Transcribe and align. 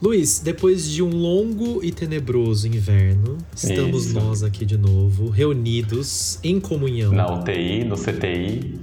Luiz, 0.00 0.38
depois 0.38 0.88
de 0.88 1.02
um 1.02 1.10
longo 1.10 1.82
e 1.82 1.90
tenebroso 1.90 2.68
inverno, 2.68 3.36
estamos 3.52 4.06
Isso. 4.06 4.14
nós 4.14 4.44
aqui 4.44 4.64
de 4.64 4.78
novo, 4.78 5.28
reunidos 5.28 6.38
em 6.44 6.60
comunhão. 6.60 7.12
Na 7.12 7.34
UTI, 7.34 7.82
no 7.82 7.96
CTI. 7.96 8.78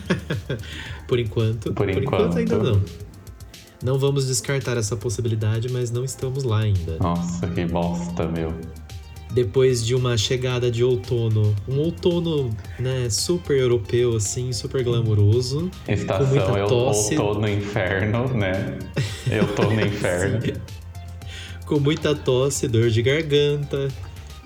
Por 1.06 1.18
enquanto. 1.18 1.74
Por 1.74 1.90
enquanto. 1.90 2.38
ainda 2.38 2.56
não. 2.56 2.82
Não 3.82 3.98
vamos 3.98 4.26
descartar 4.26 4.78
essa 4.78 4.96
possibilidade, 4.96 5.70
mas 5.70 5.90
não 5.90 6.02
estamos 6.04 6.42
lá 6.42 6.60
ainda. 6.60 6.96
Nossa, 6.98 7.46
que 7.46 7.66
bosta, 7.66 8.26
meu. 8.26 8.54
Depois 9.30 9.84
de 9.84 9.94
uma 9.94 10.16
chegada 10.16 10.70
de 10.70 10.82
outono, 10.82 11.54
um 11.68 11.78
outono, 11.78 12.50
né, 12.78 13.10
super 13.10 13.58
europeu, 13.58 14.16
assim, 14.16 14.52
super 14.52 14.82
glamouroso. 14.82 15.70
Estação, 15.86 16.26
muita 16.26 16.58
eu, 16.58 16.66
tosse. 16.66 17.14
eu 17.14 17.20
tô 17.20 17.34
no 17.34 17.48
inferno, 17.48 18.28
né? 18.34 18.78
Eu 19.30 19.46
tô 19.54 19.64
no 19.64 19.80
inferno. 19.84 20.40
Com 21.66 21.78
muita 21.78 22.14
tosse, 22.14 22.66
dor 22.66 22.88
de 22.88 23.02
garganta, 23.02 23.88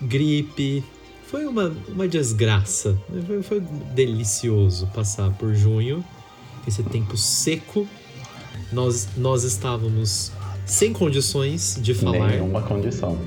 gripe. 0.01 0.83
Foi 1.27 1.47
uma, 1.47 1.73
uma 1.89 2.09
desgraça. 2.09 2.99
Foi, 3.27 3.43
foi 3.43 3.61
delicioso 3.95 4.89
passar 4.89 5.31
por 5.31 5.55
junho, 5.55 6.05
esse 6.67 6.83
tempo 6.83 7.17
seco. 7.17 7.87
Nós, 8.73 9.09
nós 9.17 9.45
estávamos 9.45 10.33
sem 10.67 10.93
condições 10.93 11.79
de 11.81 11.95
falar 11.95 12.29
Nenhuma 12.31 12.63
condição. 12.63 13.19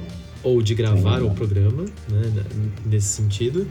Ou 0.45 0.61
de 0.61 0.75
gravar 0.75 1.19
Sim. 1.19 1.25
o 1.27 1.31
programa, 1.31 1.83
né, 2.07 2.43
nesse 2.85 3.07
sentido. 3.07 3.67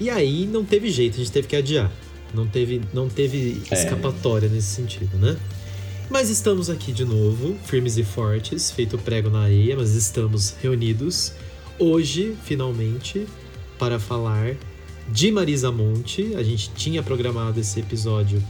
E 0.00 0.08
aí 0.08 0.46
não 0.46 0.64
teve 0.64 0.88
jeito, 0.90 1.16
a 1.16 1.18
gente 1.18 1.32
teve 1.32 1.48
que 1.48 1.56
adiar. 1.56 1.92
Não 2.32 2.46
teve, 2.46 2.80
não 2.94 3.08
teve 3.08 3.60
É. 3.70 3.74
escapatória 3.74 4.48
nesse 4.48 4.68
sentido, 4.68 5.18
né? 5.18 5.36
Mas 6.08 6.30
estamos 6.30 6.70
aqui 6.70 6.92
de 6.92 7.04
novo, 7.04 7.56
firmes 7.66 7.98
e 7.98 8.04
fortes, 8.04 8.70
feito 8.70 8.96
prego 8.98 9.28
na 9.28 9.40
areia, 9.42 9.76
mas 9.76 9.94
estamos 9.94 10.54
reunidos 10.62 11.32
hoje, 11.78 12.36
finalmente, 12.44 13.26
para 13.78 13.98
falar 13.98 14.54
de 15.08 15.32
Marisa 15.32 15.72
Monte. 15.72 16.34
A 16.36 16.42
gente 16.42 16.70
tinha 16.70 17.02
programado 17.02 17.58
esse 17.58 17.80
episódio 17.80 18.42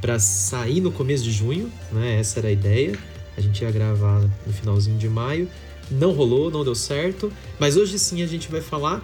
para 0.00 0.18
sair 0.18 0.80
no 0.80 0.92
começo 0.92 1.24
de 1.24 1.32
junho, 1.32 1.70
né? 1.92 2.20
Essa 2.20 2.38
era 2.40 2.48
a 2.48 2.52
ideia. 2.52 2.96
A 3.36 3.40
gente 3.40 3.62
ia 3.62 3.70
gravar 3.70 4.20
no 4.46 4.52
finalzinho 4.52 4.96
de 4.96 5.08
maio. 5.08 5.48
Não 5.90 6.12
rolou, 6.12 6.50
não 6.50 6.64
deu 6.64 6.74
certo. 6.74 7.32
Mas 7.58 7.76
hoje 7.76 7.98
sim 7.98 8.22
a 8.22 8.26
gente 8.26 8.50
vai 8.50 8.60
falar 8.60 9.02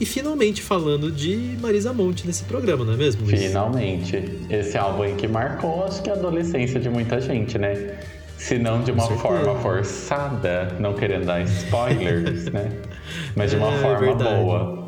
e 0.00 0.04
finalmente 0.04 0.60
falando 0.62 1.10
de 1.10 1.56
Marisa 1.60 1.92
Monte 1.92 2.26
nesse 2.26 2.44
programa, 2.44 2.84
não 2.84 2.92
é 2.92 2.96
mesmo, 2.96 3.24
Luiz? 3.24 3.40
Finalmente. 3.40 4.22
Esse 4.50 4.76
álbum 4.76 5.02
aí 5.02 5.14
que 5.14 5.26
marcou, 5.26 5.84
acho 5.84 6.02
que 6.02 6.10
a 6.10 6.12
adolescência 6.12 6.78
de 6.78 6.90
muita 6.90 7.20
gente, 7.20 7.56
né? 7.58 7.98
Se 8.36 8.58
não 8.58 8.82
de 8.82 8.90
uma 8.92 9.06
forma 9.16 9.54
forçada, 9.60 10.76
não 10.78 10.92
querendo 10.92 11.24
dar 11.24 11.40
spoilers, 11.42 12.44
né? 12.52 12.70
Mas 13.34 13.50
de 13.52 13.56
uma 13.56 13.72
É, 13.72 13.78
forma 13.80 13.98
verdade. 14.00 14.42
boa. 14.44 14.86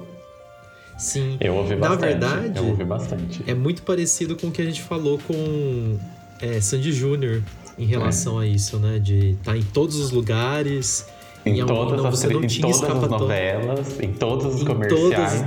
Sim. 0.98 1.36
Eu 1.41 1.55
ouvi 1.55 1.77
Na 1.77 1.89
bastante. 1.91 2.00
verdade, 2.08 2.58
eu 2.58 2.67
ouvi 2.67 2.84
bastante. 2.84 3.42
É 3.47 3.55
muito 3.55 3.83
parecido 3.83 4.36
com 4.36 4.48
o 4.48 4.50
que 4.50 4.61
a 4.61 4.64
gente 4.64 4.83
falou 4.83 5.19
com 5.27 5.97
é, 6.42 6.61
Sandy 6.61 6.92
Júnior 6.92 7.41
em 7.78 7.86
relação 7.86 8.39
a 8.39 8.47
isso, 8.47 8.78
né? 8.78 8.98
De 8.98 9.30
estar 9.30 9.56
em 9.56 9.62
todos 9.62 9.97
os 9.97 10.11
lugares. 10.11 11.06
Em 11.48 11.60
a- 11.62 11.66
todas, 11.66 11.96
não, 12.02 12.08
as, 12.08 12.24
em 12.24 12.28
todas 12.60 12.82
as 13.02 13.10
novelas, 13.10 14.00
em 14.00 14.12
todos 14.12 14.54
os 14.54 14.60
Em 14.62 14.64
comerciais. 14.64 15.44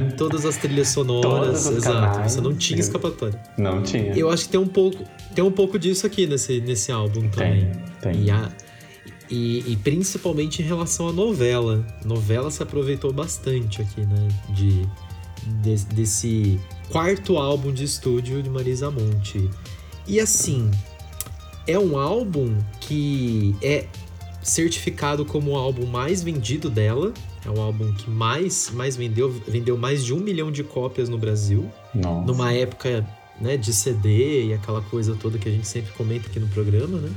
Em 0.00 0.16
todas 0.16 0.44
as 0.44 0.56
trilhas 0.56 0.88
sonoras, 0.88 1.66
exato. 1.66 2.12
canais. 2.12 2.32
Você 2.32 2.40
não 2.40 2.54
tinha 2.54 2.80
escapatória. 2.80 3.40
Não 3.58 3.82
tinha. 3.82 4.12
Eu 4.16 4.30
acho 4.30 4.44
que 4.44 4.50
tem 4.50 4.60
um 4.60 4.66
pouco, 4.66 5.04
tem 5.34 5.44
um 5.44 5.50
pouco 5.52 5.78
disso 5.78 6.06
aqui 6.06 6.26
nesse, 6.26 6.60
nesse 6.60 6.90
álbum 6.92 7.28
também. 7.28 7.70
tem. 8.00 8.24
E, 8.24 8.30
a- 8.30 8.50
e- 9.30 9.64
e 9.72 9.76
principalmente 9.82 10.62
em 10.62 10.64
relação 10.64 11.08
à 11.08 11.12
novela. 11.12 11.84
A 12.04 12.06
novela 12.08 12.50
se 12.50 12.62
aproveitou 12.62 13.12
bastante 13.12 13.80
aqui, 13.82 14.00
né? 14.02 14.28
De, 14.50 14.86
de- 15.62 15.84
desse 15.94 16.60
quarto 16.90 17.36
álbum 17.38 17.72
de 17.72 17.84
estúdio 17.84 18.42
de 18.42 18.50
Marisa 18.50 18.90
Monte. 18.90 19.48
E 20.06 20.20
assim, 20.20 20.70
é 21.66 21.78
um 21.78 21.98
álbum 21.98 22.54
que 22.80 23.54
é 23.62 23.86
certificado 24.44 25.24
como 25.24 25.52
o 25.52 25.56
álbum 25.56 25.86
mais 25.86 26.22
vendido 26.22 26.70
dela. 26.70 27.12
É 27.44 27.50
o 27.50 27.60
álbum 27.60 27.92
que 27.94 28.08
mais, 28.08 28.70
mais 28.72 28.96
vendeu, 28.96 29.30
vendeu 29.48 29.76
mais 29.76 30.04
de 30.04 30.14
um 30.14 30.20
milhão 30.20 30.52
de 30.52 30.62
cópias 30.62 31.08
no 31.08 31.18
Brasil 31.18 31.70
Nossa. 31.94 32.26
numa 32.26 32.52
época 32.52 33.06
né, 33.40 33.56
de 33.56 33.72
CD 33.72 34.46
e 34.46 34.54
aquela 34.54 34.80
coisa 34.80 35.16
toda 35.20 35.38
que 35.38 35.48
a 35.48 35.52
gente 35.52 35.66
sempre 35.66 35.92
comenta 35.92 36.28
aqui 36.28 36.38
no 36.38 36.46
programa, 36.48 36.98
né? 36.98 37.10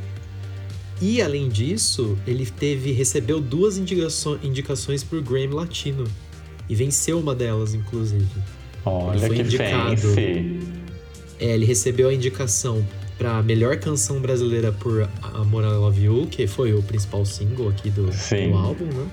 E 1.00 1.22
além 1.22 1.48
disso, 1.48 2.18
ele 2.26 2.46
teve 2.46 2.92
recebeu 2.92 3.40
duas 3.40 3.78
indicações 3.78 5.04
por 5.04 5.22
Grammy 5.22 5.54
Latino 5.54 6.06
e 6.68 6.74
venceu 6.74 7.20
uma 7.20 7.36
delas, 7.36 7.76
inclusive. 7.76 8.28
Olha 8.84 9.18
Ele 9.18 9.28
foi 9.28 9.36
que 9.36 9.42
indicado. 9.44 10.02
fancy. 10.02 10.60
É, 11.40 11.54
ele 11.54 11.66
recebeu 11.66 12.10
a 12.10 12.14
indicação 12.14 12.84
para 13.18 13.42
melhor 13.42 13.78
canção 13.78 14.20
brasileira 14.20 14.72
por 14.72 15.10
Amor 15.22 15.64
I 15.64 15.68
Love 15.68 16.04
You, 16.04 16.28
que 16.30 16.46
foi 16.46 16.74
o 16.74 16.84
principal 16.84 17.26
single 17.26 17.70
aqui 17.70 17.90
do, 17.90 18.06
do 18.06 18.58
álbum, 18.58 18.86
né? 18.86 19.08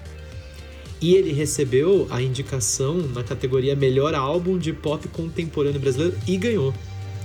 E 1.00 1.14
ele 1.14 1.32
recebeu 1.32 2.06
a 2.10 2.22
indicação 2.22 2.96
na 2.96 3.22
categoria 3.22 3.76
Melhor 3.76 4.14
Álbum 4.14 4.56
de 4.56 4.72
Pop 4.72 5.06
Contemporâneo 5.08 5.80
Brasileiro 5.80 6.16
e 6.26 6.36
ganhou. 6.36 6.72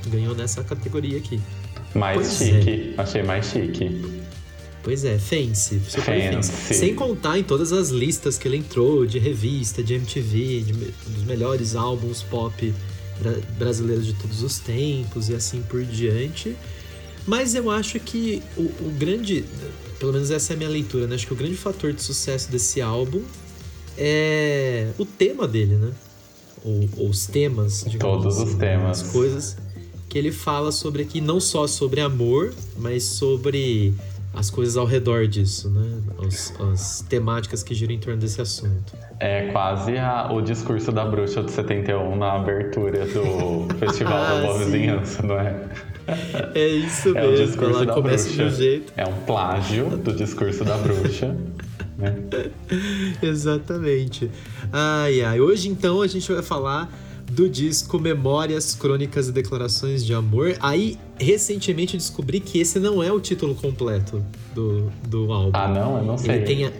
Ganhou 0.08 0.36
nessa 0.36 0.64
categoria 0.64 1.18
aqui. 1.18 1.40
Mais 1.94 2.18
Pois 2.18 2.42
é. 2.42 2.62
chique. 2.62 2.94
Achei 2.98 3.24
mais 3.24 3.46
chique. 3.46 4.20
Pois 4.84 5.04
é, 5.04 5.18
fancy, 5.18 5.80
super 5.88 6.04
fancy. 6.04 6.52
Fancy. 6.52 6.74
Sem 6.74 6.96
contar 6.96 7.38
em 7.38 7.44
todas 7.44 7.72
as 7.72 7.90
listas 7.90 8.38
que 8.38 8.48
ele 8.48 8.58
entrou 8.58 9.06
de 9.06 9.20
revista, 9.20 9.84
de 9.84 9.94
MTV, 9.94 10.62
de 10.62 10.74
dos 10.74 11.24
melhores 11.26 11.76
álbuns 11.76 12.24
pop 12.24 12.74
brasileiros 13.58 14.06
de 14.06 14.14
todos 14.14 14.44
os 14.44 14.60
tempos 14.60 15.30
e 15.30 15.36
assim 15.36 15.62
por 15.62 15.84
diante. 15.84 16.56
Mas 17.26 17.54
eu 17.54 17.70
acho 17.70 18.00
que 18.00 18.42
o, 18.58 18.62
o 18.62 18.96
grande, 18.98 19.46
pelo 20.00 20.14
menos 20.14 20.32
essa 20.32 20.54
é 20.54 20.56
a 20.56 20.58
minha 20.58 20.70
leitura, 20.70 21.06
né? 21.06 21.16
Acho 21.16 21.28
que 21.28 21.34
o 21.34 21.36
grande 21.36 21.56
fator 21.56 21.94
de 21.94 22.02
sucesso 22.02 22.50
desse 22.50 22.82
álbum 22.82 23.22
é 23.98 24.90
o 24.98 25.06
tema 25.06 25.48
dele, 25.48 25.76
né? 25.76 25.92
Ou, 26.64 26.90
ou 26.98 27.10
os 27.10 27.28
temas, 27.28 27.86
digamos 27.88 28.24
Todos 28.24 28.38
os 28.38 28.50
assim, 28.50 28.58
temas. 28.58 29.02
As 29.02 29.12
coisas 29.12 29.58
que 30.10 30.18
ele 30.18 30.32
fala 30.32 30.72
sobre 30.72 31.04
aqui, 31.04 31.22
não 31.22 31.40
só 31.40 31.68
sobre 31.68 32.02
amor, 32.02 32.54
mas 32.78 33.04
sobre 33.04 33.94
as 34.34 34.50
coisas 34.50 34.78
ao 34.78 34.86
redor 34.86 35.28
disso, 35.28 35.70
né? 35.70 36.00
As, 36.26 36.54
as 36.72 37.02
temáticas 37.10 37.64
que 37.64 37.74
giram 37.74 37.94
em 37.94 38.00
torno 38.00 38.20
desse 38.20 38.40
assunto. 38.42 38.94
É 39.20 39.48
quase 39.52 39.98
a- 39.98 40.32
o 40.32 40.42
discurso 40.42 40.92
da 40.92 41.04
bruxa 41.06 41.42
de 41.44 41.52
71 41.52 42.16
na 42.16 42.34
abertura 42.34 43.06
do 43.06 43.68
Festival 43.80 44.14
Ah, 44.18 44.34
da 44.36 44.42
Boa 44.46 44.60
sim. 44.60 44.66
Vizinhança, 44.66 45.24
não 45.24 45.36
é? 45.40 45.64
É 46.56 46.68
isso 46.68 47.10
É 47.10 47.12
o 47.26 47.32
mesmo, 47.32 47.46
discurso 47.48 47.76
ela 47.78 47.86
da 47.86 47.94
começa 47.94 48.24
bruxa. 48.26 48.44
de 48.44 48.50
um 48.50 48.56
jeito. 48.56 48.94
É 48.98 49.06
um 49.06 49.14
plágio 49.26 49.90
do 49.98 50.14
discurso 50.14 50.64
da 50.64 50.78
bruxa. 50.78 51.36
né? 51.98 52.16
Exatamente. 53.22 54.30
Ai, 54.72 55.22
ai. 55.22 55.40
Hoje, 55.42 55.70
então, 55.70 56.02
a 56.02 56.08
gente 56.08 56.32
vai 56.32 56.42
falar 56.42 56.90
do 57.32 57.48
disco 57.50 58.00
Memórias, 58.00 58.74
Crônicas 58.76 59.28
e 59.28 59.32
Declarações 59.32 60.04
de 60.06 60.14
Amor. 60.14 60.56
Aí, 60.60 60.98
recentemente, 61.20 61.94
eu 61.94 61.98
descobri 62.00 62.40
que 62.40 62.60
esse 62.60 62.80
não 62.80 63.02
é 63.04 63.12
o 63.12 63.20
título 63.20 63.54
completo 63.56 64.24
do, 64.54 64.90
do 65.08 65.32
álbum. 65.32 65.52
Ah, 65.54 65.68
não? 65.68 65.98
Eu 65.98 66.04
não 66.04 66.18
sei. 66.18 66.36
Ele 66.36 66.46
tem. 66.46 66.66
a- 66.66 66.72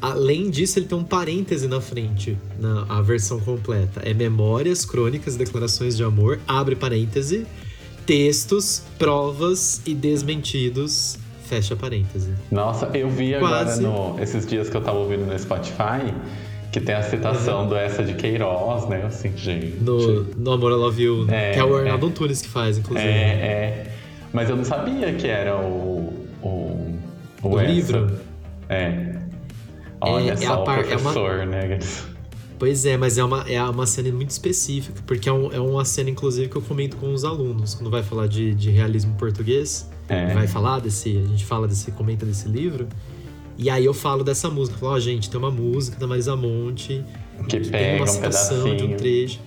além 0.00 0.48
disso, 0.50 0.78
ele 0.78 0.86
tem 0.86 0.96
um 0.96 1.02
parêntese 1.04 1.66
na 1.66 1.80
frente, 1.80 2.38
na 2.60 2.86
a 2.88 3.02
versão 3.02 3.40
completa. 3.40 4.00
É 4.04 4.14
Memórias, 4.14 4.84
Crônicas 4.84 5.34
e 5.34 5.38
Declarações 5.38 5.96
de 5.96 6.04
Amor, 6.04 6.38
abre 6.46 6.76
parêntese, 6.76 7.44
textos, 8.06 8.82
provas 8.98 9.82
e 9.84 9.94
desmentidos, 9.94 11.18
fecha 11.44 11.74
parêntese. 11.74 12.30
Nossa, 12.50 12.86
eu 12.94 13.10
vi 13.10 13.36
Quase. 13.38 13.84
agora 13.84 14.12
no, 14.14 14.22
esses 14.22 14.46
dias 14.46 14.68
que 14.70 14.76
eu 14.76 14.80
tava 14.80 14.98
ouvindo 14.98 15.26
no 15.26 15.36
Spotify 15.38 16.14
que 16.72 16.80
tem 16.80 16.94
a 16.94 17.02
citação 17.02 17.66
do 17.68 17.74
essa 17.76 18.02
de 18.02 18.14
Queiroz, 18.14 18.88
né? 18.88 19.02
Assim, 19.06 19.32
gente. 19.36 19.76
No, 19.80 20.22
no 20.24 20.52
Amor 20.52 20.72
I 20.72 20.74
Love 20.74 21.02
You, 21.02 21.24
né? 21.24 21.50
É, 21.50 21.52
que 21.54 21.58
é 21.60 21.64
o 21.64 21.76
é. 21.78 21.80
Arnaldo 21.82 22.06
Antunes 22.06 22.42
que 22.42 22.48
faz, 22.48 22.76
inclusive. 22.78 23.08
É, 23.08 23.12
é. 23.12 23.92
Mas 24.32 24.50
eu 24.50 24.56
não 24.56 24.64
sabia 24.64 25.12
que 25.14 25.26
era 25.26 25.56
o. 25.56 26.26
O, 26.42 26.94
o 27.42 27.58
essa. 27.60 27.70
livro? 27.72 28.10
É. 28.68 29.16
Olha 30.00 30.32
é 30.32 30.36
só 30.36 30.52
a 30.54 30.58
o 30.60 30.64
par- 30.64 30.78
é 30.80 30.96
uma- 30.96 31.12
professor, 31.12 31.46
né? 31.46 31.78
Pois 32.58 32.84
é, 32.84 32.96
mas 32.96 33.16
é 33.18 33.22
uma, 33.24 33.42
é 33.48 33.62
uma 33.62 33.86
cena 33.86 34.10
muito 34.12 34.30
específica, 34.30 35.00
porque 35.06 35.28
é, 35.28 35.32
um- 35.32 35.52
é 35.52 35.60
uma 35.60 35.84
cena, 35.84 36.10
inclusive, 36.10 36.48
que 36.48 36.56
eu 36.56 36.62
comento 36.62 36.96
com 36.96 37.12
os 37.12 37.24
alunos, 37.24 37.74
quando 37.74 37.88
vai 37.90 38.02
falar 38.02 38.26
de, 38.26 38.52
de 38.54 38.70
realismo 38.70 39.14
português. 39.16 39.88
É. 40.08 40.32
Vai 40.34 40.46
falar 40.46 40.80
desse. 40.80 41.16
A 41.16 41.28
gente 41.28 41.44
fala 41.44 41.68
desse, 41.68 41.90
comenta 41.92 42.26
desse 42.26 42.48
livro. 42.48 42.88
E 43.58 43.68
aí 43.68 43.84
eu 43.84 43.92
falo 43.92 44.22
dessa 44.22 44.48
música. 44.48 44.78
Falo, 44.78 44.92
ó, 44.92 45.00
gente, 45.00 45.28
tem 45.28 45.38
uma 45.38 45.50
música 45.50 45.98
da 45.98 46.06
Marisa 46.06 46.36
Monte 46.36 47.04
Que 47.48 47.58
tem 47.60 47.70
pega 47.70 47.96
uma 47.96 48.04
um 48.04 48.06
citação 48.06 48.76
de 48.76 48.84
um 48.84 48.96
trecho. 48.96 49.40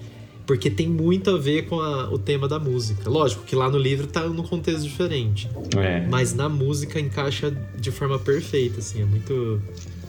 porque 0.46 0.69
tem 0.69 0.88
muito 0.90 1.30
a 1.30 1.38
ver 1.38 1.68
com 1.68 1.80
a, 1.80 2.10
o 2.12 2.19
tema 2.19 2.46
da 2.48 2.60
música. 2.60 3.10
Lógico 3.10 3.44
que 3.44 3.56
lá 3.56 3.69
no 3.69 3.78
livro 3.78 4.06
tá 4.08 4.28
num 4.28 4.44
contexto 4.44 4.84
diferente, 4.84 5.50
É. 5.78 6.06
mas 6.10 6.34
na 6.34 6.50
música 6.50 7.00
encaixa 7.00 7.56
de 7.80 7.90
forma 7.90 8.19
perfeita, 8.19 8.80
assim, 8.80 9.02
é 9.02 9.06
muito, 9.06 9.62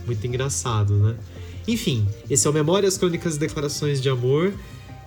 muito 0.04 0.26
engraçado, 0.26 0.94
né? 0.96 1.14
Enfim, 1.68 2.04
esse 2.28 2.44
é 2.44 2.50
o 2.50 2.52
Memórias, 2.52 2.98
Crônicas 2.98 3.36
e 3.36 3.38
Declarações 3.38 4.00
de 4.00 4.08
Amor. 4.08 4.52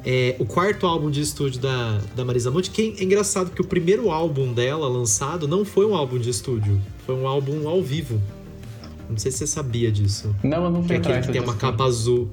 É 0.06 0.36
o 0.40 0.46
quarto 0.46 0.86
álbum 0.86 1.10
de 1.12 1.20
estúdio 1.20 1.60
da, 1.60 2.00
da 2.16 2.24
Marisa 2.24 2.50
Monte, 2.52 2.70
que 2.70 2.96
é 2.98 3.04
engraçado 3.04 3.52
que 3.52 3.60
o 3.60 3.66
primeiro 3.66 4.12
álbum 4.12 4.54
dela 4.54 4.88
lançado 4.88 5.48
não 5.50 5.66
foi 5.66 5.86
um 5.86 5.96
álbum 5.96 6.18
de 6.20 6.30
estúdio, 6.30 6.80
foi 7.06 7.16
um 7.16 7.28
álbum 7.28 7.68
ao 7.68 7.82
vivo. 7.82 8.22
Não 9.10 9.18
sei 9.18 9.32
se 9.32 9.40
você 9.40 9.48
sabia 9.48 9.92
disso. 9.92 10.36
Não, 10.44 10.66
eu 10.66 10.70
não 10.72 10.84
fui 10.84 10.96
é 10.96 11.00
atrás 11.00 11.26
que 11.26 11.32
tem 11.32 11.42
uma 11.42 11.56
capa 11.56 11.84
azul. 11.86 12.30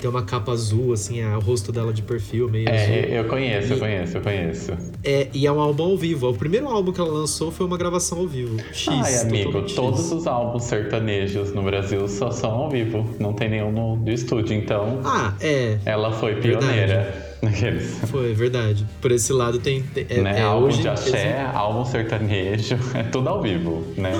Tem 0.00 0.08
uma 0.08 0.22
capa 0.22 0.52
azul, 0.52 0.92
assim, 0.92 1.20
é 1.20 1.36
o 1.36 1.40
rosto 1.40 1.72
dela 1.72 1.92
de 1.92 2.02
perfil, 2.02 2.48
meio 2.48 2.68
azul. 2.68 2.78
É, 2.94 3.18
eu 3.18 3.24
conheço, 3.24 3.72
eu 3.72 3.78
conheço, 3.80 4.16
eu 4.16 4.20
conheço. 4.20 4.72
É, 5.02 5.26
e 5.34 5.44
é 5.44 5.50
um 5.50 5.58
álbum 5.58 5.82
ao 5.82 5.96
vivo. 5.96 6.28
O 6.30 6.34
primeiro 6.34 6.68
álbum 6.68 6.92
que 6.92 7.00
ela 7.00 7.10
lançou 7.10 7.50
foi 7.50 7.66
uma 7.66 7.76
gravação 7.76 8.18
ao 8.18 8.28
vivo. 8.28 8.56
X. 8.72 8.86
Ai, 8.88 9.18
amigo, 9.22 9.44
totalmente 9.46 9.74
todos 9.74 10.00
X. 10.02 10.12
os 10.12 10.26
álbuns 10.28 10.62
sertanejos 10.64 11.52
no 11.52 11.64
Brasil 11.64 12.06
só 12.06 12.30
são 12.30 12.48
ao 12.50 12.70
vivo. 12.70 13.10
Não 13.18 13.32
tem 13.32 13.48
nenhum 13.48 13.72
no, 13.72 13.96
do 13.96 14.10
estúdio, 14.12 14.54
então 14.56 15.00
Ah, 15.04 15.34
é. 15.40 15.78
ela 15.84 16.12
foi 16.12 16.36
pioneira. 16.36 17.26
Naqueles. 17.42 17.98
Foi, 18.06 18.32
verdade. 18.34 18.84
Por 19.00 19.10
esse 19.12 19.32
lado 19.32 19.58
tem. 19.58 19.82
tem- 19.82 20.06
é, 20.10 20.20
né? 20.20 20.38
é, 20.40 20.42
álbum 20.42 20.66
hoje, 20.66 20.82
de 20.82 20.88
axé, 20.88 21.40
álbum 21.54 21.84
sertanejo, 21.84 22.76
é 22.94 23.02
tudo 23.04 23.28
ao 23.28 23.40
vivo, 23.42 23.84
né? 23.96 24.12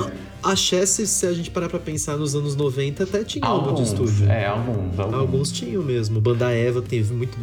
Axé, 0.43 0.87
se, 0.87 1.07
se 1.07 1.27
a 1.27 1.33
gente 1.33 1.51
parar 1.51 1.69
pra 1.69 1.79
pensar 1.79 2.17
nos 2.17 2.35
anos 2.35 2.55
90, 2.55 3.03
até 3.05 3.25
tinha 3.25 3.45
álbum 3.45 3.75
de 3.75 3.83
estúdio. 3.83 4.31
É, 4.31 4.47
alguns, 4.47 4.99
alguns. 4.99 5.15
Alguns 5.19 5.53
tinham 5.53 5.83
mesmo. 5.83 6.21
Banda 6.21 6.51
Eva 6.53 6.81
teve 6.81 7.13
muito, 7.13 7.37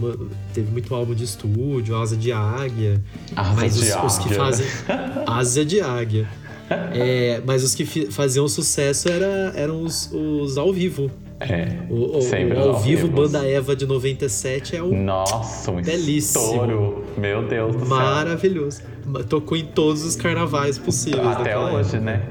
teve 0.53 0.71
muito 0.71 0.93
álbum 0.95 1.13
de 1.13 1.23
estúdio, 1.25 1.95
Asa 1.97 2.15
de 2.15 2.31
Águia. 2.31 3.01
Asa 3.35 3.53
mas 3.53 3.75
de 3.75 3.81
os, 3.81 3.95
os 4.03 4.17
que 4.19 4.25
águia. 4.29 4.37
fazem. 4.37 4.65
Asa 5.27 5.65
de 5.65 5.81
Águia. 5.81 6.27
É, 6.69 7.41
mas 7.45 7.63
os 7.63 7.75
que 7.75 7.85
faziam 8.11 8.47
sucesso 8.47 9.07
era, 9.09 9.53
eram 9.55 9.83
os, 9.83 10.09
os 10.11 10.57
ao 10.57 10.71
vivo. 10.73 11.11
É, 11.39 11.79
O, 11.89 12.17
o- 12.17 12.21
sempre 12.21 12.57
o 12.57 12.61
ao 12.71 12.79
vivo 12.79 13.07
vivos. 13.07 13.31
Banda 13.31 13.45
Eva 13.45 13.75
de 13.75 13.85
97 13.85 14.75
é 14.77 14.81
o 14.81 14.87
Nossa, 14.95 15.69
um 15.69 15.81
Belíssimo. 15.81 16.43
estouro. 16.45 17.03
Meu 17.17 17.45
Deus 17.47 17.73
do 17.75 17.79
céu. 17.79 17.89
maravilhoso. 17.89 18.81
Tocou 19.29 19.57
em 19.57 19.65
todos 19.65 20.03
os 20.05 20.15
carnavais 20.15 20.77
possíveis. 20.79 21.27
Até 21.27 21.57
hoje, 21.59 21.97
época. 21.97 21.99
né? 21.99 22.21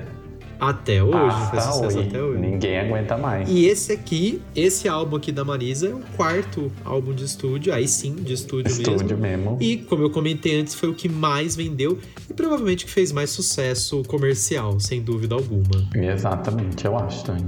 Até 0.68 1.02
hoje, 1.02 1.50
faz 1.50 1.64
sucesso 1.64 1.98
hoje. 1.98 2.08
até 2.08 2.22
hoje. 2.22 2.40
Ninguém 2.40 2.78
aguenta 2.78 3.18
mais. 3.18 3.48
E 3.48 3.66
esse 3.66 3.92
aqui, 3.92 4.40
esse 4.56 4.88
álbum 4.88 5.16
aqui 5.16 5.30
da 5.30 5.44
Marisa 5.44 5.88
é 5.88 5.94
o 5.94 6.00
quarto 6.16 6.72
álbum 6.84 7.12
de 7.12 7.24
estúdio, 7.24 7.72
aí 7.72 7.86
sim, 7.86 8.14
de 8.14 8.32
estúdio, 8.32 8.70
Estúdio 8.70 9.18
mesmo. 9.18 9.52
mesmo. 9.52 9.58
E, 9.60 9.76
como 9.76 10.02
eu 10.02 10.10
comentei 10.10 10.58
antes, 10.58 10.74
foi 10.74 10.88
o 10.88 10.94
que 10.94 11.08
mais 11.08 11.54
vendeu 11.54 11.98
e 12.30 12.32
provavelmente 12.32 12.84
que 12.86 12.90
fez 12.90 13.12
mais 13.12 13.30
sucesso 13.30 14.02
comercial, 14.04 14.80
sem 14.80 15.02
dúvida 15.02 15.34
alguma. 15.34 15.88
Exatamente, 15.94 16.84
eu 16.84 16.96
acho 16.96 17.24
também. 17.24 17.46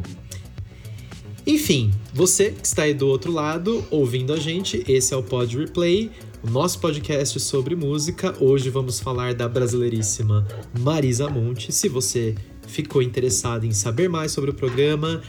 Enfim, 1.46 1.92
você 2.12 2.50
que 2.50 2.66
está 2.66 2.82
aí 2.82 2.92
do 2.92 3.06
outro 3.06 3.30
lado, 3.32 3.84
ouvindo 3.88 4.32
a 4.32 4.36
gente, 4.36 4.84
esse 4.88 5.14
é 5.14 5.16
o 5.16 5.22
Pod 5.22 5.56
Replay, 5.56 6.10
o 6.42 6.50
nosso 6.50 6.80
podcast 6.80 7.38
sobre 7.38 7.76
música. 7.76 8.34
Hoje 8.40 8.68
vamos 8.68 8.98
falar 8.98 9.32
da 9.32 9.48
brasileiríssima 9.48 10.46
Marisa 10.80 11.28
Monte. 11.28 11.72
Se 11.72 11.88
você 11.88 12.34
ficou 12.66 13.02
interessado 13.02 13.64
em 13.64 13.72
saber 13.72 14.08
mais 14.08 14.32
sobre 14.32 14.50
o 14.50 14.54
programa, 14.54 15.22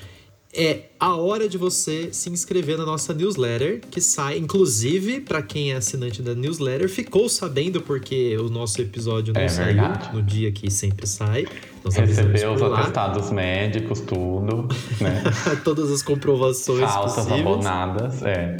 é 0.53 0.85
a 0.99 1.15
hora 1.15 1.47
de 1.47 1.57
você 1.57 2.09
se 2.11 2.29
inscrever 2.29 2.77
na 2.77 2.85
nossa 2.85 3.13
newsletter, 3.13 3.81
que 3.91 4.01
sai, 4.01 4.37
inclusive, 4.37 5.19
para 5.21 5.41
quem 5.41 5.71
é 5.71 5.75
assinante 5.75 6.21
da 6.21 6.33
newsletter, 6.33 6.89
ficou 6.89 7.29
sabendo 7.29 7.81
porque 7.81 8.35
o 8.37 8.49
nosso 8.49 8.81
episódio 8.81 9.33
não 9.33 9.41
É 9.41 9.47
saiu 9.49 9.75
verdade. 9.75 10.15
no 10.15 10.23
dia 10.23 10.51
que 10.51 10.71
sempre 10.71 11.05
sai. 11.05 11.45
Nós 11.83 11.95
Recebeu 11.95 12.53
os 12.53 12.61
lá. 12.61 12.79
atestados 12.79 13.29
médicos, 13.29 13.99
tudo, 14.01 14.67
né? 14.99 15.23
Todas 15.63 15.91
as 15.91 16.01
comprovações 16.01 16.79
Faltas 16.91 17.13
possíveis. 17.15 17.41
abonadas, 17.41 18.23
é. 18.23 18.57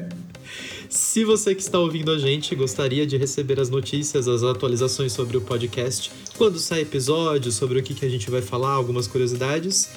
Se 0.90 1.24
você 1.26 1.54
que 1.54 1.62
está 1.62 1.78
ouvindo 1.80 2.12
a 2.12 2.18
gente 2.18 2.56
gostaria 2.56 3.06
de 3.06 3.18
receber 3.18 3.60
as 3.60 3.70
notícias, 3.70 4.26
as 4.28 4.42
atualizações 4.44 5.12
sobre 5.12 5.36
o 5.38 5.42
podcast, 5.42 6.10
quando 6.38 6.58
sai 6.60 6.82
episódio, 6.82 7.52
sobre 7.52 7.80
o 7.80 7.84
que, 7.84 7.94
que 7.94 8.06
a 8.06 8.10
gente 8.10 8.30
vai 8.32 8.42
falar, 8.42 8.72
algumas 8.72 9.06
curiosidades, 9.08 9.90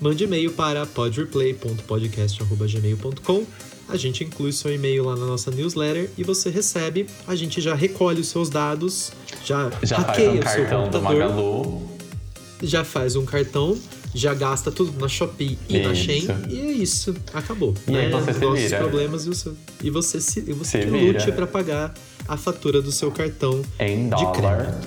mande 0.00 0.24
e-mail 0.24 0.52
para 0.52 0.84
podreplay.podcast.gmail.com. 0.86 3.44
A 3.88 3.96
gente 3.96 4.22
inclui 4.24 4.52
seu 4.52 4.72
e-mail 4.74 5.04
lá 5.04 5.14
na 5.16 5.26
nossa 5.26 5.50
newsletter 5.50 6.10
e 6.16 6.22
você 6.24 6.48
recebe. 6.50 7.06
A 7.26 7.34
gente 7.34 7.60
já 7.60 7.74
recolhe 7.74 8.20
os 8.20 8.28
seus 8.28 8.48
dados, 8.48 9.12
já, 9.44 9.70
Já 9.82 9.96
faz 9.96 10.06
hackeia 10.08 10.30
um 10.30 10.38
o 10.38 10.42
seu 10.42 10.66
cartão 10.66 10.88
do 10.88 11.00
computador, 11.00 11.02
Magalu. 11.02 11.82
já 12.62 12.82
faz 12.84 13.14
um 13.14 13.26
cartão, 13.26 13.78
já 14.14 14.32
gasta 14.32 14.70
tudo 14.70 14.98
na 15.00 15.08
Shopee 15.08 15.58
e 15.68 15.78
na 15.78 15.92
Isso. 15.92 16.04
Shein 16.04 16.28
e 16.48 16.58
é 16.60 16.72
isso, 16.72 17.14
acabou. 17.32 17.74
E 17.88 17.90
né? 17.90 18.08
você 18.10 18.30
Os 18.30 18.36
se 18.36 18.44
nossos 18.44 18.60
vira. 18.60 18.78
problemas 18.78 19.26
e 19.26 19.30
o 19.30 19.34
seu 19.34 19.56
e 19.82 19.90
você 19.90 20.20
se 20.20 20.40
e 20.40 20.52
você 20.52 20.82
Se 20.82 20.88
lute 20.88 21.32
para 21.32 21.46
pagar 21.46 21.92
a 22.28 22.36
fatura 22.36 22.80
do 22.80 22.92
seu 22.92 23.10
cartão 23.10 23.60
Em 23.78 24.04
de 24.04 24.10
dólar. 24.10 24.80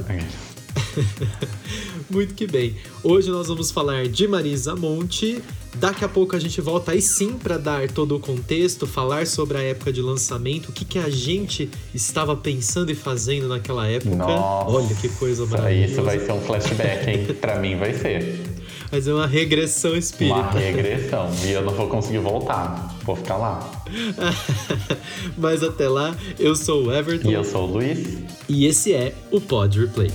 Muito 2.09 2.33
que 2.35 2.47
bem. 2.47 2.75
Hoje 3.03 3.29
nós 3.29 3.47
vamos 3.47 3.69
falar 3.71 4.07
de 4.07 4.27
Marisa 4.27 4.75
Monte. 4.75 5.41
Daqui 5.75 6.03
a 6.06 6.07
pouco 6.09 6.35
a 6.35 6.39
gente 6.39 6.59
volta 6.62 6.94
aí 6.94 7.01
sim 7.01 7.33
para 7.33 7.57
dar 7.57 7.91
todo 7.91 8.15
o 8.15 8.19
contexto, 8.19 8.88
falar 8.88 9.27
sobre 9.27 9.57
a 9.57 9.62
época 9.62 9.91
de 9.91 10.01
lançamento, 10.01 10.69
o 10.69 10.71
que, 10.71 10.85
que 10.85 10.97
a 10.97 11.09
gente 11.09 11.69
estava 11.94 12.35
pensando 12.35 12.91
e 12.91 12.95
fazendo 12.95 13.47
naquela 13.47 13.88
época. 13.88 14.15
Nossa, 14.15 14.69
Olha 14.71 14.95
que 14.95 15.09
coisa 15.09 15.45
maravilhosa. 15.45 15.91
Isso 15.91 16.01
vai 16.01 16.19
ser 16.19 16.31
um 16.31 16.41
flashback, 16.41 17.09
hein? 17.09 17.27
pra 17.39 17.59
mim 17.59 17.75
vai 17.75 17.94
ser. 17.94 18.41
Mas 18.92 19.07
é 19.07 19.13
uma 19.13 19.28
regressão 19.28 19.92
Uma 19.92 20.00
espírita. 20.00 20.57
regressão. 20.57 21.30
E 21.45 21.51
eu 21.51 21.62
não 21.62 21.74
vou 21.74 21.88
conseguir 21.88 22.19
voltar. 22.19 22.95
Vou 23.04 23.16
ficar 23.16 23.38
lá. 23.38 23.69
Mas 25.38 25.63
até 25.63 25.88
lá, 25.89 26.16
eu 26.39 26.56
sou 26.56 26.86
o 26.86 26.94
Everton 26.94 27.30
E 27.30 27.34
eu 27.34 27.44
sou 27.44 27.63
o 27.68 27.74
Luiz. 27.74 28.18
e 28.48 28.66
esse 28.66 28.94
é 28.94 29.13
o 29.31 29.39
Pod 29.42 29.80
Replay. 29.80 30.12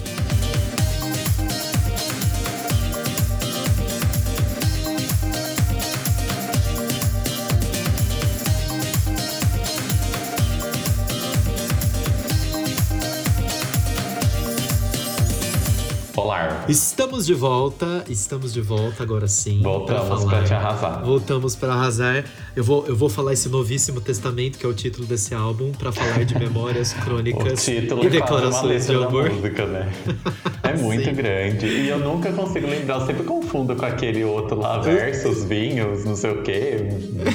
Estamos 17.13 17.27
de 17.27 17.35
volta, 17.35 18.05
estamos 18.09 18.53
de 18.55 18.61
volta 18.63 19.03
agora 19.03 19.29
sim. 19.29 19.61
Voltamos 19.63 20.25
pra 20.25 20.43
te 20.45 20.55
arrasar. 20.55 21.05
Voltamos 21.05 21.55
para 21.55 21.75
arrasar. 21.75 22.25
Eu 22.57 22.65
vou, 22.65 22.87
eu 22.87 22.97
vou 22.97 23.11
falar 23.11 23.35
esse 23.35 23.51
novíssimo 23.51 24.01
testamento, 24.01 24.57
que 24.59 24.65
é 24.65 24.69
o 24.69 24.73
título 24.73 25.07
desse 25.07 25.35
álbum, 25.35 25.73
para 25.73 25.93
falar 25.93 26.25
de 26.25 26.39
memórias, 26.39 26.93
O 26.97 27.03
crônicas 27.05 27.63
título 27.67 28.03
e 28.03 28.07
é 28.07 28.11
declarações 28.11 28.87
de 28.87 28.95
amor. 28.95 29.29
música, 29.31 29.67
né? 29.67 29.93
É 30.65 30.75
muito 30.75 31.05
Sim. 31.05 31.15
grande. 31.15 31.67
E 31.67 31.89
eu 31.91 31.99
nunca 31.99 32.33
consigo 32.33 32.67
lembrar. 32.67 33.01
Eu 33.01 33.07
sempre 33.07 33.25
confundo 33.25 33.77
com 33.77 33.85
aquele 33.85 34.25
outro 34.25 34.59
lá, 34.59 34.79
versus, 34.79 35.45
vinhos, 35.45 36.07
não 36.07 36.17
sei 36.17 36.31
o 36.31 36.43
quê. 36.43 36.77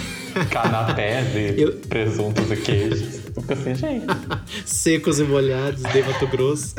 Canapés 0.49 1.35
e 1.35 1.61
Eu- 1.61 1.73
presuntos 1.87 2.49
e 2.49 2.55
queijos. 2.57 3.19
Fico 3.37 3.53
assim, 3.53 3.75
gente. 3.75 4.05
Secos 4.65 5.19
e 5.19 5.23
molhados 5.23 5.83
de 5.83 6.01
Mato 6.01 6.25
Grosso. 6.27 6.73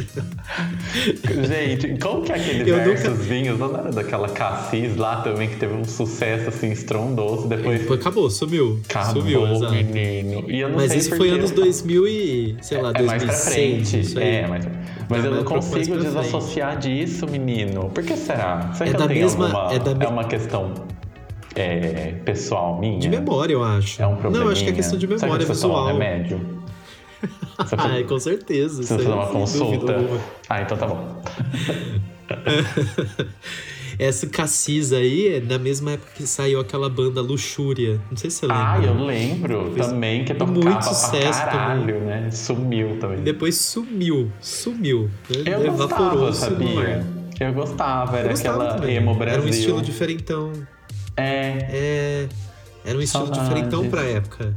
Gente, 1.47 1.99
como 2.00 2.23
que 2.23 2.33
é 2.33 2.37
aquele 2.37 2.71
Eu 2.71 2.76
versus 2.76 3.09
nunca- 3.11 3.23
vinhos? 3.23 3.59
Não 3.59 3.75
era 3.78 3.90
daquela 3.93 4.28
Cassis 4.28 4.97
lá 4.97 5.21
também 5.21 5.49
que 5.49 5.57
teve 5.57 5.75
um 5.75 5.85
sucesso 5.85 6.49
assim 6.49 6.71
estrondoso. 6.73 7.47
Depois 7.49 7.81
Depois 7.81 8.00
acabou, 8.00 8.31
sumiu. 8.31 8.81
acabou, 8.88 9.23
sumiu, 9.23 9.71
menino. 9.71 10.45
E 10.50 10.61
eu 10.61 10.69
não 10.71 10.76
Mas 10.76 10.90
sei 10.93 11.00
isso 11.00 11.17
foi 11.17 11.28
anos 11.31 11.50
2000 11.50 12.07
e, 12.09 12.57
sei 12.62 12.81
lá, 12.81 12.93
É 12.95 13.02
mais 13.02 13.23
pra 13.23 13.33
2006. 13.33 13.55
frente. 13.90 14.00
isso 14.07 14.19
aí. 14.19 14.25
É, 14.37 14.47
mas, 14.47 14.67
mas 15.09 15.25
É, 15.25 15.26
eu 15.26 15.31
não 15.31 15.37
mais 15.37 15.45
pra- 15.45 15.52
mais 15.57 15.67
consigo 15.67 15.95
pra 15.97 16.05
desassociar 16.05 16.78
disso, 16.78 17.26
menino. 17.31 17.90
Por 17.90 18.02
que 18.02 18.17
será? 18.17 18.73
Será 18.75 18.90
É 18.90 18.93
que 18.93 18.99
da 18.99 19.05
eu 19.05 19.09
tenho 19.09 19.21
mesma- 19.21 19.45
alguma... 19.47 19.75
é 19.75 19.78
da 19.78 19.95
me- 19.95 20.07
uma 20.07 20.25
questão 20.25 20.73
é, 21.55 22.14
pessoal 22.25 22.78
minha? 22.81 22.99
De 22.99 23.09
memória, 23.09 23.52
eu 23.52 23.62
acho. 23.64 24.00
É 24.02 24.07
um 24.07 24.17
problema. 24.17 24.45
Não, 24.47 24.52
acho 24.52 24.64
que 24.64 24.71
é 24.71 24.73
questão 24.73 24.99
de 24.99 25.07
memória 25.07 25.26
Será 25.28 25.38
que 25.38 25.45
você 25.47 25.61
toma 25.62 25.75
visual. 25.75 25.85
um 25.85 25.93
remédio? 25.99 26.59
Você 27.59 27.75
Ah, 27.77 28.05
com 28.07 28.19
certeza. 28.19 28.83
Você 28.83 28.93
aí, 28.95 28.99
fazer 29.01 29.11
uma 29.13 29.27
consulta? 29.27 29.97
Ah, 30.49 30.63
então 30.63 30.77
tá 30.77 30.87
bom. 30.87 31.23
Essa 33.99 34.29
Cassis 34.29 34.93
aí 34.93 35.27
é 35.37 35.41
na 35.41 35.59
mesma 35.59 35.93
época 35.93 36.13
que 36.15 36.23
saiu 36.25 36.61
aquela 36.61 36.89
banda 36.89 37.21
Luxúria. 37.21 38.01
Não 38.09 38.17
sei 38.17 38.31
se 38.31 38.39
você 38.39 38.47
lembra. 38.47 38.71
Ah, 38.73 38.81
eu 38.81 38.95
lembro 39.05 39.73
Fez 39.75 39.87
também 39.89 40.25
que 40.25 40.33
muito 40.35 40.55
tocava 40.57 40.83
sucesso 40.83 41.43
pra 41.43 41.51
caralho, 41.51 42.01
né? 42.03 42.31
Sumiu 42.31 42.97
também. 43.01 43.19
Depois 43.23 43.57
sumiu. 43.57 44.31
Sumiu. 44.41 45.11
né? 45.29 45.43
Eu 45.47 45.73
gostava, 45.73 46.05
Evaporou-se 46.05 46.45
no 46.45 46.51
sabia? 46.51 47.07
Eu 47.41 47.53
gostava, 47.53 48.19
era 48.19 48.27
Eu 48.27 48.31
gostava 48.31 48.63
aquela 48.63 48.75
também. 48.81 48.97
emo 48.97 49.15
Brasil. 49.17 49.39
Era 49.39 49.43
um 49.47 49.49
estilo 49.49 49.83
diferentão. 49.83 50.53
É, 51.17 51.67
É. 51.69 52.29
Era 52.85 52.97
um 52.97 53.03
estilo 53.03 53.27
Saudades. 53.27 53.49
diferentão 53.49 53.91
pra 53.91 54.03
época. 54.03 54.55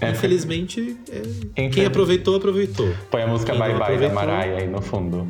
É, 0.00 0.10
Infelizmente, 0.10 0.96
é, 1.56 1.68
quem 1.68 1.84
aproveitou, 1.84 2.36
aproveitou. 2.36 2.88
Põe 3.10 3.22
a 3.22 3.26
música 3.26 3.52
Quem 3.52 3.60
Bye 3.60 3.70
Bye 3.70 3.78
da 3.78 3.84
aproveitou- 4.06 4.14
Mariah 4.14 4.58
aí 4.58 4.66
no 4.68 4.80
fundo. 4.82 5.26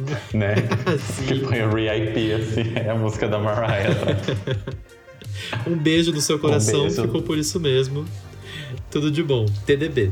Né? 0.32 0.54
Que 1.28 1.40
põe 1.40 1.60
o 1.62 1.74
RIP, 1.74 2.32
assim, 2.32 2.72
é 2.74 2.88
a 2.90 2.94
música 2.94 3.28
da 3.28 3.38
Mariah. 3.38 3.94
Um 5.66 5.76
beijo 5.76 6.12
no 6.12 6.20
seu 6.20 6.38
coração, 6.38 6.82
beijo. 6.82 7.02
ficou 7.02 7.22
por 7.22 7.36
isso 7.38 7.58
mesmo. 7.60 8.04
Tudo 8.90 9.10
de 9.10 9.22
bom. 9.22 9.46
TDB. 9.66 10.10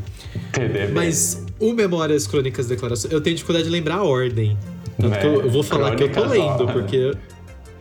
TDB. 0.52 0.92
Mas 0.92 1.44
o 1.58 1.72
Memórias 1.72 2.26
Crônicas 2.26 2.66
Declarações, 2.66 3.12
eu 3.12 3.20
tenho 3.20 3.34
dificuldade 3.36 3.64
de 3.66 3.70
lembrar 3.70 3.96
a 3.96 4.04
ordem. 4.04 4.56
Tanto 4.98 5.10
Né? 5.10 5.16
que 5.20 5.26
eu, 5.26 5.42
eu 5.42 5.50
vou 5.50 5.62
falar 5.62 5.94
que 5.96 6.02
eu 6.04 6.12
tô 6.12 6.20
ó. 6.22 6.26
lendo, 6.26 6.66
porque. 6.72 7.12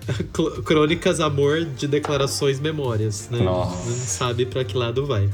Crônicas 0.65 1.19
Amor 1.19 1.65
de 1.65 1.87
Declarações 1.87 2.59
Memórias, 2.59 3.27
né? 3.29 3.39
Nossa. 3.39 3.89
Não 3.89 3.95
sabe 3.97 4.45
pra 4.45 4.63
que 4.63 4.77
lado 4.77 5.05
vai. 5.05 5.29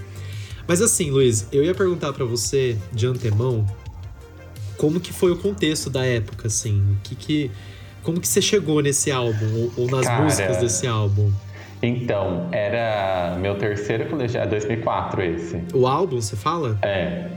Mas 0.67 0.81
assim, 0.81 1.11
Luiz, 1.11 1.47
eu 1.51 1.63
ia 1.63 1.73
perguntar 1.75 2.13
pra 2.13 2.25
você 2.25 2.77
de 2.91 3.05
antemão 3.05 3.65
como 4.77 4.99
que 4.99 5.11
foi 5.13 5.31
o 5.31 5.37
contexto 5.37 5.89
da 5.89 6.05
época, 6.05 6.47
assim, 6.47 6.81
o 6.81 6.97
que 7.03 7.15
que 7.15 7.51
como 8.01 8.19
que 8.19 8.27
você 8.27 8.41
chegou 8.41 8.81
nesse 8.81 9.11
álbum 9.11 9.45
ou, 9.55 9.71
ou 9.83 9.89
nas 9.89 10.05
Cara, 10.05 10.23
músicas 10.23 10.57
desse 10.57 10.85
álbum? 10.87 11.31
Então, 11.81 12.47
era 12.51 13.37
meu 13.39 13.55
terceiro 13.55 14.05
colegial, 14.09 14.43
é 14.43 14.47
2004 14.47 15.21
esse. 15.23 15.61
O 15.73 15.85
álbum, 15.87 16.19
você 16.21 16.35
fala? 16.35 16.77
É, 16.81 17.27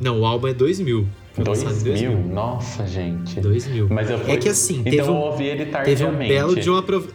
Não, 0.00 0.20
o 0.20 0.26
álbum 0.26 0.48
é 0.48 0.54
2000. 0.54 1.06
Foi 1.34 1.44
lançado 1.44 1.76
em 1.80 1.82
2000? 1.84 2.18
Nossa, 2.28 2.86
gente. 2.86 3.40
2000. 3.40 3.88
Mas 3.90 4.08
eu 4.10 4.18
fui... 4.18 4.32
É 4.32 4.36
que 4.36 4.48
assim, 4.48 4.80
então 4.80 4.90
teve 4.90 5.02
eu 5.02 5.12
um- 5.12 5.16
ouvi 5.18 5.44
ele 5.44 5.66
Teve 5.66 5.68
um 5.68 5.72
tardiamente. 5.72 6.28
belo 6.32 6.56
de 6.56 6.70
um 6.70 6.76
aprov... 6.76 7.06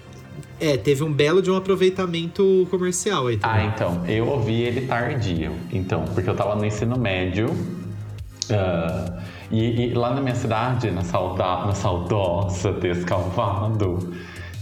É, 0.61 0.77
teve 0.77 1.03
um 1.03 1.11
belo 1.11 1.41
de 1.41 1.49
um 1.49 1.55
aproveitamento 1.57 2.67
comercial 2.69 3.27
aí 3.27 3.39
Ah, 3.41 3.49
também. 3.49 3.67
então, 3.73 4.05
eu 4.07 4.27
ouvi 4.27 4.61
ele 4.61 4.85
tardio. 4.85 5.53
Então, 5.73 6.05
porque 6.13 6.29
eu 6.29 6.35
tava 6.35 6.55
no 6.55 6.63
ensino 6.63 6.97
médio. 6.99 7.47
ah, 8.51 9.19
e, 9.51 9.87
e 9.89 9.93
lá 9.93 10.13
na 10.13 10.21
minha 10.21 10.35
cidade, 10.35 10.89
na, 10.91 11.03
sauda, 11.03 11.43
na 11.65 11.73
saudosa 11.73 12.71
Descalvado, 12.73 14.13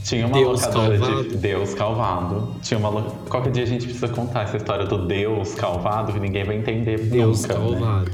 tinha 0.03 0.25
uma 0.25 0.37
Deus 0.39 0.61
locadora 0.61 0.97
Calvado? 0.97 1.23
de 1.29 1.37
Deus 1.37 1.73
Calvado. 1.75 2.55
Tinha 2.61 2.77
uma 2.79 2.89
lo- 2.89 3.11
Qualquer 3.29 3.51
dia 3.51 3.63
a 3.63 3.67
gente 3.67 3.83
precisa 3.83 4.07
contar 4.07 4.43
essa 4.43 4.57
história 4.57 4.85
do 4.85 5.05
Deus 5.05 5.53
Calvado, 5.55 6.13
que 6.13 6.19
ninguém 6.19 6.43
vai 6.43 6.55
entender 6.57 6.97
Deus 6.97 7.41
nunca. 7.41 7.53
né? 7.53 7.59
calvado. 7.59 8.11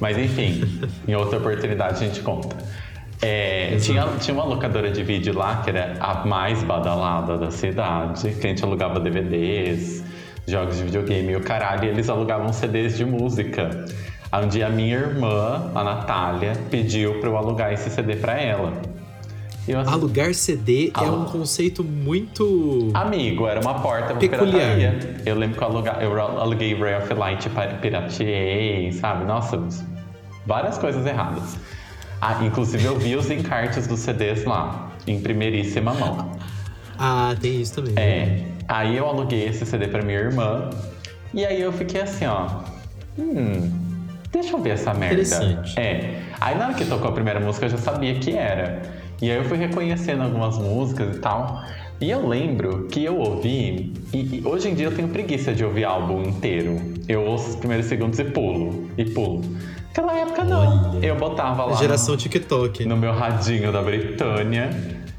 Mas 0.00 0.18
enfim, 0.18 0.80
em 1.08 1.14
outra 1.14 1.38
oportunidade 1.38 2.04
a 2.04 2.06
gente 2.06 2.20
conta. 2.20 2.56
É, 3.20 3.76
tinha, 3.80 4.06
tinha 4.20 4.34
uma 4.34 4.44
locadora 4.44 4.90
de 4.90 5.02
vídeo 5.02 5.36
lá 5.36 5.56
que 5.62 5.70
era 5.70 5.94
a 6.00 6.24
mais 6.24 6.62
badalada 6.62 7.36
da 7.36 7.50
cidade, 7.50 8.30
que 8.34 8.46
a 8.46 8.50
gente 8.50 8.62
alugava 8.64 9.00
DVDs, 9.00 10.04
jogos 10.46 10.76
de 10.76 10.84
videogame 10.84 11.32
e 11.32 11.36
o 11.36 11.40
caralho, 11.40 11.84
e 11.84 11.88
eles 11.88 12.08
alugavam 12.08 12.52
CDs 12.52 12.96
de 12.96 13.04
música. 13.04 13.86
Um 14.32 14.46
dia 14.46 14.66
a 14.66 14.70
minha 14.70 14.94
irmã, 14.96 15.70
a 15.74 15.82
Natália, 15.82 16.52
pediu 16.70 17.18
pra 17.18 17.28
eu 17.30 17.36
alugar 17.36 17.72
esse 17.72 17.90
CD 17.90 18.14
pra 18.16 18.38
ela. 18.40 18.72
Eu 19.66 19.80
assim, 19.80 19.90
Alugar 19.92 20.32
CD 20.32 20.86
é 20.88 20.90
Ah. 20.94 21.02
um 21.10 21.24
conceito 21.26 21.82
muito. 21.84 22.90
Amigo, 22.94 23.46
era 23.46 23.60
uma 23.60 23.74
porta 23.80 24.06
pra 24.08 24.16
Peculiar. 24.16 24.76
pirataria. 24.76 25.16
Eu 25.26 25.34
lembro 25.36 25.58
que 25.58 25.62
eu, 25.62 25.68
aluga, 25.68 25.96
eu 26.00 26.18
aluguei 26.20 26.74
Ray 26.74 26.94
of 27.02 27.12
Light, 27.12 27.48
pa- 27.50 27.66
pirateei, 27.66 28.92
sabe? 28.92 29.24
Nossa, 29.26 29.62
várias 30.46 30.78
coisas 30.78 31.04
erradas. 31.04 31.58
Ah, 32.20 32.44
inclusive 32.44 32.84
eu 32.84 32.98
vi 32.98 33.16
os 33.16 33.30
encartes 33.30 33.86
dos 33.86 34.00
CDs 34.00 34.44
lá, 34.44 34.92
em 35.06 35.20
primeiríssima 35.20 35.94
mão. 35.94 36.32
Ah, 36.98 37.34
tem 37.40 37.60
isso 37.60 37.76
também. 37.76 37.94
É, 37.96 38.44
aí 38.66 38.96
eu 38.96 39.06
aluguei 39.06 39.46
esse 39.46 39.64
CD 39.64 39.86
pra 39.86 40.02
minha 40.02 40.18
irmã, 40.18 40.70
e 41.32 41.44
aí 41.44 41.60
eu 41.60 41.72
fiquei 41.72 42.00
assim, 42.00 42.26
ó. 42.26 42.48
Hum, 43.18 43.70
deixa 44.32 44.52
eu 44.52 44.60
ver 44.60 44.70
essa 44.70 44.92
merda. 44.92 45.14
Interessante. 45.14 45.78
É. 45.78 46.22
Aí 46.40 46.56
na 46.56 46.66
hora 46.66 46.74
que 46.74 46.84
tocou 46.84 47.08
a 47.08 47.12
primeira 47.12 47.38
música 47.38 47.66
eu 47.66 47.70
já 47.70 47.78
sabia 47.78 48.14
que 48.14 48.32
era. 48.32 48.82
E 49.20 49.30
aí 49.30 49.36
eu 49.36 49.44
fui 49.44 49.58
reconhecendo 49.58 50.22
algumas 50.22 50.58
músicas 50.58 51.16
e 51.16 51.20
tal. 51.20 51.62
E 52.00 52.10
eu 52.10 52.26
lembro 52.26 52.86
que 52.86 53.04
eu 53.04 53.18
ouvi, 53.18 53.92
e, 54.12 54.38
e 54.38 54.42
hoje 54.44 54.68
em 54.68 54.74
dia 54.74 54.86
eu 54.86 54.94
tenho 54.94 55.08
preguiça 55.08 55.52
de 55.52 55.64
ouvir 55.64 55.84
álbum 55.84 56.22
inteiro. 56.22 56.80
Eu 57.08 57.24
ouço 57.24 57.50
os 57.50 57.56
primeiros 57.56 57.86
segundos 57.86 58.18
e 58.20 58.24
pulo, 58.24 58.88
e 58.96 59.04
pulo. 59.04 59.42
Naquela 59.98 60.16
época 60.20 60.44
não. 60.44 60.92
Olha. 60.94 61.04
Eu 61.06 61.16
botava 61.16 61.64
lá. 61.64 61.74
Geração 61.76 62.16
TikTok. 62.16 62.84
no 62.84 62.96
meu 62.96 63.12
radinho 63.12 63.72
da 63.72 63.82
Britânia 63.82 64.70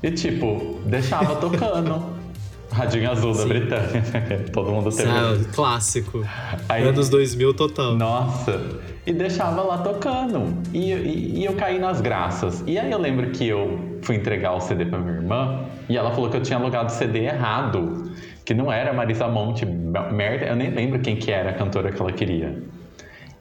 e, 0.02 0.10
tipo, 0.12 0.80
deixava 0.86 1.36
tocando. 1.36 2.18
Radinho 2.72 3.10
azul 3.12 3.34
da 3.34 3.42
Sim. 3.42 3.48
Britânia. 3.50 4.04
Todo 4.54 4.72
mundo 4.72 4.92
teve. 4.96 5.10
Ah, 5.10 5.36
clássico. 5.54 6.24
Aí- 6.70 6.88
Anos 6.88 7.10
2000 7.10 7.54
total. 7.56 7.96
Nossa! 7.96 8.62
E 9.08 9.12
deixava 9.12 9.64
lá 9.64 9.80
tocando. 9.80 10.54
E, 10.72 10.94
e- 10.94 11.40
e 11.40 11.46
eu 11.46 11.54
caí 11.54 11.80
nas 11.80 12.00
graças. 12.00 12.64
E 12.68 12.78
aí 12.78 12.92
eu 12.92 13.00
lembro 13.00 13.32
que 13.32 13.48
eu 13.48 13.98
fui 14.04 14.16
entregar 14.16 14.54
o 14.54 14.62
CD 14.62 14.86
pra 14.86 15.00
minha 15.00 15.16
irmã 15.16 15.66
e 15.90 15.98
ela 15.98 16.12
falou 16.12 16.30
que 16.30 16.38
eu 16.38 16.42
tinha 16.44 16.60
alugado 16.60 16.90
o 16.90 16.96
CD 16.96 17.26
errado. 17.26 18.12
Que 18.46 18.54
não 18.54 18.72
era 18.72 18.94
Marisa 18.94 19.28
Monte, 19.28 19.66
merda. 19.66 20.46
Eu 20.46 20.56
nem 20.56 20.70
lembro 20.70 21.00
quem 21.00 21.16
que 21.16 21.32
era 21.32 21.50
a 21.50 21.54
cantora 21.54 21.92
que 21.92 22.00
ela 22.00 22.12
queria. 22.12 22.56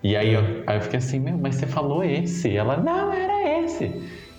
E 0.02 0.17
aí 0.17 0.33
eu, 0.33 0.43
aí 0.67 0.76
eu 0.76 0.81
fiquei 0.81 0.99
assim, 0.99 1.19
meu, 1.19 1.37
mas 1.37 1.57
você 1.57 1.67
falou 1.67 2.05
esse? 2.05 2.57
Ela, 2.57 2.76
não, 2.76 3.12
era 3.12 3.62
esse. 3.64 3.90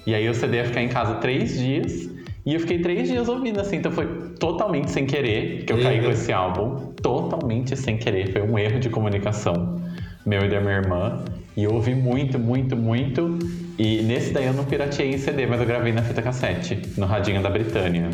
E 0.07 0.15
aí 0.15 0.27
o 0.29 0.33
CD 0.33 0.57
ia 0.57 0.65
ficar 0.65 0.81
em 0.81 0.87
casa 0.87 1.15
três 1.15 1.57
dias. 1.57 2.09
E 2.45 2.53
eu 2.53 2.59
fiquei 2.59 2.79
três 2.79 3.09
dias 3.09 3.27
ouvindo, 3.27 3.59
assim. 3.59 3.77
Então 3.77 3.91
foi 3.91 4.07
totalmente 4.39 4.89
sem 4.89 5.05
querer 5.05 5.65
que 5.65 5.73
eu 5.73 5.81
caí 5.81 6.01
com 6.01 6.09
esse 6.09 6.31
álbum. 6.31 6.93
Totalmente 7.01 7.75
sem 7.75 7.97
querer. 7.97 8.31
Foi 8.31 8.41
um 8.41 8.57
erro 8.57 8.79
de 8.79 8.89
comunicação 8.89 9.79
meu 10.25 10.45
e 10.45 10.49
da 10.49 10.59
minha 10.61 10.75
irmã. 10.75 11.23
E 11.57 11.63
eu 11.63 11.73
ouvi 11.73 11.93
muito, 11.93 12.39
muito, 12.39 12.75
muito. 12.75 13.37
E 13.77 14.01
nesse 14.01 14.31
daí 14.31 14.45
eu 14.45 14.53
não 14.53 14.63
pirateei 14.63 15.09
em 15.11 15.17
CD, 15.17 15.45
mas 15.45 15.59
eu 15.59 15.65
gravei 15.65 15.91
na 15.91 16.01
fita 16.01 16.21
cassete, 16.21 16.79
no 16.97 17.05
radinho 17.05 17.41
da 17.41 17.49
Britânia. 17.49 18.09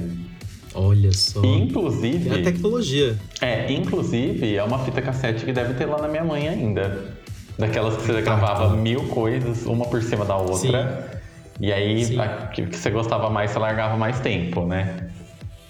Olha 0.74 1.12
só. 1.12 1.42
E, 1.44 1.48
É 1.48 1.52
a 1.52 1.58
inclusive. 1.58 2.44
tecnologia. 2.44 3.16
É, 3.42 3.72
inclusive 3.72 4.56
é 4.56 4.64
uma 4.64 4.80
fita 4.80 5.02
cassete 5.02 5.46
que 5.46 5.54
deve 5.54 5.74
ter 5.76 5.86
lá 5.86 6.02
na 6.02 6.08
minha 6.08 6.24
mãe 6.24 6.48
ainda. 6.48 7.16
Daquelas 7.58 7.96
que 7.96 8.04
você 8.04 8.22
gravava 8.22 8.76
mil 8.76 9.08
coisas, 9.08 9.66
uma 9.66 9.86
por 9.86 10.02
cima 10.02 10.26
da 10.26 10.36
outra. 10.36 11.22
E 11.60 11.72
aí, 11.72 12.04
Sim. 12.06 12.20
a 12.20 12.28
que, 12.48 12.66
você 12.66 12.90
gostava 12.90 13.30
mais, 13.30 13.52
você 13.52 13.60
largava 13.60 13.96
mais 13.96 14.20
tempo, 14.20 14.66
né? 14.66 15.08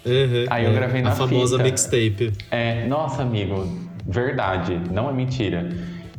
Uhum, 0.05 0.45
Aí 0.49 0.65
eu 0.65 0.71
é. 0.71 0.73
gravei 0.73 1.01
na 1.01 1.09
A 1.09 1.15
famosa 1.15 1.57
fita. 1.57 1.69
mixtape. 1.69 2.33
É, 2.49 2.85
nossa, 2.87 3.21
amigo, 3.21 3.67
verdade, 4.05 4.79
não 4.91 5.09
é 5.09 5.13
mentira. 5.13 5.69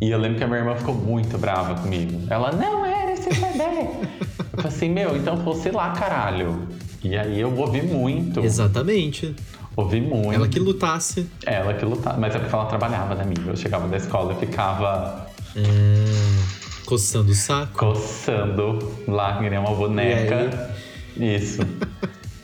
E 0.00 0.10
eu 0.10 0.18
lembro 0.18 0.38
que 0.38 0.44
a 0.44 0.46
minha 0.46 0.58
irmã 0.60 0.76
ficou 0.76 0.94
muito 0.94 1.38
brava 1.38 1.74
comigo. 1.80 2.20
Ela, 2.28 2.52
não 2.52 2.84
era 2.84 3.12
esse 3.12 3.30
CD. 3.32 3.62
eu 4.52 4.56
falei 4.56 4.66
assim, 4.68 4.88
meu, 4.90 5.16
então 5.16 5.36
fosse 5.38 5.70
lá, 5.70 5.90
caralho. 5.90 6.68
E 7.02 7.16
aí 7.16 7.40
eu 7.40 7.56
ouvi 7.56 7.82
muito. 7.82 8.40
Exatamente. 8.40 9.34
Ouvi 9.76 10.00
muito. 10.00 10.32
Ela 10.32 10.48
que 10.48 10.58
lutasse. 10.58 11.28
Ela 11.44 11.74
que 11.74 11.84
lutava. 11.84 12.18
Mas 12.18 12.34
é 12.34 12.38
porque 12.38 12.54
ela 12.54 12.66
trabalhava, 12.66 13.14
né, 13.14 13.22
amigo? 13.22 13.50
Eu 13.50 13.56
chegava 13.56 13.86
da 13.88 13.96
escola 13.96 14.32
e 14.32 14.36
ficava 14.36 15.26
É, 15.56 16.84
coçando 16.84 17.30
o 17.32 17.34
saco. 17.34 17.78
coçando 17.78 18.78
lá, 19.08 19.38
que 19.38 19.48
nem 19.48 19.58
uma 19.58 19.74
boneca. 19.74 20.70
Isso. 21.16 21.62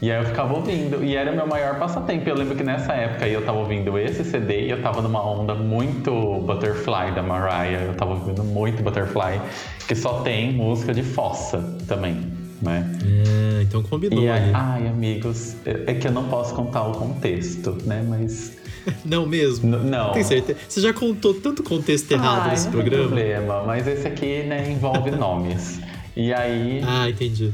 E 0.00 0.10
aí 0.10 0.20
eu 0.20 0.26
ficava 0.26 0.52
ouvindo. 0.54 1.04
E 1.04 1.14
era 1.14 1.30
meu 1.30 1.46
maior 1.46 1.78
passatempo. 1.78 2.28
Eu 2.28 2.34
lembro 2.34 2.56
que 2.56 2.64
nessa 2.64 2.92
época 2.92 3.24
aí 3.24 3.32
eu 3.32 3.44
tava 3.44 3.58
ouvindo 3.58 3.96
esse 3.96 4.24
CD 4.24 4.66
e 4.66 4.70
eu 4.70 4.82
tava 4.82 5.00
numa 5.00 5.24
onda 5.24 5.54
muito 5.54 6.10
Butterfly 6.40 7.12
da 7.14 7.22
Mariah. 7.22 7.84
Eu 7.84 7.94
tava 7.94 8.14
ouvindo 8.14 8.42
muito 8.42 8.82
Butterfly, 8.82 9.40
que 9.86 9.94
só 9.94 10.22
tem 10.22 10.52
música 10.54 10.92
de 10.92 11.04
fossa 11.04 11.62
também, 11.86 12.32
né? 12.60 12.98
É, 13.04 13.62
então 13.62 13.80
combinou 13.84 14.20
E 14.24 14.28
aí, 14.28 14.50
ai, 14.52 14.88
amigos, 14.88 15.54
é 15.64 15.92
é 15.92 15.94
que 15.94 16.08
eu 16.08 16.12
não 16.12 16.24
posso 16.28 16.52
contar 16.52 16.82
o 16.82 16.92
contexto, 16.92 17.76
né? 17.84 18.04
Mas. 18.08 18.60
Não 19.04 19.26
mesmo? 19.26 19.76
N- 19.76 19.90
não. 19.90 20.12
Tem 20.12 20.22
certeza? 20.24 20.58
Você 20.68 20.80
já 20.80 20.92
contou 20.92 21.34
tanto 21.34 21.62
contexto 21.62 22.10
errado 22.12 22.42
Ai, 22.44 22.50
nesse 22.50 22.64
não 22.66 22.72
tem 22.72 22.80
programa? 22.82 23.06
problema, 23.08 23.62
mas 23.64 23.86
esse 23.86 24.06
aqui, 24.06 24.42
né, 24.44 24.70
envolve 24.70 25.10
nomes. 25.16 25.80
E 26.16 26.32
aí. 26.32 26.82
Ah, 26.86 27.08
entendi. 27.08 27.52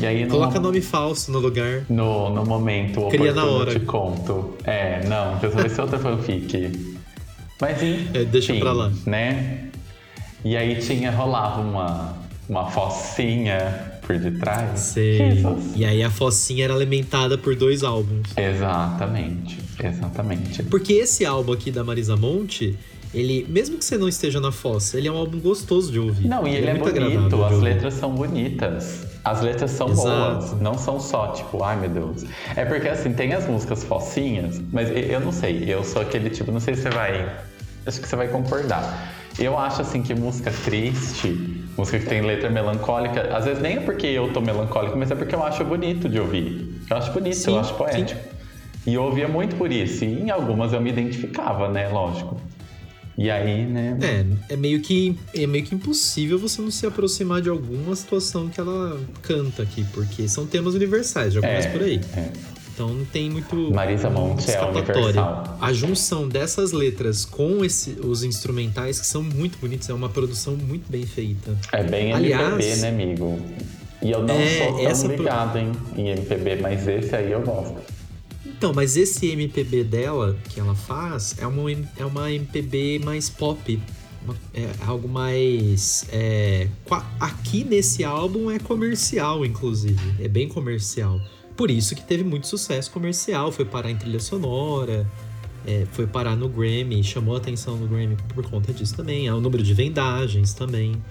E 0.00 0.06
aí 0.06 0.24
no, 0.24 0.30
Coloca 0.30 0.58
nome 0.58 0.80
falso 0.80 1.30
no 1.30 1.38
lugar. 1.38 1.82
no, 1.88 2.30
no 2.30 2.46
momento 2.46 3.08
Cria 3.08 3.34
na 3.34 3.44
hora. 3.44 3.72
eu 3.72 3.78
te 3.80 3.84
conto. 3.84 4.56
É, 4.64 5.04
não, 5.06 5.36
então 5.36 5.50
vai 5.50 5.68
ser 5.68 5.82
outra 5.82 5.98
fanfic. 5.98 6.94
Mas 7.60 7.82
enfim, 7.82 8.08
É, 8.14 8.24
deixa 8.24 8.54
pra 8.54 8.72
lá. 8.72 8.90
né? 9.06 9.64
E 10.44 10.56
aí 10.56 10.76
tinha, 10.80 11.10
rolava 11.10 11.60
uma, 11.60 12.16
uma 12.48 12.70
focinha 12.70 13.92
por 14.04 14.18
detrás. 14.18 14.80
Sei. 14.80 15.18
Jesus. 15.34 15.72
E 15.76 15.84
aí 15.84 16.02
a 16.02 16.10
focinha 16.10 16.64
era 16.64 16.74
alimentada 16.74 17.36
por 17.38 17.54
dois 17.54 17.84
álbuns. 17.84 18.30
Exatamente, 18.36 19.58
exatamente. 19.88 20.62
Porque 20.64 20.94
esse 20.94 21.24
álbum 21.24 21.52
aqui 21.52 21.70
da 21.70 21.82
Marisa 21.84 22.16
Monte, 22.16 22.78
ele, 23.14 23.46
mesmo 23.48 23.78
que 23.78 23.84
você 23.84 23.98
não 23.98 24.08
esteja 24.08 24.40
na 24.40 24.50
fossa, 24.50 24.98
ele 24.98 25.08
é 25.08 25.12
um 25.12 25.16
álbum 25.16 25.38
gostoso 25.38 25.92
de 25.92 25.98
ouvir. 25.98 26.26
Não, 26.26 26.46
e 26.46 26.54
ele 26.54 26.66
é 26.66 26.74
muito 26.74 26.88
agradável 26.88 27.20
bonito, 27.20 27.44
as 27.44 27.60
letras 27.60 27.94
são 27.94 28.14
bonitas. 28.14 29.06
As 29.24 29.40
letras 29.40 29.70
são 29.70 29.90
Exato. 29.90 30.48
boas, 30.48 30.60
não 30.60 30.76
são 30.76 30.98
só 30.98 31.28
tipo, 31.28 31.62
ai 31.62 31.78
meu 31.78 31.90
Deus. 31.90 32.24
É 32.56 32.64
porque 32.64 32.88
assim, 32.88 33.12
tem 33.12 33.32
as 33.34 33.46
músicas 33.46 33.84
focinhas, 33.84 34.60
mas 34.72 34.88
eu 34.90 35.20
não 35.20 35.30
sei, 35.30 35.64
eu 35.68 35.84
sou 35.84 36.02
aquele 36.02 36.28
tipo, 36.28 36.50
não 36.50 36.58
sei 36.58 36.74
se 36.74 36.82
você 36.82 36.90
vai 36.90 37.30
acho 37.86 38.00
que 38.00 38.08
você 38.08 38.16
vai 38.16 38.28
concordar. 38.28 39.12
Eu 39.38 39.58
acho 39.58 39.82
assim 39.82 40.02
que 40.02 40.14
música 40.14 40.52
triste, 40.64 41.28
música 41.76 41.98
que 41.98 42.06
tem 42.06 42.20
letra 42.20 42.50
melancólica, 42.50 43.34
às 43.34 43.44
vezes 43.44 43.62
nem 43.62 43.76
é 43.76 43.80
porque 43.80 44.06
eu 44.06 44.32
tô 44.32 44.40
melancólico, 44.40 44.96
mas 44.96 45.10
é 45.10 45.14
porque 45.14 45.34
eu 45.34 45.42
acho 45.42 45.64
bonito 45.64 46.08
de 46.08 46.18
ouvir. 46.18 46.80
Eu 46.90 46.96
acho 46.96 47.12
bonito, 47.12 47.36
sim, 47.36 47.52
eu 47.52 47.60
acho 47.60 47.74
poético. 47.74 48.20
Sim. 48.20 48.31
E 48.86 48.94
eu 48.94 49.02
ouvia 49.02 49.28
muito 49.28 49.56
por 49.56 49.70
isso. 49.70 50.04
E 50.04 50.22
em 50.22 50.30
algumas 50.30 50.72
eu 50.72 50.80
me 50.80 50.90
identificava, 50.90 51.68
né? 51.68 51.88
Lógico. 51.88 52.40
E 53.16 53.30
aí, 53.30 53.66
né? 53.66 53.96
É, 54.00 54.54
é 54.54 54.56
meio 54.56 54.80
que 54.80 55.16
é 55.34 55.46
meio 55.46 55.64
que 55.64 55.74
impossível 55.74 56.38
você 56.38 56.62
não 56.62 56.70
se 56.70 56.86
aproximar 56.86 57.42
de 57.42 57.48
alguma 57.48 57.94
situação 57.94 58.48
que 58.48 58.58
ela 58.58 58.98
canta 59.20 59.62
aqui, 59.62 59.84
porque 59.92 60.26
são 60.28 60.46
temas 60.46 60.74
universais, 60.74 61.34
já 61.34 61.40
começa 61.40 61.68
é, 61.68 61.70
por 61.70 61.82
aí. 61.82 62.00
É. 62.16 62.30
Então 62.74 62.88
não 62.88 63.04
tem 63.04 63.28
muito 63.28 63.70
Marisa 63.70 64.08
Monte 64.08 64.50
é 64.50 64.60
universal. 64.64 65.58
A 65.60 65.72
junção 65.74 66.26
dessas 66.26 66.72
letras 66.72 67.26
com 67.26 67.62
esse, 67.62 67.98
os 68.02 68.24
instrumentais 68.24 68.98
que 68.98 69.06
são 69.06 69.22
muito 69.22 69.58
bonitos, 69.58 69.90
é 69.90 69.94
uma 69.94 70.08
produção 70.08 70.56
muito 70.56 70.90
bem 70.90 71.04
feita. 71.04 71.56
É 71.70 71.84
bem 71.84 72.12
Aliás, 72.12 72.54
MPB, 72.54 72.76
né, 72.80 72.88
amigo? 72.88 73.40
E 74.00 74.10
eu 74.10 74.22
não 74.22 74.34
é, 74.34 74.94
sou 74.94 75.10
tão 75.10 75.16
ligado 75.16 75.52
pro... 75.52 76.00
em, 76.00 76.06
em 76.06 76.08
MPB, 76.08 76.56
mas 76.56 76.88
esse 76.88 77.14
aí 77.14 77.30
eu 77.30 77.42
gosto. 77.42 77.76
Então, 78.62 78.72
mas 78.72 78.96
esse 78.96 79.26
MPB 79.26 79.82
dela, 79.82 80.38
que 80.48 80.60
ela 80.60 80.76
faz, 80.76 81.34
é 81.36 81.44
uma, 81.44 81.68
é 81.96 82.04
uma 82.04 82.30
MPB 82.30 83.00
mais 83.04 83.28
pop. 83.28 83.82
É 84.54 84.70
algo 84.86 85.08
mais. 85.08 86.06
É, 86.12 86.68
aqui 87.18 87.64
nesse 87.64 88.04
álbum 88.04 88.48
é 88.52 88.60
comercial, 88.60 89.44
inclusive. 89.44 90.14
É 90.24 90.28
bem 90.28 90.46
comercial. 90.46 91.20
Por 91.56 91.72
isso 91.72 91.96
que 91.96 92.02
teve 92.02 92.22
muito 92.22 92.46
sucesso 92.46 92.92
comercial, 92.92 93.50
foi 93.50 93.64
parar 93.64 93.90
em 93.90 93.96
trilha 93.96 94.20
sonora, 94.20 95.10
é, 95.66 95.84
foi 95.90 96.06
parar 96.06 96.36
no 96.36 96.48
Grammy, 96.48 97.02
chamou 97.02 97.34
atenção 97.34 97.76
no 97.76 97.88
Grammy 97.88 98.16
por 98.32 98.48
conta 98.48 98.72
disso 98.72 98.94
também. 98.94 99.26
É 99.26 99.34
o 99.34 99.40
número 99.40 99.64
de 99.64 99.74
vendagens 99.74 100.54
também. 100.54 101.02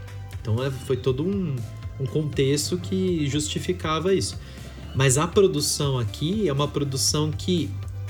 Então 0.42 0.64
é, 0.64 0.72
foi 0.72 0.96
todo 0.96 1.22
um, 1.22 1.54
um 2.00 2.06
contexto 2.06 2.78
que 2.78 3.28
justificava 3.28 4.16
isso. 4.16 4.40
Mas 4.96 5.18
a 5.18 5.28
produção 5.28 5.98
aqui 5.98 6.48
é 6.48 6.54
uma 6.54 6.68
produção 6.68 7.32
que 7.32 7.70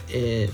é, 0.10 0.50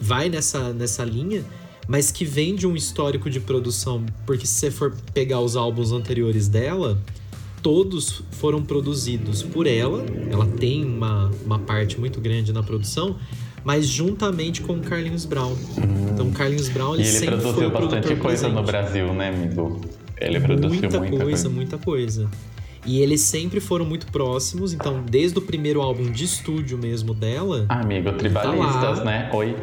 vai 0.00 0.28
nessa, 0.28 0.72
nessa 0.72 1.04
linha, 1.04 1.44
mas 1.88 2.10
que 2.10 2.24
vem 2.24 2.54
de 2.54 2.66
um 2.66 2.76
histórico 2.76 3.28
de 3.28 3.40
produção. 3.40 4.04
Porque 4.24 4.46
se 4.46 4.54
você 4.54 4.70
for 4.70 4.94
pegar 5.12 5.40
os 5.40 5.56
álbuns 5.56 5.92
anteriores 5.92 6.48
dela, 6.48 6.98
todos 7.62 8.22
foram 8.32 8.62
produzidos 8.62 9.42
por 9.42 9.66
ela. 9.66 10.04
Ela 10.30 10.46
tem 10.46 10.84
uma, 10.84 11.30
uma 11.44 11.58
parte 11.58 11.98
muito 11.98 12.20
grande 12.20 12.52
na 12.52 12.62
produção, 12.62 13.16
mas 13.64 13.86
juntamente 13.86 14.60
com 14.62 14.74
o 14.74 14.80
Carlinhos 14.80 15.24
Brown. 15.24 15.52
Hum. 15.52 16.10
Então, 16.12 16.30
Carlinhos 16.30 16.68
Brown 16.68 16.94
ele, 16.94 17.02
e 17.02 17.06
ele 17.06 17.18
sempre 17.18 17.36
produziu 17.38 17.70
foi 17.70 17.80
bastante 17.80 18.16
coisa 18.16 18.20
presente. 18.20 18.54
no 18.54 18.62
Brasil, 18.62 19.12
né, 19.12 19.28
amigo? 19.30 19.80
Ele 20.18 20.40
produziu 20.40 20.80
muita, 20.80 20.98
muita 20.98 21.10
coisa, 21.10 21.24
coisa, 21.24 21.48
muita 21.48 21.78
coisa. 21.78 22.30
E 22.86 23.00
eles 23.00 23.20
sempre 23.22 23.58
foram 23.58 23.84
muito 23.84 24.06
próximos, 24.06 24.72
então 24.72 25.02
desde 25.02 25.38
o 25.38 25.42
primeiro 25.42 25.82
álbum 25.82 26.10
de 26.10 26.24
estúdio 26.24 26.78
mesmo 26.78 27.12
dela. 27.12 27.66
Amigo, 27.68 28.12
Tribalistas, 28.12 28.98
tá 29.00 29.04
né? 29.04 29.28
Oi. 29.34 29.56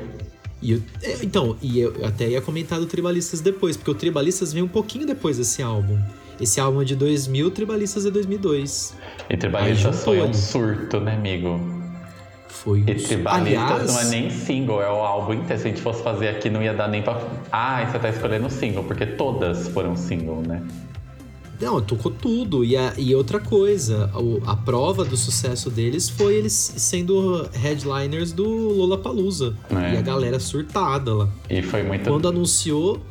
E 0.62 0.74
eu, 0.74 0.82
é, 1.02 1.18
então, 1.24 1.58
e 1.62 1.80
eu 1.80 1.94
até 2.06 2.28
ia 2.28 2.42
comentar 2.42 2.80
do 2.80 2.86
Tribalistas 2.86 3.42
depois, 3.42 3.78
porque 3.78 3.92
o 3.92 3.96
Tribalistas 3.96 4.52
vem 4.52 4.62
um 4.62 4.68
pouquinho 4.68 5.06
depois 5.06 5.38
desse 5.38 5.62
álbum. 5.62 5.98
Esse 6.40 6.60
álbum 6.60 6.82
é 6.82 6.86
de 6.86 6.96
2000, 6.96 7.52
Tribalistas 7.52 8.06
é 8.06 8.12
2002. 8.12 8.96
E 9.30 9.38
Tribalistas 9.38 10.04
foi 10.04 10.22
um 10.22 10.34
surto, 10.34 11.00
né, 11.00 11.16
amigo? 11.16 11.60
Foi 12.48 12.80
um 12.80 12.90
E 12.90 12.96
Tribalistas 12.96 13.32
Aliás, 13.32 13.94
não 13.94 14.00
é 14.00 14.06
nem 14.06 14.30
single, 14.30 14.82
é 14.82 14.90
o 14.90 14.96
álbum 14.96 15.34
inteiro. 15.34 15.62
Se 15.62 15.68
a 15.68 15.70
gente 15.70 15.82
fosse 15.82 16.04
fazer 16.04 16.28
aqui, 16.30 16.50
não 16.50 16.62
ia 16.62 16.74
dar 16.74 16.88
nem 16.88 17.02
pra. 17.02 17.22
Ah, 17.52 17.86
você 17.86 18.00
tá 18.00 18.10
escolhendo 18.10 18.50
single, 18.50 18.84
porque 18.84 19.06
todas 19.06 19.68
foram 19.70 19.96
single, 19.96 20.42
né? 20.48 20.62
Não, 21.64 21.82
tocou 21.82 22.12
tudo. 22.12 22.64
E, 22.64 22.76
a, 22.76 22.94
e 22.98 23.16
outra 23.16 23.40
coisa, 23.40 24.12
a, 24.14 24.52
a, 24.52 24.56
prova 24.56 25.06
do 25.06 25.16
sucesso 25.16 25.70
deles 25.70 26.10
foi 26.10 26.36
eles 26.36 26.54
sendo 26.78 27.48
headliners 27.54 28.32
do 28.32 28.46
Lollapalooza. 28.46 29.56
É. 29.70 29.96
E 29.96 29.98
a 29.98 30.02
galera 30.02 30.40
surtada 30.40 31.14
lá. 31.14 31.30
E 31.50 31.62
foi 31.62 31.84
muito... 31.84 32.10
Quando 32.10 32.28
anunciou, 32.28 33.02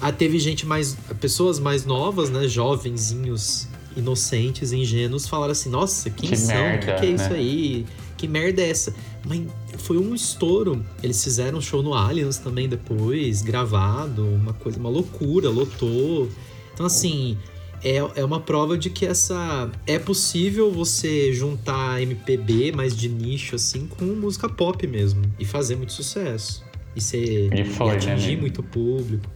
ah, 0.00 0.10
teve 0.10 0.38
gente 0.38 0.66
mais... 0.66 0.96
Pessoas 1.20 1.58
mais 1.58 1.84
novas, 1.84 2.30
né? 2.30 2.48
Jovenzinhos, 2.48 3.68
inocentes, 3.96 4.72
ingênuos, 4.72 5.28
falaram 5.28 5.52
assim, 5.52 5.68
nossa, 5.68 6.10
quem 6.10 6.30
que 6.30 6.36
são? 6.36 6.74
O 6.74 6.78
que, 6.78 6.86
que, 6.86 7.06
é 7.06 7.10
né? 7.10 7.14
isso 7.14 7.32
aí? 7.32 7.86
Que 8.16 8.26
merda 8.26 8.62
é 8.62 8.70
essa? 8.70 8.94
Mas 9.26 9.42
foi 9.78 9.98
um 9.98 10.14
estouro. 10.14 10.84
Eles 11.02 11.22
fizeram 11.22 11.58
um 11.58 11.60
show 11.60 11.82
no 11.82 11.94
Aliens 11.94 12.38
também 12.38 12.68
depois, 12.68 13.42
gravado, 13.42 14.24
uma 14.24 14.52
coisa, 14.52 14.78
uma 14.78 14.88
loucura, 14.88 15.50
lotou. 15.50 16.28
Então, 16.72 16.86
assim, 16.86 17.36
é, 17.84 17.96
é 17.96 18.24
uma 18.24 18.40
prova 18.40 18.78
de 18.78 18.90
que 18.90 19.04
essa 19.04 19.70
é 19.86 19.98
possível 19.98 20.70
você 20.70 21.32
juntar 21.32 22.00
MPB 22.00 22.72
mais 22.72 22.96
de 22.96 23.08
nicho 23.08 23.56
assim 23.56 23.86
com 23.86 24.04
música 24.04 24.48
pop 24.48 24.86
mesmo 24.86 25.22
e 25.38 25.44
fazer 25.44 25.76
muito 25.76 25.92
sucesso 25.92 26.64
e 26.94 27.00
ser 27.00 27.52
e, 27.52 27.64
foi, 27.64 27.88
e 27.88 27.90
atingir 27.90 28.36
né, 28.36 28.40
muito 28.40 28.62
público. 28.62 29.30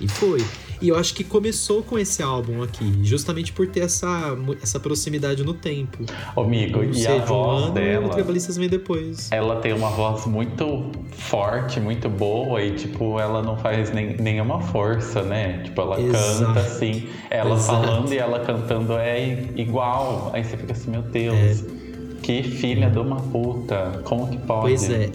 E 0.00 0.08
foi 0.08 0.44
e 0.82 0.88
eu 0.88 0.96
acho 0.96 1.14
que 1.14 1.22
começou 1.22 1.80
com 1.80 1.96
esse 1.96 2.22
álbum 2.22 2.60
aqui, 2.60 2.98
justamente 3.04 3.52
por 3.52 3.68
ter 3.68 3.80
essa, 3.80 4.36
essa 4.60 4.80
proximidade 4.80 5.44
no 5.44 5.54
tempo. 5.54 6.04
Amigo, 6.36 6.82
e 6.82 7.06
a 7.06 7.18
voz 7.24 7.64
ano, 7.64 7.72
dela... 7.72 8.08
Tribalistas 8.08 8.56
vem 8.56 8.68
depois. 8.68 9.30
Ela 9.30 9.56
tem 9.60 9.72
uma 9.72 9.90
voz 9.90 10.26
muito 10.26 10.90
forte, 11.12 11.78
muito 11.78 12.08
boa 12.08 12.60
e, 12.60 12.72
tipo, 12.72 13.20
ela 13.20 13.40
não 13.42 13.56
faz 13.56 13.92
nem, 13.92 14.16
nenhuma 14.16 14.60
força, 14.60 15.22
né? 15.22 15.62
Tipo, 15.62 15.82
ela 15.82 16.00
Exato. 16.00 16.46
canta 16.46 16.60
assim, 16.60 17.08
ela 17.30 17.54
Exato. 17.54 17.86
falando 17.86 18.12
e 18.12 18.18
ela 18.18 18.40
cantando 18.40 18.94
é 18.94 19.46
igual. 19.54 20.30
Aí 20.34 20.42
você 20.42 20.56
fica 20.56 20.72
assim, 20.72 20.90
meu 20.90 21.02
Deus, 21.02 21.62
é. 21.62 21.64
que 22.22 22.42
filha 22.42 22.90
de 22.90 22.98
uma 22.98 23.20
puta, 23.20 24.02
como 24.04 24.26
que 24.28 24.38
pode? 24.38 24.62
Pois 24.62 24.90
é, 24.90 25.10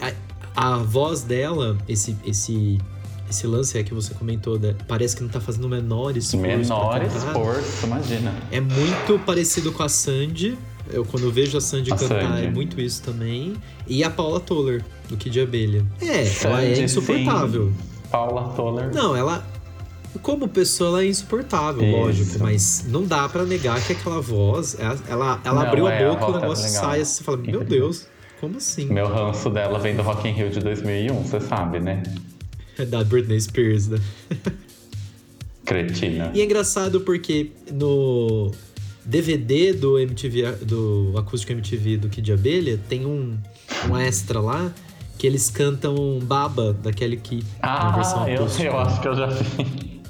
a, 0.56 0.72
a 0.72 0.76
voz 0.78 1.22
dela, 1.22 1.76
esse... 1.86 2.16
esse 2.24 2.80
esse 3.28 3.46
lance 3.46 3.78
é 3.78 3.82
que 3.82 3.92
você 3.92 4.14
comentou, 4.14 4.58
né? 4.58 4.74
parece 4.86 5.16
que 5.16 5.22
não 5.22 5.28
tá 5.28 5.40
fazendo 5.40 5.64
o 5.64 5.68
menor 5.68 6.16
esforço. 6.16 6.38
Menor 6.38 7.02
esforço, 7.02 7.86
imagina. 7.86 8.34
É 8.50 8.60
muito 8.60 9.18
parecido 9.24 9.72
com 9.72 9.82
a 9.82 9.88
Sandy. 9.88 10.56
Eu, 10.90 11.04
quando 11.04 11.24
eu 11.24 11.30
vejo 11.30 11.58
a 11.58 11.60
Sandy 11.60 11.92
a 11.92 11.96
cantar, 11.96 12.22
Sandy. 12.22 12.46
é 12.46 12.50
muito 12.50 12.80
isso 12.80 13.02
também. 13.02 13.54
E 13.86 14.02
a 14.02 14.08
Paula 14.08 14.40
Toller, 14.40 14.82
do 15.08 15.16
Kid 15.16 15.38
Abelha. 15.40 15.84
É, 16.00 16.24
Sandy, 16.24 16.46
ela 16.46 16.62
é 16.62 16.80
insuportável. 16.80 17.66
Sim. 17.66 17.88
Paula 18.10 18.48
Toller. 18.54 18.94
Não, 18.94 19.14
ela. 19.14 19.44
Como 20.22 20.48
pessoa, 20.48 20.88
ela 20.88 21.02
é 21.02 21.06
insuportável, 21.06 21.84
isso. 21.84 21.96
lógico, 21.96 22.38
mas 22.40 22.86
não 22.88 23.04
dá 23.04 23.28
para 23.28 23.44
negar 23.44 23.80
que 23.84 23.92
aquela 23.92 24.22
voz. 24.22 24.74
Ela, 24.80 24.98
ela, 25.06 25.40
ela 25.44 25.60
não, 25.60 25.68
abriu 25.68 25.86
é, 25.86 26.02
a 26.02 26.08
boca 26.08 26.24
e 26.24 26.30
o 26.30 26.40
negócio 26.40 26.64
é 26.64 26.68
sai 26.68 27.00
assim, 27.02 27.18
você 27.18 27.24
fala: 27.24 27.36
Meu 27.36 27.62
Deus, 27.62 28.08
como 28.40 28.56
assim? 28.56 28.86
Meu 28.86 29.06
ranço 29.06 29.50
dela 29.50 29.78
vem 29.78 29.94
do 29.94 30.02
Rock 30.02 30.26
in 30.26 30.32
Rio 30.32 30.50
de 30.50 30.60
2001, 30.60 31.14
você 31.22 31.40
sabe, 31.40 31.78
né? 31.78 32.02
Da 32.84 33.02
Britney 33.04 33.40
Spears, 33.40 33.88
né? 33.88 33.98
Cretina. 35.64 36.30
E 36.34 36.40
é 36.40 36.44
engraçado 36.44 37.00
porque 37.02 37.52
no 37.70 38.52
DVD 39.04 39.72
do 39.72 39.98
MTV, 39.98 40.64
do 40.64 41.14
Acústico 41.16 41.52
MTV 41.52 41.98
do 41.98 42.08
Kid 42.08 42.32
Abelha, 42.32 42.80
tem 42.88 43.04
um, 43.04 43.36
um 43.88 43.96
extra 43.96 44.40
lá 44.40 44.72
que 45.18 45.26
eles 45.26 45.50
cantam 45.50 46.18
Baba, 46.22 46.72
da 46.72 46.92
Kelly 46.92 47.16
Key. 47.16 47.44
Ah, 47.60 47.90
versão 47.90 48.28
eu, 48.28 48.46
eu 48.64 48.78
acho 48.78 49.00
que 49.00 49.08
eu 49.08 49.14
já 49.14 49.26
vi. 49.26 50.00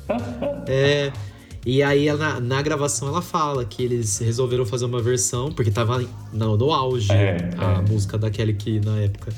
é. 0.68 1.12
E 1.66 1.82
aí, 1.82 2.10
na, 2.12 2.40
na, 2.40 2.62
gravação, 2.62 3.08
ela 3.08 3.20
fala 3.20 3.64
que 3.64 3.82
eles 3.82 4.18
resolveram 4.18 4.64
fazer 4.64 4.84
uma 4.84 5.02
versão, 5.02 5.50
porque 5.52 5.70
tava 5.70 6.02
no, 6.32 6.56
no 6.56 6.72
auge 6.72 7.12
é, 7.12 7.50
a 7.58 7.72
é. 7.72 7.80
música 7.82 8.16
da 8.16 8.30
Kelly 8.30 8.54
Key 8.54 8.80
na 8.80 9.00
época. 9.00 9.32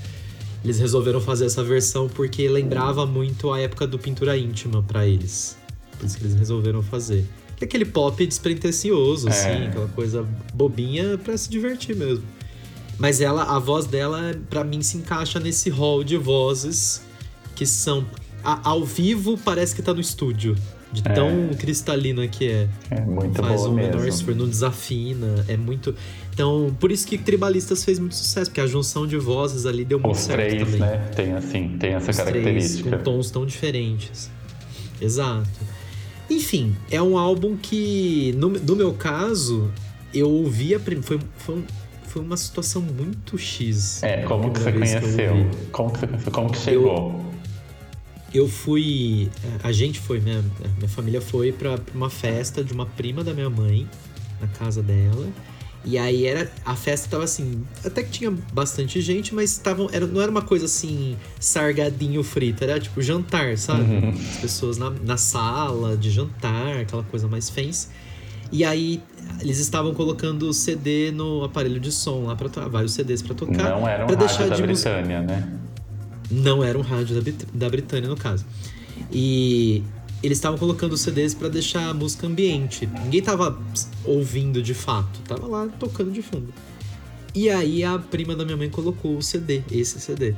Eles 0.65 0.79
resolveram 0.79 1.21
fazer 1.21 1.47
essa 1.47 1.65
versão 1.65 2.09
porque 2.09 2.49
lembrava 2.49 3.07
muito 3.07 3.53
a 3.53 3.61
época 3.61 3.87
do 3.87 3.99
Pintura 3.99 4.37
Íntima 4.37 4.83
para 4.83 5.07
eles. 5.07 5.57
Por 5.99 6.07
isso 6.07 6.19
que 6.19 6.25
eles 6.25 6.35
resolveram 6.35 6.83
fazer. 6.83 7.25
Que 7.57 7.65
é 7.65 7.67
aquele 7.67 7.85
pop 7.85 8.27
despretensioso, 8.27 9.29
é. 9.29 9.31
assim, 9.31 9.67
aquela 9.67 9.89
coisa 9.89 10.27
bobinha 10.53 11.19
para 11.19 11.37
se 11.37 11.49
divertir 11.49 11.97
mesmo. 11.97 12.25
Mas 12.99 13.21
ela, 13.23 13.45
a 13.45 13.59
voz 13.59 13.87
dela, 13.87 14.35
para 14.51 14.63
mim, 14.63 14.83
se 14.83 14.99
encaixa 14.99 15.41
nesse 15.41 15.71
hall 15.71 16.05
de 16.05 16.19
vozes 16.19 17.03
que 17.55 17.65
são. 17.65 18.05
A, 18.45 18.71
ao 18.71 18.85
vivo 18.85 19.39
parece 19.39 19.75
que 19.75 19.83
tá 19.83 19.95
no 19.95 20.01
estúdio. 20.01 20.57
De 20.93 21.03
tão 21.03 21.51
é. 21.51 21.55
cristalina 21.55 22.27
que 22.27 22.49
é. 22.49 22.69
É 22.91 23.01
muito 23.01 23.41
Faz 23.41 23.61
boa 23.61 23.71
um 23.71 23.75
mesmo. 23.75 23.93
menor 23.93 24.09
esforço, 24.09 24.39
não 24.39 24.49
desafina. 24.49 25.45
É 25.49 25.57
muito. 25.57 25.95
Então, 26.33 26.75
por 26.79 26.91
isso 26.91 27.07
que 27.07 27.19
Tribalistas 27.19 27.85
fez 27.85 27.99
muito 27.99 28.15
sucesso, 28.15 28.51
porque 28.51 28.61
a 28.61 28.67
junção 28.67 29.07
de 29.07 29.17
vozes 29.17 29.67
ali 29.67 29.85
deu 29.85 29.99
muito 29.99 30.15
Os 30.15 30.23
certo 30.23 30.49
três, 30.49 30.63
também. 30.63 30.81
né? 30.81 31.11
Tem 31.15 31.33
assim, 31.33 31.77
tem 31.79 31.95
essa 31.95 32.11
Os 32.11 32.17
característica. 32.17 32.89
Três, 32.89 33.03
com 33.03 33.11
tons 33.11 33.31
tão 33.31 33.45
diferentes. 33.45 34.31
Exato. 35.01 35.49
Enfim, 36.29 36.77
é 36.91 37.03
um 37.03 37.19
álbum 37.19 37.57
que, 37.57 38.33
no, 38.39 38.51
no 38.51 38.77
meu 38.77 38.93
caso, 38.93 39.71
eu 40.15 40.31
ouvi 40.31 40.75
a 40.75 40.81
foi, 40.81 41.19
foi, 41.37 41.65
foi 42.07 42.23
uma 42.23 42.37
situação 42.37 42.81
muito 42.81 43.37
X. 43.37 44.03
É, 44.03 44.23
como 44.23 44.53
que 44.53 44.61
você 44.61 44.73
conheceu? 44.73 45.33
Que 45.51 45.67
como, 45.73 45.91
que, 45.91 46.31
como 46.31 46.53
que 46.53 46.59
chegou? 46.59 47.25
Eu, 48.33 48.43
eu 48.43 48.49
fui. 48.49 49.29
A 49.63 49.73
gente 49.73 49.99
foi, 49.99 50.21
minha, 50.21 50.43
minha 50.77 50.89
família 50.89 51.21
foi 51.21 51.51
pra 51.51 51.79
uma 51.95 52.09
festa 52.09 52.63
de 52.63 52.73
uma 52.73 52.87
prima 52.87 53.25
da 53.25 53.35
minha 53.35 53.51
mãe, 53.51 53.89
na 54.41 54.47
casa 54.47 54.83
dela. 54.83 55.27
E 55.85 55.97
aí 55.97 56.27
era. 56.27 56.51
A 56.65 56.77
festa 56.77 57.09
tava 57.09 57.25
assim. 57.25 57.63
Até 57.85 58.03
que 58.03 58.11
tinha 58.11 58.31
bastante 58.53 59.01
gente, 59.01 59.35
mas 59.35 59.57
tavam, 59.59 59.89
era, 59.93 60.07
não 60.07 60.21
era 60.21 60.31
uma 60.31 60.43
coisa 60.43 60.67
assim, 60.67 61.17
sargadinho 61.39 62.23
frito. 62.23 62.63
Era 62.63 62.79
tipo 62.79 63.01
jantar, 63.01 63.57
sabe? 63.57 63.83
Uhum. 63.83 64.11
As 64.11 64.37
pessoas 64.39 64.77
na, 64.79 64.91
na 64.91 65.17
sala 65.17 65.97
de 65.97 66.11
jantar, 66.11 66.79
aquela 66.81 67.03
coisa 67.05 67.27
mais 67.27 67.49
fancy. 67.49 67.89
E 68.53 68.65
aí 68.65 69.01
eles 69.41 69.59
estavam 69.59 69.95
colocando 69.95 70.53
CD 70.53 71.11
no 71.13 71.45
aparelho 71.45 71.79
de 71.81 71.93
som 71.93 72.25
lá 72.27 72.35
para 72.37 72.49
vários 72.69 72.93
CDs 72.93 73.23
para 73.23 73.35
tocar. 73.35 73.71
Não 73.71 73.89
era 73.89 74.05
um 74.05 74.09
rádio 74.09 74.17
deixar 74.19 74.49
da 74.49 74.57
de 74.57 74.63
Britânia, 74.63 75.23
né? 75.23 75.49
não 76.31 76.63
era 76.63 76.77
um 76.79 76.83
rádio 76.83 77.15
da, 77.17 77.21
Brit- 77.23 77.47
da 77.55 77.69
Britânia, 77.71 78.09
no 78.09 78.17
caso. 78.17 78.45
E 79.13 79.83
eles 80.23 80.39
estavam 80.39 80.59
colocando 80.59 80.97
CDs 80.97 81.35
pra 81.35 81.49
deixar 81.49 81.89
a 81.89 81.95
música 81.95 82.27
ambiente. 82.27 82.87
Ninguém 82.87 83.23
tava 83.23 83.59
ouvindo 84.05 84.63
de 84.63 84.75
fato, 84.75 85.21
tava 85.27 85.47
lá 85.47 85.69
tocando 85.79 86.11
de 86.11 86.23
fundo. 86.23 86.53
E 87.35 87.49
aí 87.49 87.85
a 87.85 87.99
prima 87.99 88.35
da 88.35 88.45
minha 88.45 88.57
mãe 88.57 88.69
colocou 88.69 89.17
o 89.17 89.23
CD, 89.23 89.63
esse 89.71 90.01
CD. 90.01 90.35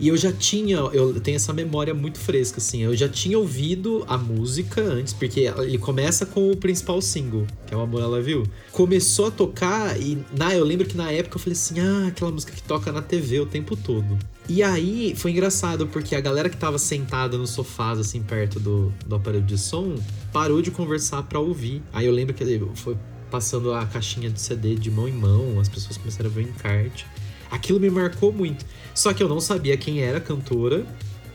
E 0.00 0.08
eu 0.08 0.16
já 0.16 0.30
tinha, 0.30 0.76
eu 0.76 1.18
tenho 1.20 1.34
essa 1.34 1.52
memória 1.52 1.92
muito 1.92 2.20
fresca, 2.20 2.58
assim. 2.58 2.82
Eu 2.82 2.94
já 2.94 3.08
tinha 3.08 3.36
ouvido 3.36 4.04
a 4.06 4.16
música 4.16 4.80
antes, 4.80 5.12
porque 5.12 5.40
ele 5.58 5.76
começa 5.76 6.24
com 6.24 6.52
o 6.52 6.56
principal 6.56 7.02
single, 7.02 7.44
que 7.66 7.74
é 7.74 7.76
o 7.76 7.80
Amor 7.80 8.02
Ela 8.02 8.22
Viu. 8.22 8.44
Começou 8.70 9.26
a 9.26 9.30
tocar 9.30 10.00
e 10.00 10.18
na, 10.36 10.54
eu 10.54 10.64
lembro 10.64 10.86
que 10.86 10.96
na 10.96 11.10
época 11.10 11.36
eu 11.36 11.40
falei 11.40 11.54
assim: 11.54 11.80
ah, 11.80 12.06
aquela 12.06 12.30
música 12.30 12.52
que 12.52 12.62
toca 12.62 12.92
na 12.92 13.02
TV 13.02 13.40
o 13.40 13.46
tempo 13.46 13.76
todo. 13.76 14.16
E 14.48 14.62
aí 14.62 15.14
foi 15.14 15.32
engraçado, 15.32 15.86
porque 15.86 16.16
a 16.16 16.20
galera 16.20 16.48
que 16.48 16.56
tava 16.56 16.78
sentada 16.78 17.36
nos 17.36 17.50
sofás, 17.50 17.98
assim, 17.98 18.22
perto 18.22 18.58
do, 18.58 18.92
do 19.06 19.14
aparelho 19.16 19.44
de 19.44 19.58
som, 19.58 19.94
parou 20.32 20.62
de 20.62 20.70
conversar 20.70 21.22
pra 21.24 21.38
ouvir. 21.38 21.82
Aí 21.92 22.06
eu 22.06 22.12
lembro 22.12 22.32
que 22.34 22.42
ele 22.42 22.66
foi 22.74 22.96
passando 23.30 23.74
a 23.74 23.84
caixinha 23.84 24.30
de 24.30 24.40
CD 24.40 24.74
de 24.74 24.90
mão 24.90 25.06
em 25.06 25.12
mão, 25.12 25.60
as 25.60 25.68
pessoas 25.68 25.98
começaram 25.98 26.30
a 26.30 26.32
ver 26.32 26.46
o 26.46 26.48
encarte. 26.48 27.06
Aquilo 27.50 27.78
me 27.78 27.90
marcou 27.90 28.32
muito. 28.32 28.64
Só 28.94 29.12
que 29.12 29.22
eu 29.22 29.28
não 29.28 29.40
sabia 29.40 29.76
quem 29.76 30.00
era 30.00 30.16
a 30.18 30.20
cantora. 30.20 30.86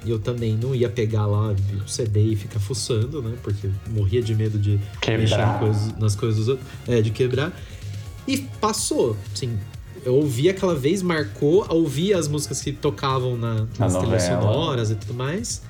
E 0.06 0.10
eu 0.10 0.20
também 0.20 0.58
não 0.58 0.76
ia 0.76 0.90
pegar 0.90 1.26
lá 1.26 1.54
o 1.54 1.88
CD 1.88 2.34
e 2.34 2.36
ficar 2.36 2.60
fuçando, 2.60 3.22
né? 3.22 3.38
Porque 3.42 3.70
morria 3.90 4.22
de 4.22 4.36
medo 4.36 4.60
de 4.60 4.78
Quebrar. 5.00 5.62
mexer 5.64 5.98
nas 5.98 6.14
coisas 6.14 6.38
dos 6.40 6.48
outros. 6.50 6.68
É, 6.86 7.02
de 7.02 7.10
quebrar. 7.10 7.58
E 8.28 8.40
passou, 8.60 9.16
assim. 9.34 9.58
Eu 10.06 10.16
ouvi 10.16 10.50
aquela 10.50 10.76
vez, 10.76 11.02
marcou, 11.02 11.66
ouvi 11.70 12.14
as 12.14 12.28
músicas 12.28 12.62
que 12.62 12.72
tocavam 12.72 13.38
na, 13.38 13.66
nas 13.80 13.96
trilhas 13.96 14.24
sonoras 14.24 14.92
e 14.92 14.96
tudo 14.96 15.14
mais. 15.14 15.62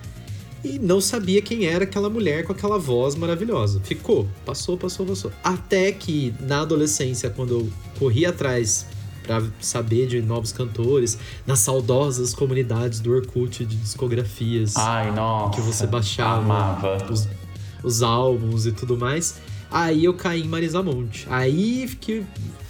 E 0.64 0.80
não 0.80 1.02
sabia 1.02 1.42
quem 1.42 1.66
era 1.66 1.84
aquela 1.84 2.10
mulher 2.10 2.46
com 2.46 2.54
aquela 2.54 2.80
voz 2.80 3.16
maravilhosa. 3.16 3.82
Ficou, 3.84 4.28
passou, 4.46 4.78
passou, 4.78 5.06
passou. 5.06 5.32
Até 5.44 5.92
que 5.92 6.34
na 6.40 6.62
adolescência, 6.62 7.30
quando 7.30 7.52
eu 7.52 7.70
corri 8.00 8.26
atrás 8.26 8.86
pra 9.24 9.44
saber 9.60 10.08
de 10.08 10.22
novos 10.22 10.52
cantores, 10.52 11.18
nas 11.46 11.60
saudosas 11.60 12.34
comunidades 12.34 13.00
do 13.02 13.12
Orkut 13.12 13.66
de 13.66 13.76
discografias 13.76 14.76
Ai, 14.76 15.12
nossa. 15.12 15.56
que 15.56 15.62
você 15.62 15.86
baixava 15.86 16.42
Amava. 16.42 17.12
os, 17.12 17.28
os 17.84 18.02
álbuns 18.02 18.66
e 18.66 18.72
tudo 18.72 18.98
mais. 18.98 19.36
Aí 19.70 20.06
eu 20.06 20.14
caí 20.14 20.42
em 20.42 20.48
Marisa 20.48 20.82
Monte. 20.82 21.26
Aí 21.30 21.90
que 22.00 22.24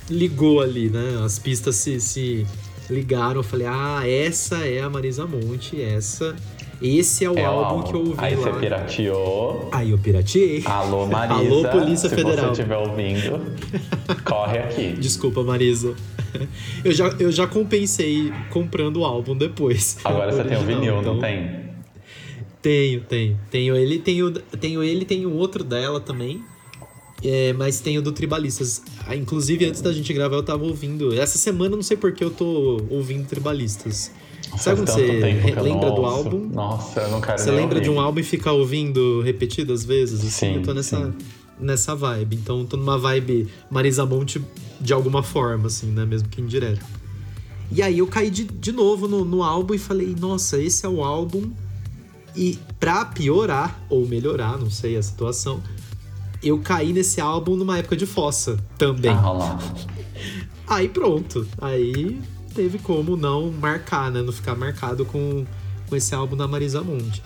ligou 0.10 0.62
ali, 0.62 0.90
né? 0.90 1.22
As 1.24 1.40
pistas 1.40 1.76
se, 1.76 2.00
se 2.00 2.46
ligaram. 2.90 3.38
Eu 3.38 3.44
falei, 3.44 3.68
ah, 3.68 4.02
essa 4.08 4.58
é 4.68 4.82
a 4.82 4.90
Marisa 4.90 5.26
Monte, 5.26 5.82
essa. 5.82 6.36
Esse 6.82 7.24
é 7.24 7.30
o 7.30 7.38
É 7.38 7.44
o 7.50 7.52
álbum, 7.54 7.84
que 7.84 7.94
eu 7.94 8.00
ouvi 8.00 8.16
Aí 8.18 8.36
lá. 8.36 8.42
você 8.52 8.60
pirateou. 8.60 9.70
Aí 9.72 9.92
eu 9.92 9.98
pirateei. 9.98 10.64
Alô, 10.66 11.06
Marisa. 11.08 11.40
Alô, 11.40 11.70
Polícia 11.70 12.10
se 12.10 12.16
Federal. 12.16 12.48
você 12.54 12.62
estiver 12.62 12.78
ouvindo, 12.78 13.40
corre 14.26 14.58
aqui. 14.60 14.92
Desculpa, 15.00 15.44
Marisa. 15.44 15.96
Eu 16.84 16.92
já, 16.92 17.08
eu 17.20 17.32
já 17.32 17.46
compensei 17.46 18.34
comprando 18.50 18.98
o 18.98 19.06
álbum 19.06 19.38
depois. 19.38 19.98
Agora 20.04 20.32
você 20.32 20.44
tem 20.44 20.58
o 20.58 20.62
vinil, 20.62 21.00
então- 21.00 21.14
não 21.14 21.22
tem? 21.22 21.64
Tenho, 22.60 23.02
tenho. 23.02 23.40
Tenho 23.52 23.76
ele, 23.76 24.00
tenho, 24.00 24.32
tenho 24.32 24.84
ele, 24.84 25.06
tenho 25.06 25.32
outro 25.32 25.64
dela 25.64 26.00
também. 26.00 26.44
É, 27.24 27.54
mas 27.54 27.80
tenho 27.80 28.02
do 28.02 28.12
Tribalistas. 28.12 28.82
Ah, 29.08 29.16
Inclusive, 29.16 29.66
antes 29.66 29.82
da 29.82 29.94
gente 29.94 30.12
gravar, 30.14 30.36
eu 30.36 30.44
tava 30.44 30.64
ouvindo. 30.66 31.14
Essa 31.14 31.38
semana, 31.38 31.72
eu 31.74 31.78
não 31.78 31.84
sei 31.84 31.96
porque 31.96 32.24
eu 32.24 32.30
tô 32.30 32.82
ouvindo 32.90 33.26
Tribalistas. 33.28 34.12
Sabe 34.58 34.82
quando 34.82 34.90
você 34.90 35.02
eu 35.56 35.64
lembra 35.64 35.90
do 35.92 36.06
álbum? 36.06 36.50
Nossa, 36.54 37.00
eu 37.02 37.10
não 37.10 37.22
quero 37.22 37.40
Você 37.40 37.50
lembra 37.50 37.80
de 37.82 37.90
um 37.90 37.94
ouvir. 37.94 38.06
álbum 38.06 38.20
e 38.20 38.24
fica 38.24 38.52
ouvindo 38.52 39.22
repetidas 39.22 39.84
vezes? 39.84 40.20
Assim, 40.20 40.30
Sim, 40.30 40.56
eu 40.58 40.62
tô 40.62 40.74
nessa, 40.74 41.06
sim. 41.08 41.14
nessa 41.60 41.96
vibe. 41.96 42.36
Então, 42.36 42.64
tô 42.66 42.78
numa 42.78 42.98
vibe 42.98 43.48
Marisa 43.72 44.06
Monte 44.06 44.40
de 44.80 44.94
alguma 44.94 45.24
forma, 45.24 45.68
assim, 45.68 45.88
né? 45.88 46.06
Mesmo 46.06 46.28
que 46.30 46.40
indireto. 46.42 46.86
E 47.72 47.82
aí 47.82 47.98
eu 47.98 48.06
caí 48.06 48.30
de, 48.30 48.44
de 48.44 48.72
novo 48.72 49.08
no, 49.08 49.26
no 49.26 49.42
álbum 49.42 49.74
e 49.74 49.80
falei, 49.80 50.14
nossa, 50.20 50.62
esse 50.62 50.86
é 50.86 50.90
o 50.90 51.04
álbum. 51.04 51.50
E 52.36 52.60
pra 52.80 53.06
piorar, 53.06 53.84
ou 53.90 54.06
melhorar, 54.08 54.60
não 54.60 54.70
sei 54.70 54.98
a 54.98 55.02
situação, 55.02 55.62
eu 56.44 56.60
caí 56.60 56.94
nesse 56.94 57.20
álbum 57.22 57.56
numa 57.56 57.78
época 57.78 57.96
de 57.96 58.06
fossa 58.06 58.58
também. 58.78 59.12
Ah, 59.12 59.32
lá. 59.32 59.60
Aí 60.68 60.88
pronto. 60.90 61.48
Aí 61.62 62.20
teve 62.54 62.78
como 62.80 63.16
não 63.18 63.52
marcar, 63.52 64.12
né? 64.12 64.22
Não 64.22 64.32
ficar 64.34 64.56
marcado 64.56 65.06
com, 65.06 65.46
com 65.90 65.96
esse 65.96 66.14
álbum 66.16 66.36
da 66.36 66.48
Marisa 66.48 66.82
Monte. 66.82 67.22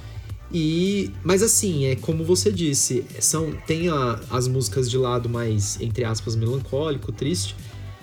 E, 0.51 1.11
mas 1.23 1.43
assim, 1.43 1.85
é 1.85 1.95
como 1.95 2.23
você 2.23 2.51
disse, 2.51 3.03
são 3.19 3.51
tem 3.65 3.89
a- 3.89 4.19
as 4.31 4.47
músicas 4.47 4.89
de 4.89 4.97
lado 4.97 5.27
mais, 5.27 5.77
entre 5.81 6.05
aspas, 6.05 6.35
melancólico, 6.37 7.11
triste, 7.11 7.53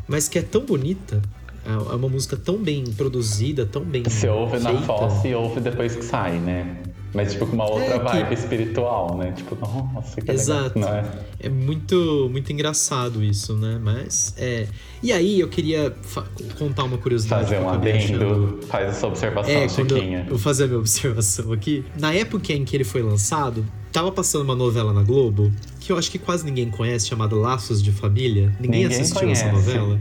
mas 0.07 0.29
que 0.29 0.39
é 0.39 0.43
tão 0.43 0.65
bonita. 0.65 1.23
É 1.65 1.73
é 1.73 1.97
uma 1.97 2.09
música 2.11 2.37
tão 2.37 2.59
bem 2.59 2.85
produzida, 2.85 3.65
tão 3.65 3.83
bem 3.83 4.03
Você 4.05 4.29
ouve 4.29 4.59
na 4.59 4.69
feita. 4.71 4.85
fossa 4.85 5.27
e 5.27 5.35
ouve 5.35 5.61
depois 5.61 5.97
que 5.97 6.05
sai, 6.05 6.39
né? 6.39 6.77
Mas 7.15 7.33
tipo 7.33 7.47
com 7.47 7.55
uma 7.55 7.71
outra 7.71 7.95
É, 7.95 7.99
que- 7.99 8.05
vibe 8.05 8.35
espiritual, 8.35 9.17
né? 9.17 9.33
Tipo, 9.37 9.57
nossa, 9.57 10.21
que 10.21 10.31
Exato. 10.31 10.77
legal. 10.79 10.93
Não 10.93 10.99
é? 10.99 11.05
É 11.39 11.49
muito, 11.49 12.29
muito 12.31 12.53
engraçado 12.53 13.23
isso, 13.23 13.55
né? 13.57 13.79
Mas 13.81 14.35
é. 14.37 14.67
E 15.03 15.13
aí 15.13 15.39
eu 15.39 15.49
queria 15.49 15.95
contar 16.59 16.85
uma 16.85 16.99
curiosidade. 16.99 17.45
Fazer 17.45 17.57
que 17.59 17.63
um 17.63 17.69
adendo, 17.69 18.61
faz 18.67 18.89
essa 18.89 19.07
observação, 19.07 19.53
É, 19.55 19.69
Chiquinha. 19.69 20.21
eu 20.27 20.31
vou 20.31 20.39
fazer 20.39 20.65
a 20.65 20.67
minha 20.67 20.79
observação 20.81 21.53
aqui. 21.53 21.85
Na 21.99 22.13
época 22.13 22.53
em 22.53 22.65
que 22.65 22.77
ele 22.77 22.85
foi 22.85 23.03
lançado, 23.03 23.65
tava 23.93 24.11
passando 24.11 24.43
uma 24.43 24.57
novela 24.57 24.93
na 24.93 25.03
Globo 25.03 25.53
que 25.79 25.93
eu 25.93 25.99
acho 25.99 26.11
que 26.11 26.19
quase 26.19 26.45
ninguém 26.45 26.71
conhece, 26.71 27.07
chamada 27.07 27.37
Laços 27.37 27.83
de 27.83 27.93
Família. 27.93 28.47
Ninguém, 28.59 28.83
Ninguém 28.85 28.87
assistiu 29.01 29.29
essa 29.31 29.45
conhece. 29.51 29.69
novela. 29.69 30.01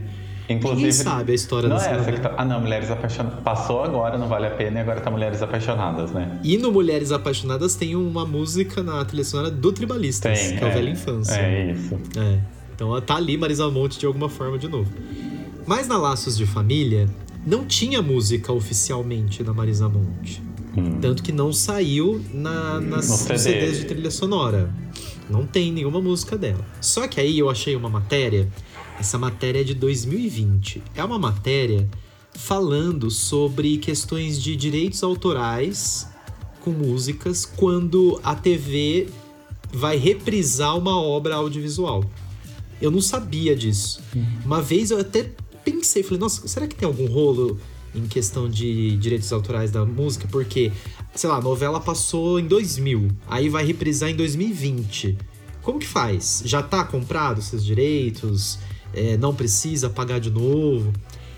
Inclusive, 0.49 0.88
Ninguém 0.88 0.91
sabe 0.91 1.32
a 1.32 1.36
história 1.36 1.69
não 1.69 1.77
dessa 1.77 1.89
é 1.89 1.95
essa 1.95 2.12
que 2.12 2.19
tá... 2.19 2.34
Ah, 2.38 2.43
não, 2.43 2.60
Mulheres 2.60 2.91
Apaixonadas. 2.91 3.39
Passou 3.43 3.84
agora, 3.84 4.17
não 4.17 4.27
vale 4.27 4.47
a 4.47 4.51
pena, 4.51 4.79
e 4.79 4.82
agora 4.82 4.99
tá 4.99 5.10
Mulheres 5.10 5.41
Apaixonadas, 5.41 6.12
né? 6.12 6.39
E 6.43 6.58
no 6.58 6.71
Mulheres 6.71 7.12
Apaixonadas 7.12 7.75
tem 7.75 7.95
uma 7.95 8.25
música 8.25 8.84
na 8.84 9.03
trilha 9.06 9.23
sonora 9.23 9.49
do 9.49 9.71
Tribalistas, 9.71 10.39
Tem. 10.39 10.58
que 10.58 10.63
é, 10.63 10.67
o 10.67 10.71
Velha 10.71 10.89
Infância. 10.89 11.36
É 11.36 11.71
isso. 11.71 11.97
É. 12.17 12.39
Então 12.75 12.99
tá 13.01 13.15
ali 13.15 13.38
Marisa 13.38 13.69
Monte 13.69 13.99
de 13.99 14.06
alguma 14.06 14.27
forma 14.27 14.58
de 14.58 14.67
novo. 14.67 14.91
Mas 15.65 15.88
na 15.88 15.97
Laços 15.97 16.36
de 16.36 16.45
Família, 16.45 17.08
não 17.45 17.65
tinha 17.65 18.01
música 18.01 18.51
oficialmente 18.51 19.43
da 19.43 19.53
Marisa 19.53 19.88
Monte. 19.88 20.41
Hum. 20.75 20.99
Tanto 20.99 21.21
que 21.21 21.32
não 21.32 21.53
saiu 21.53 22.23
na, 22.34 22.82
nas 22.82 23.06
CD. 23.06 23.39
CDs 23.39 23.77
de 23.77 23.86
trilha 23.86 24.12
sonora. 24.12 24.73
Não 25.29 25.45
tem 25.45 25.71
nenhuma 25.71 26.01
música 26.01 26.38
dela. 26.38 26.65
Só 26.82 27.08
que 27.08 27.19
aí 27.19 27.39
eu 27.39 27.49
achei 27.49 27.75
uma 27.75 27.89
matéria. 27.89 28.47
Essa 28.99 29.17
matéria 29.17 29.62
é 29.62 29.63
de 29.63 29.73
2020. 29.73 30.84
É 30.95 31.03
uma 31.03 31.19
matéria 31.19 31.89
falando 32.34 33.10
sobre 33.12 33.77
questões 33.77 34.41
de 34.41 34.56
direitos 34.56 35.03
autorais 35.03 36.08
com 36.62 36.71
músicas 36.71 37.45
quando 37.45 38.19
a 38.23 38.36
TV 38.36 39.08
vai 39.71 39.97
reprisar 39.97 40.77
uma 40.77 40.99
obra 40.99 41.36
audiovisual. 41.36 42.03
Eu 42.82 42.91
não 42.91 43.01
sabia 43.01 43.56
disso. 43.56 44.01
Uma 44.45 44.62
vez 44.62 44.91
eu 44.91 44.99
até 44.99 45.32
pensei, 45.63 46.03
falei, 46.03 46.19
nossa, 46.19 46.47
será 46.47 46.67
que 46.67 46.75
tem 46.75 46.88
algum 46.88 47.08
rolo 47.08 47.60
em 47.95 48.08
questão 48.08 48.49
de 48.49 48.97
direitos 48.97 49.32
autorais 49.32 49.71
da 49.71 49.86
música? 49.86 50.27
Porque, 50.29 50.71
sei 51.15 51.29
lá, 51.29 51.38
a 51.38 51.41
novela 51.41 51.79
passou 51.79 52.39
em 52.39 52.47
2000, 52.47 53.10
aí 53.27 53.49
vai 53.49 53.65
reprisar 53.65 54.10
em 54.10 54.15
2020. 54.15 55.17
Como 55.62 55.79
que 55.79 55.88
faz? 55.88 56.43
Já 56.45 56.62
tá 56.62 56.84
comprado 56.84 57.39
esses 57.39 57.63
direitos? 57.63 58.60
É, 58.93 59.17
não 59.17 59.34
precisa 59.34 59.89
pagar 59.89 60.19
de 60.19 60.29
novo? 60.29 60.93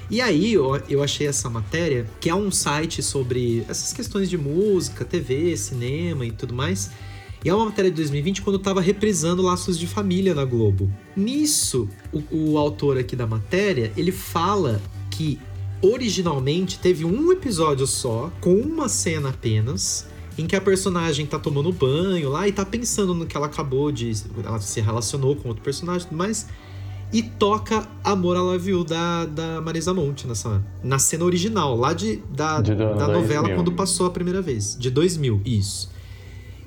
E 0.10 0.22
aí 0.22 0.54
eu, 0.54 1.02
achei 1.04 1.26
essa 1.26 1.50
matéria, 1.50 2.06
que 2.20 2.30
é 2.30 2.36
um 2.36 2.52
site 2.52 3.02
sobre 3.02 3.66
essas 3.68 3.92
questões 3.92 4.30
de 4.30 4.38
música, 4.38 5.04
TV, 5.04 5.58
cinema 5.58 6.26
e 6.26 6.32
tudo 6.32 6.54
mais. 6.54 6.92
E 7.44 7.50
é 7.50 7.54
uma 7.54 7.66
matéria 7.66 7.90
de 7.90 7.98
2020 7.98 8.42
quando 8.42 8.60
tava 8.60 8.82
reprisando 8.82 9.42
Laços 9.42 9.80
de 9.80 9.88
Família 9.88 10.36
na 10.36 10.46
Globo. 10.46 10.92
Nisso, 11.16 11.90
o, 12.12 12.24
o 12.32 12.58
autor 12.58 12.98
aqui 12.98 13.16
da 13.16 13.26
matéria, 13.26 13.92
ele 13.98 14.12
fala 14.12 14.82
que 15.10 15.40
originalmente 15.82 16.80
teve 16.80 17.06
um 17.06 17.32
episódio 17.32 17.86
só, 17.86 18.32
com 18.42 18.56
uma 18.56 18.90
cena 18.90 19.30
apenas, 19.30 20.08
em 20.38 20.46
que 20.46 20.56
a 20.56 20.62
personagem 20.62 21.26
tá 21.26 21.40
tomando 21.40 21.72
banho 21.72 22.30
lá 22.30 22.48
e 22.48 22.52
tá 22.52 22.66
pensando 22.66 23.14
no 23.14 23.26
que 23.26 23.36
ela 23.38 23.46
acabou 23.48 23.92
de. 23.92 24.12
Ela 24.44 24.60
se 24.60 24.82
relacionou 24.82 25.36
com 25.36 25.48
outro 25.48 25.64
personagem 25.64 26.06
e 26.06 26.10
tudo 26.10 26.18
mais. 26.18 26.48
E 27.16 27.24
toca 27.24 27.88
Amor 28.04 28.36
à 28.36 28.42
Love 28.42 28.72
You 28.72 28.84
da, 28.84 29.26
da 29.26 29.62
Marisa 29.62 29.94
Monte 29.94 30.28
nessa, 30.28 30.62
na 30.84 31.00
cena 31.00 31.24
original, 31.24 31.74
lá 31.74 31.94
de, 31.94 32.18
da, 32.30 32.60
De 32.60 32.76
da 32.76 33.08
novela 33.08 33.44
2000. 33.44 33.56
quando 33.56 33.72
passou 33.72 34.08
a 34.08 34.10
primeira 34.10 34.42
vez. 34.42 34.76
De 34.78 34.90
2000, 34.90 35.42
isso. 35.46 35.90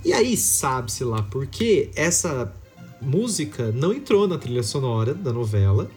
E 0.03 0.11
aí, 0.11 0.39
sabe-se 0.39 1.05
lá 1.05 1.23
por 1.23 1.47
quê, 1.47 1.91
essa 1.95 2.51
música 2.99 3.71
não 3.73 3.93
entrou 3.93 4.27
na 4.27 4.39
trilha 4.39 4.63
sonora 4.63 5.13
da 5.13 5.35
novela. 5.35 5.91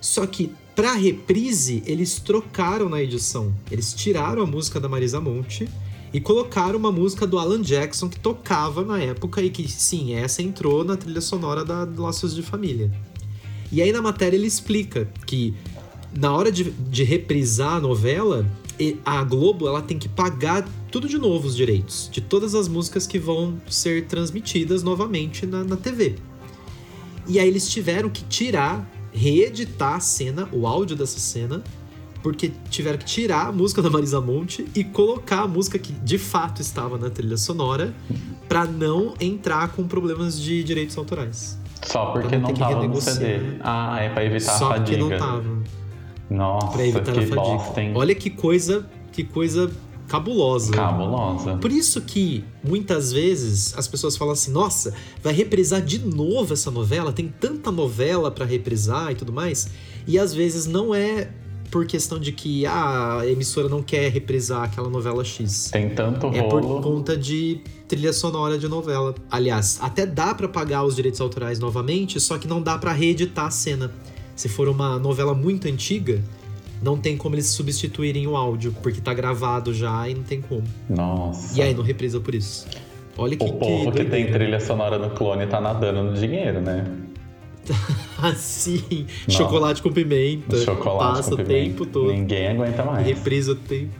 Só 0.00 0.26
que 0.26 0.50
pra 0.74 0.94
reprise, 0.94 1.82
eles 1.84 2.18
trocaram 2.20 2.88
na 2.88 3.02
edição. 3.02 3.52
Eles 3.70 3.92
tiraram 3.92 4.44
a 4.44 4.46
música 4.46 4.80
da 4.80 4.88
Marisa 4.88 5.20
Monte 5.20 5.68
e 6.10 6.22
colocaram 6.22 6.78
uma 6.78 6.90
música 6.90 7.26
do 7.26 7.38
Alan 7.38 7.60
Jackson 7.60 8.08
que 8.08 8.18
tocava 8.18 8.82
na 8.82 8.98
época 8.98 9.42
e 9.42 9.50
que, 9.50 9.70
sim, 9.70 10.14
essa 10.14 10.40
entrou 10.40 10.84
na 10.84 10.96
trilha 10.96 11.20
sonora 11.20 11.66
da 11.66 11.86
Laços 11.98 12.34
de 12.34 12.42
Família. 12.42 12.90
E 13.72 13.80
aí 13.80 13.92
na 13.92 14.02
matéria 14.02 14.36
ele 14.36 14.46
explica 14.46 15.08
que 15.26 15.54
na 16.16 16.32
hora 16.32 16.50
de, 16.50 16.64
de 16.64 17.04
reprisar 17.04 17.74
a 17.74 17.80
novela, 17.80 18.46
a 19.04 19.22
Globo 19.22 19.68
ela 19.68 19.82
tem 19.82 19.98
que 19.98 20.08
pagar 20.08 20.66
tudo 20.90 21.08
de 21.08 21.18
novo 21.18 21.46
os 21.46 21.54
direitos 21.54 22.08
de 22.10 22.20
todas 22.20 22.54
as 22.54 22.66
músicas 22.66 23.06
que 23.06 23.18
vão 23.18 23.60
ser 23.68 24.06
transmitidas 24.06 24.82
novamente 24.82 25.46
na, 25.46 25.62
na 25.62 25.76
TV. 25.76 26.16
E 27.28 27.38
aí 27.38 27.46
eles 27.46 27.68
tiveram 27.68 28.08
que 28.08 28.24
tirar, 28.24 28.90
reeditar 29.12 29.94
a 29.94 30.00
cena, 30.00 30.48
o 30.50 30.66
áudio 30.66 30.96
dessa 30.96 31.20
cena, 31.20 31.62
porque 32.22 32.50
tiveram 32.70 32.98
que 32.98 33.04
tirar 33.04 33.48
a 33.48 33.52
música 33.52 33.80
da 33.82 33.90
Marisa 33.90 34.20
Monte 34.20 34.66
e 34.74 34.82
colocar 34.82 35.42
a 35.42 35.48
música 35.48 35.78
que 35.78 35.92
de 35.92 36.18
fato 36.18 36.60
estava 36.60 36.98
na 36.98 37.08
trilha 37.08 37.36
sonora 37.36 37.94
pra 38.48 38.64
não 38.64 39.14
entrar 39.20 39.68
com 39.68 39.86
problemas 39.86 40.40
de 40.40 40.64
direitos 40.64 40.98
autorais. 40.98 41.56
Só 41.82 42.06
porque 42.06 42.36
não 42.36 42.52
tava 42.54 42.86
no. 42.86 43.00
CD. 43.00 43.56
Ah, 43.60 43.98
é 44.00 44.08
pra 44.10 44.24
evitar 44.24 44.58
Só 44.58 44.66
a 44.66 44.68
fadiga. 44.74 44.96
que 44.98 45.02
não 45.10 45.18
tava. 45.18 45.44
Nossa, 46.30 46.66
Pra 46.68 46.86
evitar 46.86 47.02
que 47.12 47.18
a 47.18 47.22
fadiga. 47.22 47.34
bosta, 47.36 47.82
hein? 47.82 47.92
Olha 47.94 48.14
que 48.14 48.30
coisa, 48.30 48.86
que 49.12 49.24
coisa 49.24 49.70
cabulosa. 50.06 50.72
Cabulosa. 50.72 51.56
Por 51.56 51.70
isso 51.72 52.00
que 52.02 52.44
muitas 52.62 53.12
vezes 53.12 53.76
as 53.76 53.88
pessoas 53.88 54.16
falam 54.16 54.32
assim: 54.34 54.52
"Nossa, 54.52 54.94
vai 55.22 55.32
reprisar 55.32 55.80
de 55.82 55.98
novo 56.04 56.52
essa 56.52 56.70
novela? 56.70 57.12
Tem 57.12 57.26
tanta 57.28 57.70
novela 57.72 58.30
pra 58.30 58.44
reprisar 58.44 59.10
e 59.10 59.14
tudo 59.14 59.32
mais". 59.32 59.70
E 60.06 60.18
às 60.18 60.32
vezes 60.34 60.66
não 60.66 60.94
é 60.94 61.28
por 61.70 61.86
questão 61.86 62.18
de 62.18 62.32
que 62.32 62.66
ah, 62.66 63.18
a 63.20 63.26
emissora 63.28 63.68
não 63.68 63.82
quer 63.82 64.10
reprisar 64.10 64.64
aquela 64.64 64.88
novela 64.88 65.24
X. 65.24 65.70
Tem 65.72 65.88
tanto 65.90 66.26
É 66.28 66.42
por 66.42 66.62
rolo. 66.62 66.82
conta 66.82 67.16
de 67.16 67.60
trilha 67.90 68.12
sonora 68.12 68.56
de 68.56 68.68
novela. 68.68 69.12
Aliás, 69.28 69.80
até 69.82 70.06
dá 70.06 70.32
pra 70.32 70.46
pagar 70.46 70.84
os 70.84 70.94
direitos 70.94 71.20
autorais 71.20 71.58
novamente, 71.58 72.20
só 72.20 72.38
que 72.38 72.46
não 72.46 72.62
dá 72.62 72.78
pra 72.78 72.92
reeditar 72.92 73.46
a 73.46 73.50
cena. 73.50 73.90
Se 74.36 74.48
for 74.48 74.68
uma 74.68 74.96
novela 74.96 75.34
muito 75.34 75.66
antiga, 75.66 76.22
não 76.80 76.96
tem 76.96 77.16
como 77.16 77.34
eles 77.34 77.46
substituírem 77.48 78.28
o 78.28 78.36
áudio, 78.36 78.72
porque 78.80 79.00
tá 79.00 79.12
gravado 79.12 79.74
já 79.74 80.08
e 80.08 80.14
não 80.14 80.22
tem 80.22 80.40
como. 80.40 80.62
Nossa. 80.88 81.58
E 81.58 81.62
aí 81.62 81.74
não 81.74 81.82
reprisa 81.82 82.20
por 82.20 82.32
isso. 82.32 82.64
Olha 83.18 83.36
que 83.36 83.44
O 83.44 83.54
povo 83.54 83.90
que 83.90 83.98
tem 83.98 84.08
doideira. 84.08 84.32
trilha 84.32 84.60
sonora 84.60 84.96
no 84.96 85.10
clone 85.10 85.46
tá 85.48 85.60
nadando 85.60 86.04
no 86.04 86.14
dinheiro, 86.14 86.60
né? 86.60 86.86
assim, 88.22 89.06
Não. 89.28 89.34
chocolate 89.36 89.82
com 89.82 89.92
pimenta, 89.92 90.56
Chocolate 90.64 91.16
passa 91.16 91.34
o 91.34 91.44
tempo 91.44 91.86
todo. 91.86 92.12
Ninguém 92.12 92.48
aguenta 92.48 92.84
mais. 92.84 93.06
reprisa 93.06 93.52
o 93.52 93.54
tempo. 93.54 93.92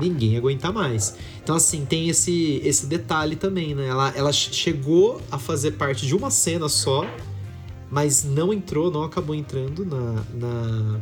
Ninguém 0.00 0.36
aguenta 0.36 0.72
mais. 0.72 1.16
Então, 1.42 1.54
assim, 1.54 1.84
tem 1.84 2.08
esse, 2.08 2.60
esse 2.64 2.86
detalhe 2.86 3.36
também, 3.36 3.74
né? 3.74 3.86
Ela, 3.88 4.12
ela 4.16 4.32
che- 4.32 4.52
chegou 4.52 5.20
a 5.30 5.38
fazer 5.38 5.72
parte 5.72 6.06
de 6.06 6.14
uma 6.14 6.30
cena 6.30 6.68
só, 6.68 7.04
mas 7.90 8.24
não 8.24 8.52
entrou, 8.52 8.90
não 8.90 9.02
acabou 9.02 9.34
entrando 9.34 9.84
na, 9.84 10.22
na, 10.34 11.00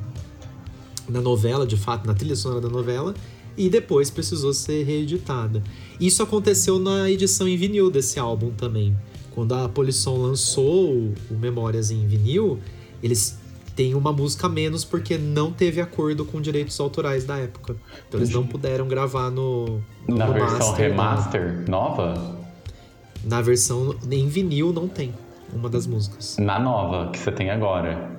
na 1.08 1.20
novela, 1.20 1.66
de 1.66 1.76
fato, 1.76 2.06
na 2.06 2.14
trilha 2.14 2.34
sonora 2.36 2.60
da 2.60 2.68
novela, 2.68 3.14
e 3.56 3.68
depois 3.68 4.10
precisou 4.10 4.52
ser 4.52 4.84
reeditada. 4.84 5.62
Isso 6.00 6.22
aconteceu 6.22 6.78
na 6.78 7.08
edição 7.10 7.46
em 7.46 7.56
vinil 7.56 7.90
desse 7.90 8.18
álbum 8.18 8.50
também. 8.50 8.96
Quando 9.34 9.54
a 9.54 9.68
Polisson 9.68 10.16
lançou 10.16 10.92
o, 10.92 11.14
Memórias 11.30 11.90
em 11.90 12.06
vinil, 12.06 12.58
eles 13.02 13.38
têm 13.76 13.94
uma 13.94 14.12
música 14.12 14.48
menos 14.48 14.84
porque 14.84 15.16
não 15.16 15.52
teve 15.52 15.80
acordo 15.80 16.24
com 16.24 16.40
direitos 16.40 16.78
autorais 16.80 17.24
da 17.24 17.38
época. 17.38 17.76
Então 18.08 18.18
eles 18.20 18.30
não 18.30 18.46
puderam 18.46 18.86
gravar 18.88 19.30
no, 19.30 19.80
Na 20.08 20.26
no 20.26 20.32
versão 20.34 20.58
master, 20.58 20.90
remaster 20.90 21.64
nova? 21.68 22.36
Na, 23.24 23.40
versão 23.40 23.94
em 24.10 24.28
vinil 24.28 24.72
não 24.72 24.88
tem 24.88 25.14
uma 25.52 25.68
das 25.68 25.86
músicas. 25.86 26.36
Na 26.38 26.58
nova, 26.58 27.10
que 27.10 27.18
você 27.18 27.30
tem 27.32 27.50
agora. 27.50 28.10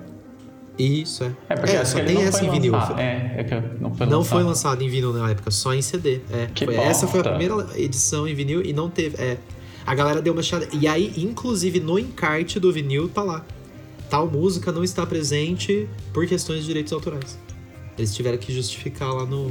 Isso 0.78 1.24
é. 1.24 1.32
É, 1.50 1.54
porque 1.56 1.76
é, 1.76 1.84
só 1.84 2.00
tem 2.02 2.14
não 2.14 2.22
essa 2.22 2.38
foi 2.38 2.46
em 2.46 2.50
vinil. 2.50 2.74
É, 2.96 3.34
é 3.38 3.44
que 3.44 3.54
não 3.80 3.92
foi 3.94 4.06
Não 4.06 4.18
lançado. 4.18 4.24
foi 4.38 4.42
lançado 4.42 4.82
em 4.82 4.88
vinil 4.88 5.12
na 5.12 5.30
época, 5.30 5.50
só 5.50 5.74
em 5.74 5.82
CD. 5.82 6.20
É, 6.30 6.46
Que 6.54 6.64
foi- 6.64 6.74
essa 6.76 7.06
foi 7.06 7.20
a 7.20 7.24
primeira 7.24 7.66
edição 7.78 8.26
em 8.26 8.34
vinil 8.34 8.62
e 8.64 8.72
não 8.72 8.88
teve. 8.88 9.16
É, 9.22 9.36
a 9.86 9.94
galera 9.94 10.20
deu 10.22 10.32
uma 10.32 10.42
chada. 10.42 10.68
E 10.72 10.86
aí, 10.86 11.12
inclusive, 11.16 11.80
no 11.80 11.98
encarte 11.98 12.58
do 12.60 12.72
vinil 12.72 13.08
tá 13.08 13.22
lá. 13.22 13.44
Tal 14.10 14.28
música 14.30 14.70
não 14.70 14.84
está 14.84 15.06
presente 15.06 15.88
por 16.12 16.26
questões 16.26 16.60
de 16.60 16.66
direitos 16.66 16.92
autorais. 16.92 17.38
Eles 17.96 18.14
tiveram 18.14 18.38
que 18.38 18.52
justificar 18.52 19.12
lá 19.12 19.24
no, 19.24 19.50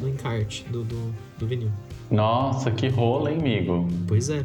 no 0.00 0.08
encarte 0.08 0.64
do, 0.70 0.82
do, 0.84 1.14
do 1.38 1.46
vinil. 1.46 1.70
Nossa, 2.10 2.70
que 2.70 2.88
rolo, 2.88 3.28
hein, 3.28 3.38
amigo? 3.40 3.88
Pois 4.06 4.28
é. 4.28 4.44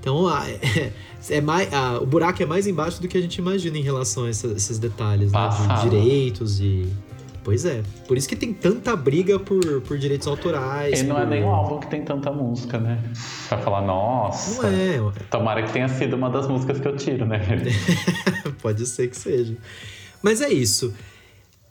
Então, 0.00 0.26
a- 0.28 0.44
é, 1.30 1.40
mais, 1.40 1.72
a- 1.72 1.98
o 2.00 2.06
buraco 2.06 2.42
é 2.42 2.46
mais 2.46 2.66
embaixo 2.66 3.00
do 3.00 3.08
que 3.08 3.16
a 3.16 3.20
gente 3.20 3.36
imagina 3.36 3.78
em 3.78 3.82
relação 3.82 4.24
a 4.24 4.28
essa- 4.30 4.48
esses 4.48 4.78
detalhes 4.78 5.30
né, 5.32 5.38
de 5.76 5.90
direitos 5.90 6.60
e. 6.60 6.86
Pois 7.48 7.64
é. 7.64 7.82
Por 8.06 8.18
isso 8.18 8.28
que 8.28 8.36
tem 8.36 8.52
tanta 8.52 8.94
briga 8.94 9.38
por, 9.38 9.80
por 9.80 9.96
direitos 9.96 10.28
autorais. 10.28 11.00
E 11.00 11.02
não 11.02 11.18
é 11.18 11.24
nem 11.24 11.42
um 11.42 11.48
álbum 11.48 11.80
que 11.80 11.86
tem 11.86 12.04
tanta 12.04 12.30
música, 12.30 12.76
né? 12.76 13.02
Pra 13.48 13.56
falar, 13.56 13.80
nossa. 13.80 14.64
Não 14.64 14.68
é, 14.68 15.12
Tomara 15.30 15.62
que 15.62 15.72
tenha 15.72 15.88
sido 15.88 16.14
uma 16.14 16.28
das 16.28 16.46
músicas 16.46 16.78
que 16.78 16.86
eu 16.86 16.94
tiro, 16.94 17.24
né? 17.24 17.40
pode 18.60 18.84
ser 18.84 19.08
que 19.08 19.16
seja. 19.16 19.56
Mas 20.22 20.42
é 20.42 20.50
isso. 20.50 20.92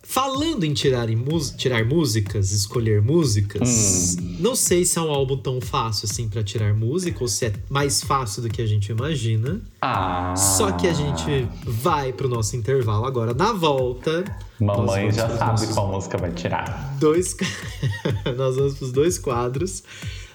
Falando 0.09 0.63
em 0.63 0.73
tirar, 0.73 1.09
em 1.09 1.21
tirar 1.57 1.83
músicas, 1.83 2.53
escolher 2.53 3.01
músicas, 3.01 4.15
não 4.39 4.55
sei 4.55 4.85
se 4.85 4.97
é 4.97 5.01
um 5.01 5.11
álbum 5.11 5.35
tão 5.35 5.59
fácil 5.59 6.07
assim 6.09 6.29
pra 6.29 6.41
tirar 6.41 6.73
música 6.73 7.21
ou 7.21 7.27
se 7.27 7.47
é 7.47 7.53
mais 7.69 8.01
fácil 8.01 8.41
do 8.41 8.47
que 8.47 8.61
a 8.61 8.65
gente 8.65 8.89
imagina. 8.89 9.61
Ah. 9.81 10.33
Só 10.33 10.71
que 10.71 10.87
a 10.87 10.93
gente 10.93 11.45
vai 11.65 12.13
pro 12.13 12.29
nosso 12.29 12.55
intervalo 12.55 13.03
agora. 13.03 13.33
Na 13.33 13.51
volta, 13.51 14.23
Mamãe 14.61 15.11
já 15.11 15.27
sabe 15.27 15.51
nossos 15.51 15.75
qual 15.75 15.91
música 15.91 16.17
vai 16.17 16.31
tirar. 16.31 16.95
dois. 17.01 17.35
nós 18.37 18.55
vamos 18.55 18.75
pros 18.75 18.93
dois 18.93 19.19
quadros. 19.19 19.83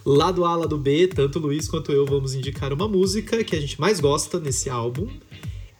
Lado 0.04 0.44
A, 0.44 0.54
lado 0.54 0.76
B, 0.76 1.08
tanto 1.08 1.38
o 1.38 1.42
Luiz 1.42 1.66
quanto 1.66 1.90
eu 1.92 2.04
vamos 2.04 2.34
indicar 2.34 2.74
uma 2.74 2.86
música 2.86 3.42
que 3.42 3.56
a 3.56 3.60
gente 3.60 3.80
mais 3.80 4.00
gosta 4.00 4.38
nesse 4.38 4.68
álbum. 4.68 5.08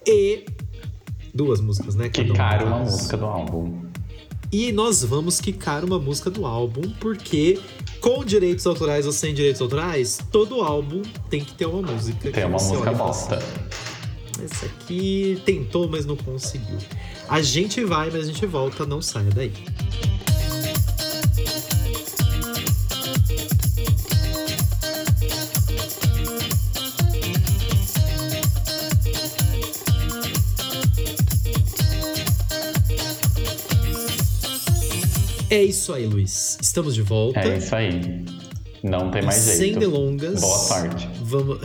E. 0.07 0.47
Duas 1.35 1.61
músicas, 1.61 1.95
né? 1.95 2.09
Cara 2.09 2.65
uma 2.65 2.79
música 2.81 3.17
do 3.17 3.25
álbum. 3.25 3.83
E 4.53 4.71
nós 4.71 5.03
vamos 5.03 5.41
quicar 5.41 5.83
uma 5.83 5.99
música 5.99 6.31
do 6.31 6.45
álbum, 6.45 6.83
porque 7.01 7.59
com 8.01 8.23
direitos 8.23 8.67
autorais 8.67 9.07
ou 9.07 9.13
sem 9.13 9.33
direitos 9.33 9.63
autorais, 9.63 10.19
todo 10.31 10.61
álbum 10.61 11.01
tem 11.31 11.43
que 11.43 11.55
ter 11.55 11.65
uma 11.65 11.81
música. 11.81 12.19
Tem 12.21 12.33
que 12.33 12.41
uma 12.41 12.59
música 12.59 12.93
bosta. 12.93 13.37
assim, 13.37 14.45
Esse 14.45 14.67
aqui 14.67 15.43
tentou, 15.47 15.89
mas 15.89 16.05
não 16.05 16.17
conseguiu. 16.17 16.77
A 17.29 17.41
gente 17.41 17.83
vai, 17.83 18.11
mas 18.11 18.25
a 18.25 18.27
gente 18.27 18.45
volta, 18.45 18.85
não 18.85 19.01
saia 19.01 19.31
daí. 19.31 19.53
É 35.53 35.63
isso 35.63 35.93
aí, 35.93 36.07
Luiz. 36.07 36.59
Estamos 36.63 36.95
de 36.95 37.03
volta. 37.03 37.41
É 37.41 37.59
isso 37.59 37.75
aí. 37.77 38.25
Não 38.83 39.11
tem 39.11 39.23
mais 39.23 39.37
Sem 39.37 39.57
jeito. 39.59 39.81
delongas. 39.81 40.41
Boa 40.41 40.57
sorte. 40.59 41.09
Vamos. 41.23 41.59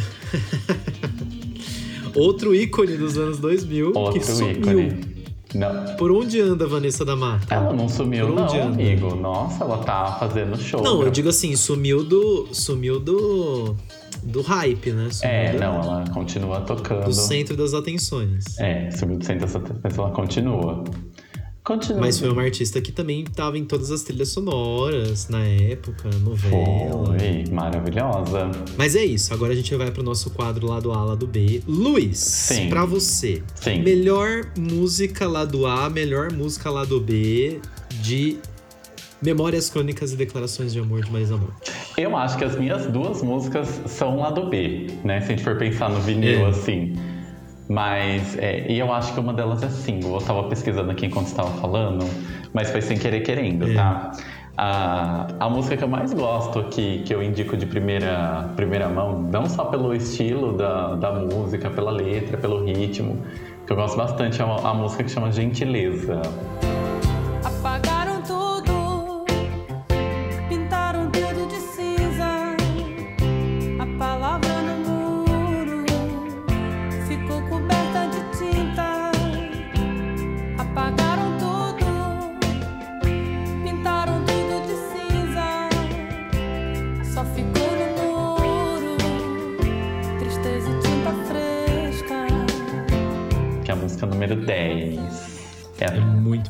Outro 2.15 2.53
ícone 2.55 2.97
dos 2.97 3.17
anos 3.17 3.39
2000 3.39 3.93
Outro 3.95 4.19
que 4.19 4.25
sumiu. 4.25 4.51
ícone. 4.51 5.17
Não. 5.55 5.95
Por 5.95 6.11
onde 6.11 6.41
anda 6.41 6.67
Vanessa 6.67 7.05
da 7.05 7.15
Mata? 7.15 7.55
Ela 7.55 7.71
não 7.73 7.87
sumiu, 7.87 8.27
Por 8.27 8.35
não, 8.35 8.43
anda? 8.43 8.63
amigo. 8.65 9.15
Nossa, 9.15 9.63
ela 9.63 9.77
tá 9.77 10.17
fazendo 10.19 10.57
show. 10.57 10.83
Não, 10.83 11.01
eu 11.01 11.09
digo 11.09 11.29
assim, 11.29 11.55
sumiu 11.55 12.03
do. 12.03 12.47
Sumiu 12.51 12.99
do. 12.99 13.75
Do 14.23 14.41
hype, 14.41 14.91
né? 14.91 15.07
Sumiu 15.11 15.33
É, 15.33 15.51
do, 15.53 15.59
não, 15.59 15.75
ela 15.81 16.03
continua 16.13 16.59
tocando. 16.61 17.05
do 17.05 17.13
centro 17.13 17.55
das 17.55 17.73
atenções. 17.73 18.43
É, 18.59 18.91
subiu 18.91 19.17
do 19.17 19.25
centro 19.25 19.45
dessa 19.45 19.61
mas 19.81 19.97
ela 19.97 20.11
continua. 20.11 20.83
Continua. 21.67 21.99
Mas 21.99 22.17
foi 22.17 22.29
uma 22.29 22.43
artista 22.43 22.79
que 22.79 22.93
também 22.93 23.23
estava 23.23 23.57
em 23.57 23.65
todas 23.65 23.91
as 23.91 24.01
trilhas 24.01 24.29
sonoras 24.29 25.27
na 25.27 25.43
época, 25.45 26.09
novela. 26.23 27.17
Foi 27.19 27.43
maravilhosa. 27.51 28.49
Mas 28.77 28.95
é 28.95 29.03
isso, 29.03 29.33
agora 29.33 29.51
a 29.51 29.55
gente 29.55 29.75
vai 29.75 29.91
pro 29.91 30.01
nosso 30.01 30.29
quadro 30.29 30.65
lado 30.65 30.93
A, 30.93 31.03
lado 31.03 31.27
B. 31.27 31.61
Luiz, 31.67 32.19
Sim. 32.19 32.69
pra 32.69 32.85
você, 32.85 33.43
Sim. 33.55 33.81
melhor 33.83 34.45
música 34.57 35.27
lado 35.27 35.65
A, 35.67 35.89
melhor 35.89 36.31
música 36.31 36.69
lado 36.69 37.01
B 37.01 37.59
de 38.01 38.37
Memórias 39.21 39.69
Crônicas 39.69 40.13
e 40.13 40.15
Declarações 40.15 40.71
de 40.71 40.79
Amor 40.79 41.03
de 41.03 41.11
Marisa 41.11 41.35
Monte. 41.35 41.69
Eu 41.97 42.15
acho 42.15 42.37
que 42.37 42.45
as 42.45 42.57
minhas 42.57 42.85
duas 42.85 43.21
músicas 43.21 43.81
são 43.87 44.19
lá 44.19 44.29
do 44.29 44.47
B, 44.47 44.87
né? 45.03 45.19
Se 45.19 45.25
a 45.25 45.29
gente 45.31 45.43
for 45.43 45.57
pensar 45.57 45.89
no 45.89 45.99
vinil, 45.99 46.45
É. 46.45 46.49
assim. 46.49 46.93
Mas, 47.69 48.37
é, 48.37 48.65
e 48.71 48.79
eu 48.79 48.91
acho 48.93 49.13
que 49.13 49.19
uma 49.19 49.33
delas 49.33 49.61
é 49.63 49.69
single. 49.69 50.15
Eu 50.19 50.25
tava 50.25 50.43
pesquisando 50.43 50.89
aqui 50.91 51.05
enquanto 51.05 51.27
estava 51.27 51.49
falando, 51.59 52.05
mas 52.53 52.69
foi 52.71 52.81
sem 52.81 52.97
querer 52.97 53.21
querendo, 53.21 53.69
É. 53.69 53.73
tá? 53.73 54.11
A, 54.59 55.27
a 55.39 55.49
música 55.49 55.77
que 55.77 55.83
eu 55.83 55.87
mais 55.87 56.11
gosto 56.13 56.57
aqui, 56.57 57.03
que 57.05 57.13
eu 57.13 57.21
indico 57.21 57.55
de 57.55 57.67
primeira, 57.67 58.49
primeira 58.55 58.89
mão, 58.89 59.21
não 59.21 59.45
só 59.45 59.65
pelo 59.65 59.93
estilo 59.93 60.53
da, 60.57 60.95
da 60.95 61.11
música, 61.11 61.69
pela 61.69 61.91
letra, 61.91 62.37
pelo 62.37 62.65
ritmo, 62.65 63.17
que 63.67 63.71
eu 63.71 63.75
gosto 63.75 63.95
bastante, 63.95 64.41
é 64.41 64.45
a, 64.45 64.69
a 64.69 64.73
música 64.73 65.03
que 65.03 65.11
chama 65.11 65.31
Gentileza. 65.31 66.21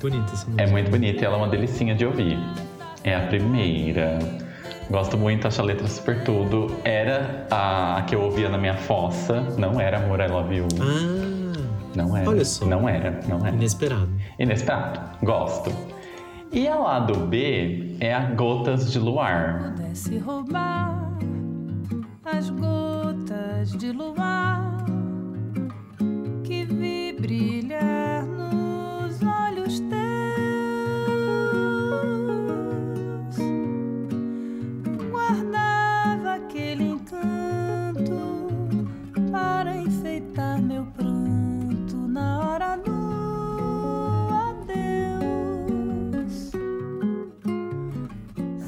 Bonita 0.10 0.34
essa 0.34 0.46
música. 0.46 0.63
é 0.63 0.67
muito 0.67 0.91
bonita 0.91 1.22
e 1.22 1.26
ela 1.26 1.36
é 1.36 1.38
uma 1.38 1.48
delicinha 1.50 1.96
de 1.96 2.06
ouvir. 2.06 2.38
É 3.04 3.15
a 3.15 3.28
primeira. 3.28 4.20
Gosto 4.89 5.17
muito, 5.17 5.48
acho 5.48 5.62
a 5.62 5.65
letra 5.65 5.88
super 5.88 6.24
tudo. 6.24 6.74
Era 6.84 7.46
a 7.52 8.02
que 8.08 8.15
eu 8.15 8.22
ouvia 8.22 8.50
na 8.50 8.58
minha 8.58 8.76
fossa. 8.76 9.41
Não 9.58 9.80
era 9.80 9.98
Amor, 9.98 10.20
I 10.22 10.28
Love 10.28 10.56
You. 10.56 10.67
Ah, 10.82 11.60
Não 11.96 12.15
era. 12.15 12.30
olha 12.30 12.46
só. 12.46 12.65
Não 12.65 12.88
era, 12.88 13.20
não 13.28 13.46
era. 13.46 13.56
inesperado. 13.56 14.10
Inesperado. 14.39 15.00
Gosto. 15.24 15.72
E 16.52 16.67
a 16.67 16.76
lado 16.76 17.13
B 17.28 17.98
é 18.00 18.13
a 18.13 18.22
Gotas 18.32 18.89
de 18.91 19.00
Luar. 19.00 19.74
pudesse 19.76 20.17
roubar 20.20 21.12
as 22.24 22.50
gotas 22.50 23.72
de 23.78 23.91
luar 23.91 24.66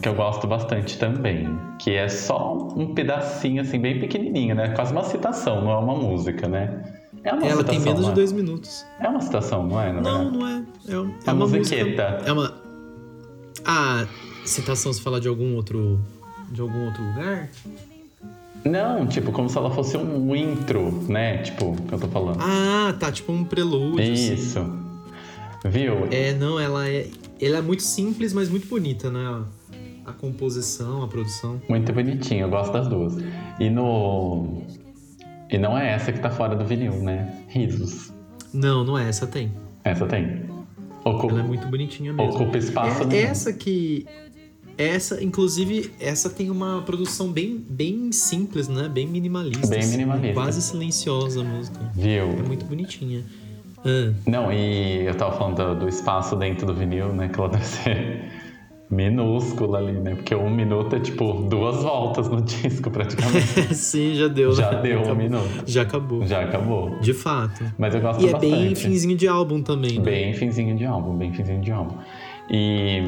eu 0.09 0.15
gosto 0.15 0.45
bastante 0.47 0.97
também. 0.97 1.47
Que 1.79 1.91
é 1.91 2.09
só 2.09 2.57
um 2.75 2.93
pedacinho, 2.93 3.61
assim, 3.61 3.79
bem 3.79 3.99
pequenininho, 3.99 4.55
né? 4.55 4.69
Quase 4.69 4.91
uma 4.91 5.03
citação, 5.03 5.61
não 5.63 5.71
é 5.71 5.77
uma 5.77 5.95
música, 5.95 6.47
né? 6.47 6.83
É 7.23 7.33
uma 7.33 7.41
Ela 7.45 7.57
citação, 7.57 7.65
tem 7.65 7.79
menos 7.79 7.99
não 8.01 8.07
de 8.07 8.11
é? 8.11 8.15
dois 8.15 8.31
minutos. 8.31 8.85
É 8.99 9.07
uma 9.07 9.21
citação, 9.21 9.67
não 9.67 9.81
é? 9.81 9.91
Não, 9.93 10.01
verdade? 10.03 10.37
não 10.37 10.47
é. 10.47 10.63
É, 10.87 10.99
um- 10.99 11.09
é 11.09 11.11
A 11.29 11.33
uma 11.33 11.45
musiqueta. 11.47 12.09
música. 12.11 12.29
É 12.29 12.31
uma. 12.33 12.53
Ah, 13.65 14.05
citação 14.45 14.91
se 14.93 15.01
fala 15.01 15.19
de 15.19 15.27
algum 15.27 15.55
outro. 15.55 15.99
De 16.51 16.61
algum 16.61 16.85
outro 16.85 17.03
lugar? 17.03 17.49
Não, 18.65 19.05
tipo, 19.07 19.31
como 19.31 19.49
se 19.49 19.57
ela 19.57 19.69
fosse 19.71 19.95
um 19.97 20.35
intro, 20.35 20.91
né? 21.07 21.37
Tipo, 21.39 21.75
que 21.75 21.93
eu 21.93 21.99
tô 21.99 22.07
falando. 22.07 22.39
Ah, 22.41 22.93
tá, 22.99 23.11
tipo 23.11 23.31
um 23.31 23.43
prelúdio. 23.43 24.01
assim. 24.01 24.33
Isso. 24.33 24.73
Viu? 25.65 26.07
É, 26.11 26.33
não, 26.33 26.59
ela 26.59 26.87
é. 26.89 27.07
Ela 27.41 27.57
é 27.57 27.61
muito 27.61 27.83
simples, 27.83 28.33
mas 28.33 28.49
muito 28.49 28.67
bonita, 28.67 29.09
né? 29.09 29.43
A, 30.09 30.13
composição, 30.13 31.03
a 31.03 31.07
produção. 31.07 31.61
Muito 31.69 31.91
bonitinho, 31.93 32.41
eu 32.41 32.49
gosto 32.49 32.71
das 32.73 32.87
duas. 32.87 33.15
E 33.59 33.69
no. 33.69 34.63
E 35.49 35.57
não 35.57 35.77
é 35.77 35.91
essa 35.93 36.11
que 36.11 36.19
tá 36.19 36.29
fora 36.29 36.55
do 36.55 36.65
vinil, 36.65 36.93
né? 37.01 37.43
Risos. 37.47 38.11
Não, 38.53 38.83
não 38.83 38.97
é, 38.97 39.07
essa 39.09 39.25
tem. 39.27 39.51
Essa 39.83 40.05
tem. 40.05 40.43
Ocupa, 41.03 41.33
Ela 41.33 41.39
é 41.41 41.43
muito 41.43 41.67
bonitinha 41.67 42.13
mesmo. 42.13 42.31
ocupa 42.31 42.57
espaço 42.57 43.03
É, 43.11 43.21
essa 43.21 43.53
que. 43.53 44.05
Essa, 44.77 45.21
inclusive, 45.21 45.91
essa 45.99 46.29
tem 46.29 46.49
uma 46.49 46.81
produção 46.83 47.29
bem, 47.31 47.57
bem 47.69 48.11
simples, 48.13 48.69
né? 48.69 48.87
Bem 48.87 49.05
minimalista. 49.07 49.67
Bem 49.67 49.79
assim, 49.79 49.91
minimalista. 49.91 50.33
Quase 50.33 50.61
silenciosa 50.61 51.41
a 51.41 51.43
música. 51.43 51.79
É 51.97 52.01
Viu? 52.01 52.27
muito 52.47 52.65
bonitinha. 52.65 53.25
Ah, 53.83 54.13
Não, 54.25 54.51
e 54.53 55.05
eu 55.05 55.15
tava 55.15 55.37
falando 55.37 55.55
do, 55.75 55.81
do 55.81 55.89
espaço 55.89 56.35
dentro 56.35 56.65
do 56.65 56.73
vinil, 56.73 57.13
né? 57.13 57.27
Que 57.27 57.39
ela 57.39 57.49
deve 57.49 57.65
ser 57.65 58.31
minúscula 58.89 59.77
ali, 59.77 59.93
né? 59.93 60.15
Porque 60.15 60.33
um 60.33 60.49
minuto 60.49 60.95
é 60.95 60.99
tipo 60.99 61.33
duas 61.43 61.83
voltas 61.83 62.27
no 62.27 62.41
disco, 62.43 62.89
praticamente. 62.89 63.73
sim, 63.75 64.15
já 64.15 64.27
deu. 64.27 64.51
Já 64.53 64.71
né? 64.71 64.81
deu 64.81 65.01
um 65.01 65.15
minuto. 65.15 65.63
Já 65.65 65.83
acabou. 65.83 66.25
Já 66.25 66.41
acabou. 66.41 66.97
De 66.99 67.13
fato. 67.13 67.63
Mas 67.77 67.93
eu 67.93 68.01
gosto 68.01 68.21
E 68.23 68.29
é 68.29 68.31
bastante. 68.31 68.51
bem 68.51 68.75
finzinho 68.75 69.15
de 69.15 69.27
álbum 69.27 69.61
também, 69.61 69.99
né? 69.99 70.03
Bem 70.03 70.33
finzinho 70.33 70.75
de 70.75 70.85
álbum, 70.85 71.15
bem 71.15 71.31
finzinho 71.33 71.61
de 71.61 71.71
álbum. 71.71 71.95
E. 72.49 73.01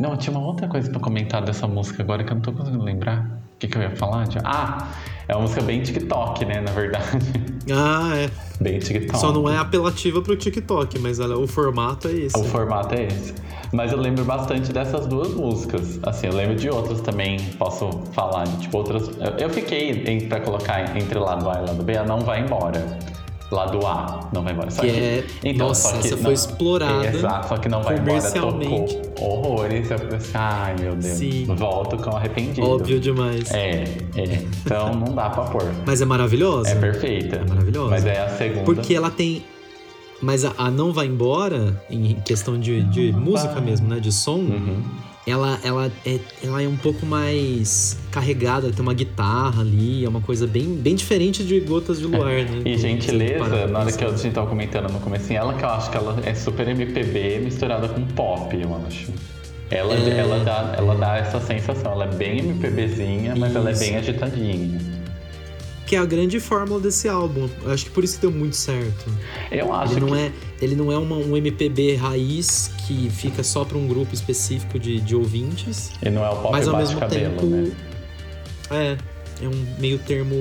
Não, 0.00 0.16
tinha 0.16 0.34
uma 0.36 0.46
outra 0.46 0.66
coisa 0.66 0.90
pra 0.90 1.00
comentar 1.00 1.42
dessa 1.42 1.66
música 1.66 2.02
agora 2.02 2.24
que 2.24 2.30
eu 2.30 2.34
não 2.36 2.42
tô 2.42 2.52
conseguindo 2.52 2.82
lembrar. 2.84 3.38
O 3.54 3.58
que, 3.58 3.66
que 3.66 3.76
eu 3.76 3.82
ia 3.82 3.90
falar? 3.96 4.26
Ah! 4.44 4.88
É 5.26 5.34
uma 5.34 5.42
música 5.42 5.60
bem 5.60 5.82
TikTok, 5.82 6.44
né? 6.46 6.60
Na 6.60 6.72
verdade. 6.72 7.06
Ah, 7.70 8.12
é. 8.16 8.30
Bem 8.62 8.78
TikTok. 8.78 9.18
Só 9.18 9.30
não 9.30 9.46
é 9.46 9.58
apelativa 9.58 10.22
pro 10.22 10.34
TikTok, 10.34 10.98
mas 11.00 11.20
ela, 11.20 11.36
o 11.36 11.46
formato 11.46 12.08
é 12.08 12.12
esse. 12.12 12.38
O 12.38 12.42
formato 12.44 12.94
é 12.94 13.04
esse. 13.04 13.34
Mas 13.72 13.92
eu 13.92 13.98
lembro 13.98 14.24
bastante 14.24 14.72
dessas 14.72 15.06
duas 15.06 15.34
músicas. 15.34 15.98
Assim, 16.02 16.26
eu 16.28 16.32
lembro 16.34 16.54
de 16.56 16.70
outras 16.70 17.00
também, 17.00 17.38
posso 17.58 17.90
falar 18.12 18.44
de 18.44 18.56
tipo 18.58 18.78
outras. 18.78 19.10
Eu- 19.38 19.50
fiquei 19.50 19.90
em, 20.06 20.20
pra 20.28 20.40
colocar 20.40 20.96
entre 20.96 21.18
lado 21.18 21.48
A 21.50 21.54
e 21.54 21.66
lado 21.66 21.82
B, 21.82 21.96
a 21.96 22.04
não 22.04 22.20
vai 22.20 22.40
embora. 22.40 22.84
Lado 23.50 23.86
A, 23.86 24.28
não 24.32 24.42
vai 24.42 24.52
embora. 24.52 24.70
Só 24.70 24.82
Que 24.82 24.90
que, 25.40 25.48
é- 25.48 25.52
nossa, 25.54 25.96
essa 25.96 26.16
foi 26.16 26.22
não- 26.22 26.32
explorada 26.32 27.06
Exato, 27.06 27.48
só 27.48 27.56
que 27.56 27.66
não 27.68 27.82
vai 27.82 27.96
embora 27.96 28.30
tocou 28.30 28.86
horrores. 29.20 29.90
Eu 29.90 29.98
pensei, 30.00 30.30
ai 30.34 30.76
meu 30.78 30.94
Deus, 30.94 31.14
Sim. 31.18 31.44
volto 31.56 31.96
com 31.96 32.14
arrependido. 32.14 32.68
Óbvio 32.68 33.00
demais. 33.00 33.50
É, 33.50 33.84
é. 34.16 34.44
Então 34.64 34.94
não 34.94 35.14
dá 35.14 35.30
pra 35.30 35.44
pôr. 35.44 35.64
Mas 35.86 36.02
é 36.02 36.04
maravilhosa. 36.04 36.68
É 36.68 36.74
perfeita. 36.74 37.36
É 37.36 37.48
maravilhosa. 37.48 37.88
Mas 37.90 38.04
é 38.04 38.20
a 38.20 38.28
segunda. 38.28 38.64
Porque 38.64 38.94
ela 38.94 39.10
tem. 39.10 39.42
Mas 40.20 40.44
a, 40.44 40.52
a 40.58 40.70
Não 40.70 40.92
Vai 40.92 41.06
Embora, 41.06 41.80
em 41.90 42.14
questão 42.24 42.58
de, 42.58 42.82
de 42.84 43.12
música 43.12 43.60
mesmo, 43.60 43.86
né? 43.88 44.00
De 44.00 44.10
som, 44.12 44.38
Uhum. 44.38 44.82
ela, 45.26 45.58
ela, 45.62 45.92
é, 46.04 46.18
ela 46.42 46.62
é 46.62 46.66
um 46.66 46.76
pouco 46.76 47.04
mais 47.06 47.96
carregada, 48.10 48.70
tem 48.72 48.80
uma 48.82 48.94
guitarra 48.94 49.60
ali, 49.60 50.04
é 50.04 50.08
uma 50.08 50.20
coisa 50.20 50.46
bem, 50.46 50.74
bem 50.74 50.94
diferente 50.96 51.44
de 51.44 51.60
Gotas 51.60 51.98
de 52.00 52.06
Luar, 52.06 52.26
né? 52.32 52.62
E 52.64 52.76
gentileza, 52.76 53.66
na 53.68 53.78
hora 53.80 53.92
que 53.92 54.04
a 54.04 54.10
gente 54.10 54.34
tava 54.34 54.46
comentando 54.48 54.90
no 54.92 54.98
comecinho, 55.00 55.38
ela 55.38 55.54
que 55.54 55.64
eu 55.64 55.68
acho 55.68 55.90
que 55.90 55.96
ela 55.96 56.16
é 56.24 56.34
super 56.34 56.66
MPB 56.68 57.40
misturada 57.44 57.88
com 57.88 58.04
pop, 58.06 58.56
eu 58.60 58.74
acho. 58.86 59.12
Ela, 59.70 59.94
É. 59.94 60.18
ela, 60.18 60.38
dá, 60.42 60.74
ela 60.78 60.94
dá 60.94 61.16
essa 61.18 61.38
sensação, 61.40 61.92
ela 61.92 62.06
é 62.06 62.14
bem 62.14 62.38
MPBzinha, 62.38 63.36
mas 63.36 63.54
ela 63.54 63.68
é 63.68 63.72
Isso. 63.72 63.80
bem 63.84 63.96
agitadinha. 63.96 64.97
Que 65.88 65.96
é 65.96 65.98
a 65.98 66.04
grande 66.04 66.38
fórmula 66.38 66.78
desse 66.80 67.08
álbum. 67.08 67.48
Eu 67.62 67.72
acho 67.72 67.86
que 67.86 67.90
por 67.90 68.04
isso 68.04 68.16
que 68.16 68.20
deu 68.20 68.30
muito 68.30 68.54
certo. 68.56 69.06
Eu 69.50 69.72
acho 69.72 69.94
Ele 69.94 70.00
não 70.00 70.08
que 70.08 70.14
é, 70.18 70.32
ele 70.60 70.76
não 70.76 70.92
é 70.92 70.98
uma- 70.98 71.16
um 71.16 71.34
MPB 71.36 71.94
raiz 71.96 72.70
que 72.86 73.08
fica 73.10 73.42
só 73.42 73.64
para 73.64 73.78
um 73.78 73.86
grupo 73.86 74.12
específico 74.14 74.78
de, 74.78 75.00
de 75.00 75.16
ouvintes. 75.16 75.90
e 76.02 76.10
não 76.10 76.22
é 76.24 76.28
o 76.28 76.36
pop 76.36 76.52
mas 76.52 76.68
ao 76.68 76.76
mesmo 76.76 77.00
cabelo, 77.00 77.30
tempo 77.36 77.46
né? 77.46 77.72
é 78.70 78.96
é 79.42 79.48
um 79.48 79.66
meio 79.80 79.98
termo 80.00 80.34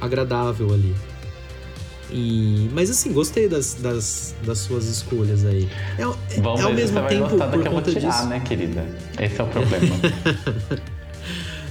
agradável 0.00 0.72
ali 0.72 0.94
e 2.10 2.68
mas 2.72 2.90
assim 2.90 3.12
gostei 3.12 3.46
das, 3.48 3.74
das, 3.74 4.34
das 4.44 4.58
suas 4.58 4.86
escolhas 4.86 5.44
aí 5.44 5.68
é, 5.98 6.02
é- 6.02 6.40
Vamos 6.40 6.60
é 6.60 6.64
ao 6.64 6.72
mesmo 6.72 7.00
vai 7.00 7.10
tempo 7.10 7.36
da 7.36 7.46
por 7.46 7.62
conta 7.68 7.92
tirar, 7.92 8.10
disso 8.10 8.26
né, 8.28 8.40
querida? 8.40 8.84
Esse 9.20 9.40
é 9.40 9.44
o 9.44 9.46
problema. 9.46 9.94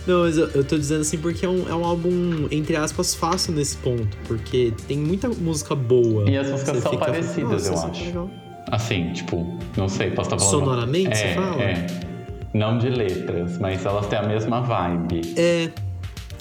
não 0.09 0.21
mas 0.23 0.37
eu, 0.37 0.47
eu 0.49 0.63
tô 0.63 0.77
dizendo 0.77 1.01
assim 1.01 1.17
porque 1.17 1.45
é 1.45 1.49
um, 1.49 1.69
é 1.69 1.75
um 1.75 1.85
álbum 1.85 2.47
entre 2.51 2.75
aspas 2.75 3.13
fácil 3.15 3.53
nesse 3.53 3.77
ponto 3.77 4.17
porque 4.27 4.73
tem 4.87 4.97
muita 4.97 5.29
música 5.29 5.75
boa 5.75 6.29
E 6.29 6.37
as 6.37 6.49
músicas 6.49 6.77
são 6.81 6.91
fica, 6.91 7.05
parecidas, 7.05 7.69
"Nossa, 7.69 7.85
eu 7.87 7.91
acho." 7.91 8.03
legal." 8.05 8.29
Assim, 8.71 9.11
tipo, 9.13 9.57
não 9.77 9.89
sei, 9.89 10.11
posso 10.11 10.33
estar 10.33 10.37
falando. 10.39 10.59
Sonoramente, 10.65 11.11
é, 11.11 11.15
você 11.15 11.33
fala? 11.33 11.61
É. 11.63 11.87
Não 12.53 12.77
de 12.77 12.89
letras, 12.89 13.57
mas 13.59 13.85
elas 13.85 14.05
têm 14.07 14.19
a 14.19 14.23
mesma 14.23 14.61
vibe. 14.61 15.21
É, 15.37 15.69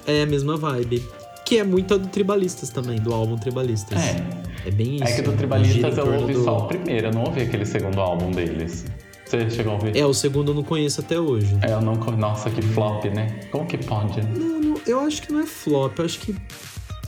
é 0.07 0.23
a 0.23 0.27
mesma 0.27 0.57
vibe. 0.57 1.03
Que 1.45 1.59
é 1.59 1.64
muito 1.64 1.95
a 1.95 1.97
do 1.97 2.09
Tribalistas 2.09 2.69
também, 2.69 2.99
do 3.01 3.14
álbum 3.14 3.37
Tribalistas. 3.37 3.99
É. 3.99 4.49
É 4.66 4.71
bem 4.71 4.97
isso. 4.97 5.05
É 5.05 5.12
que 5.12 5.23
do 5.23 5.27
gira 5.31 5.37
Tribalistas 5.39 5.97
eu 5.97 6.12
ouvi 6.21 6.35
do- 6.35 6.45
só 6.45 6.59
o 6.59 6.66
primeiro, 6.66 7.07
eu 7.07 7.12
não 7.12 7.25
ouvi 7.25 7.41
aquele 7.43 7.64
segundo 7.64 8.01
álbum 8.01 8.31
deles. 8.31 8.85
Você 9.29 9.51
chegou 9.51 9.72
a 9.72 9.76
ouvir? 9.76 9.97
É, 9.97 10.07
o 10.07 10.14
segundo 10.14 10.53
eu 10.53 10.55
não 10.55 10.62
conheço 10.62 11.01
até 11.01 11.20
hoje. 11.20 11.57
É, 11.62 11.72
eu 11.72 11.81
não. 11.83 11.95
Nossa, 11.95 12.49
que 12.51 12.62
flop, 12.62 13.05
né? 13.07 13.41
Como 13.51 13.66
que 13.66 13.76
pode? 13.76 14.22
Não, 14.22 14.61
não, 14.61 14.81
eu 14.87 15.01
acho 15.01 15.20
que 15.22 15.33
não 15.33 15.41
é 15.41 15.47
flop, 15.47 15.99
eu 15.99 16.05
acho 16.05 16.18
que. 16.20 16.35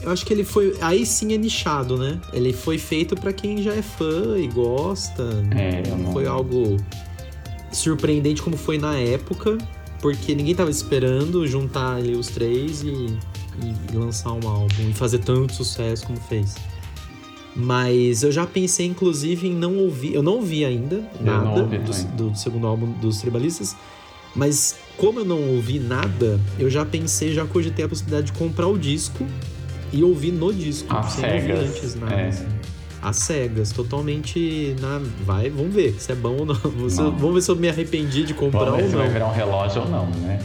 Eu 0.02 0.10
acho 0.10 0.24
que 0.26 0.32
ele 0.32 0.44
foi. 0.44 0.74
Aí 0.80 1.04
sim 1.06 1.32
é 1.34 1.38
nichado, 1.38 1.96
né? 1.96 2.18
Ele 2.32 2.52
foi 2.52 2.78
feito 2.78 3.14
pra 3.16 3.32
quem 3.32 3.62
já 3.62 3.72
é 3.74 3.82
fã 3.82 4.38
e 4.38 4.46
gosta. 4.48 5.22
É, 5.56 5.82
eu 5.90 5.96
não. 5.96 6.12
Foi 6.12 6.26
algo 6.26 6.76
surpreendente 7.72 8.42
como 8.42 8.56
foi 8.56 8.78
na 8.78 8.96
época, 8.96 9.56
porque 10.00 10.34
ninguém 10.34 10.54
tava 10.54 10.70
esperando 10.70 11.46
juntar 11.46 11.96
ali 11.96 12.14
os 12.14 12.28
três 12.28 12.82
e- 12.82 13.16
e 13.92 13.96
lançar 13.96 14.32
um 14.32 14.48
álbum 14.48 14.88
e 14.88 14.92
fazer 14.94 15.18
tanto 15.18 15.52
sucesso 15.54 16.06
como 16.06 16.18
fez. 16.18 16.54
Mas 17.55 18.22
eu 18.22 18.30
já 18.30 18.46
pensei, 18.46 18.86
inclusive, 18.86 19.48
em 19.48 19.55
não 19.55 19.76
ouvir. 19.76 20.14
Eu 20.14 20.22
não 20.22 20.34
ouvi 20.34 20.64
ainda 20.64 21.03
nada 21.20 21.61
ouvi 21.62 21.78
do, 21.78 21.92
do 22.30 22.34
segundo 22.36 22.66
álbum 22.66 22.92
dos 22.92 23.20
Tribalistas. 23.20 23.76
Mas 24.34 24.76
como 24.96 25.18
eu 25.20 25.24
não 25.24 25.40
ouvi 25.57 25.80
nada, 25.80 26.38
eu 26.59 26.70
já 26.70 26.84
pensei, 26.86 27.32
já 27.34 27.44
cogitei 27.44 27.84
a 27.84 27.88
possibilidade 27.88 28.26
de 28.26 28.32
comprar 28.38 28.68
o 28.68 28.78
disco 28.78 29.26
e 29.92 30.05
ouvir 30.05 30.30
no 30.32 30.53
disco. 30.53 30.94
Às 30.94 31.12
sem 31.14 31.24
ouvir 31.24 31.40
cegas, 31.40 31.68
antes 31.70 31.94
nada. 31.96 32.14
é. 32.14 32.28
assim. 32.28 32.46
Às 33.03 33.16
cegas, 33.16 33.72
totalmente 33.72 34.76
na. 34.80 35.01
Vai, 35.24 35.51
vamos 35.51 35.74
ver 35.74 35.96
se 35.98 36.12
é 36.12 36.14
bom 36.14 36.36
ou 36.40 36.46
não. 36.46 36.55
Se 36.88 37.01
Não. 37.01 37.11
vamos 37.16 37.34
ver 37.34 37.40
se 37.42 37.51
eu 37.51 37.57
me 37.57 37.68
arrependi 37.68 38.22
de 38.24 38.34
comprar 38.34 38.66
Vamos 38.66 38.76
ver 38.76 38.82
ou 38.84 38.88
se 38.90 38.94
não. 38.94 39.03
vai 39.03 39.11
virar 39.12 39.26
um 39.28 39.32
relógio 39.32 39.82
ou 39.82 39.88
não, 39.88 40.07
né? 40.07 40.38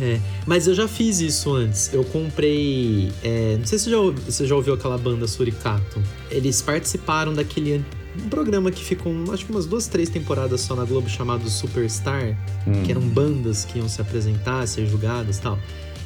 É, 0.00 0.20
mas 0.46 0.66
eu 0.68 0.74
já 0.74 0.86
fiz 0.86 1.20
isso 1.20 1.52
antes. 1.52 1.92
Eu 1.92 2.04
comprei. 2.04 3.10
é, 3.22 3.56
não 3.58 3.66
sei 3.66 3.78
se 3.78 3.84
você 3.86 3.90
já, 3.90 3.98
ouvi- 3.98 4.20
você 4.20 4.46
já 4.46 4.54
ouviu 4.54 4.74
aquela 4.74 4.96
banda 4.98 5.26
Suricato. 5.26 6.02
Eles 6.30 6.62
participaram 6.62 7.34
daquele 7.34 7.84
um 8.24 8.28
programa 8.28 8.70
que 8.70 8.84
ficou, 8.84 9.12
acho 9.32 9.44
que 9.46 9.50
umas 9.52 9.66
duas, 9.66 9.86
três 9.86 10.08
temporadas 10.08 10.60
só 10.60 10.74
na 10.74 10.84
Globo 10.84 11.08
chamado 11.08 11.48
Superstar, 11.48 12.36
Hum. 12.66 12.82
que 12.84 12.90
eram 12.90 13.02
bandas 13.02 13.64
que 13.64 13.78
iam 13.78 13.88
se 13.88 14.00
apresentar, 14.00 14.66
ser 14.66 14.86
julgadas 14.86 15.38
e 15.38 15.40
tal. 15.40 15.58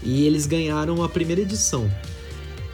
E 0.03 0.27
eles 0.27 0.47
ganharam 0.47 1.03
a 1.03 1.09
primeira 1.09 1.41
edição. 1.43 1.91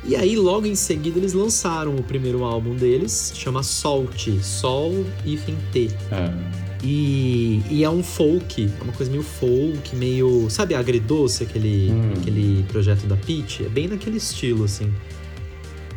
E 0.05 0.17
aí, 0.17 0.37
logo 0.37 0.67
em 0.67 0.75
seguida, 0.75 1.19
eles 1.19 1.35
lançaram 1.35 1.95
o 1.97 2.03
primeiro 2.03 2.43
álbum 2.45 2.75
deles, 2.75 3.33
chama 3.35 3.63
Salt, 3.63 4.29
Sol 4.43 5.05
hífen 5.27 5.57
T. 5.73 5.91
É. 6.11 6.68
E, 6.83 7.61
e 7.71 7.83
é 7.83 7.91
um 7.91 8.03
folk, 8.03 8.71
é 8.81 8.83
uma 8.85 8.93
coisa 8.93 9.11
meio 9.11 9.23
folk, 9.25 9.97
meio. 9.97 10.49
Sabe, 10.49 10.75
agridoce, 10.75 11.43
aquele, 11.43 11.91
Hum. 11.91 12.13
aquele 12.17 12.63
projeto 12.69 13.07
da 13.07 13.17
Peach? 13.17 13.65
É 13.65 13.69
bem 13.69 13.89
naquele 13.89 14.19
estilo, 14.19 14.65
assim. 14.65 14.93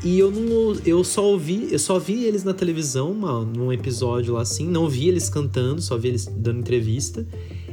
E 0.03 0.17
eu 0.17 0.31
não. 0.31 0.75
Eu 0.83 1.03
só 1.03 1.23
ouvi. 1.23 1.67
Eu 1.71 1.77
só 1.77 1.99
vi 1.99 2.23
eles 2.23 2.43
na 2.43 2.53
televisão, 2.53 3.11
uma, 3.11 3.41
num 3.45 3.71
episódio 3.71 4.33
lá 4.33 4.41
assim. 4.41 4.67
Não 4.67 4.89
vi 4.89 5.07
eles 5.07 5.29
cantando, 5.29 5.81
só 5.81 5.95
vi 5.97 6.07
eles 6.07 6.25
dando 6.25 6.59
entrevista. 6.59 7.25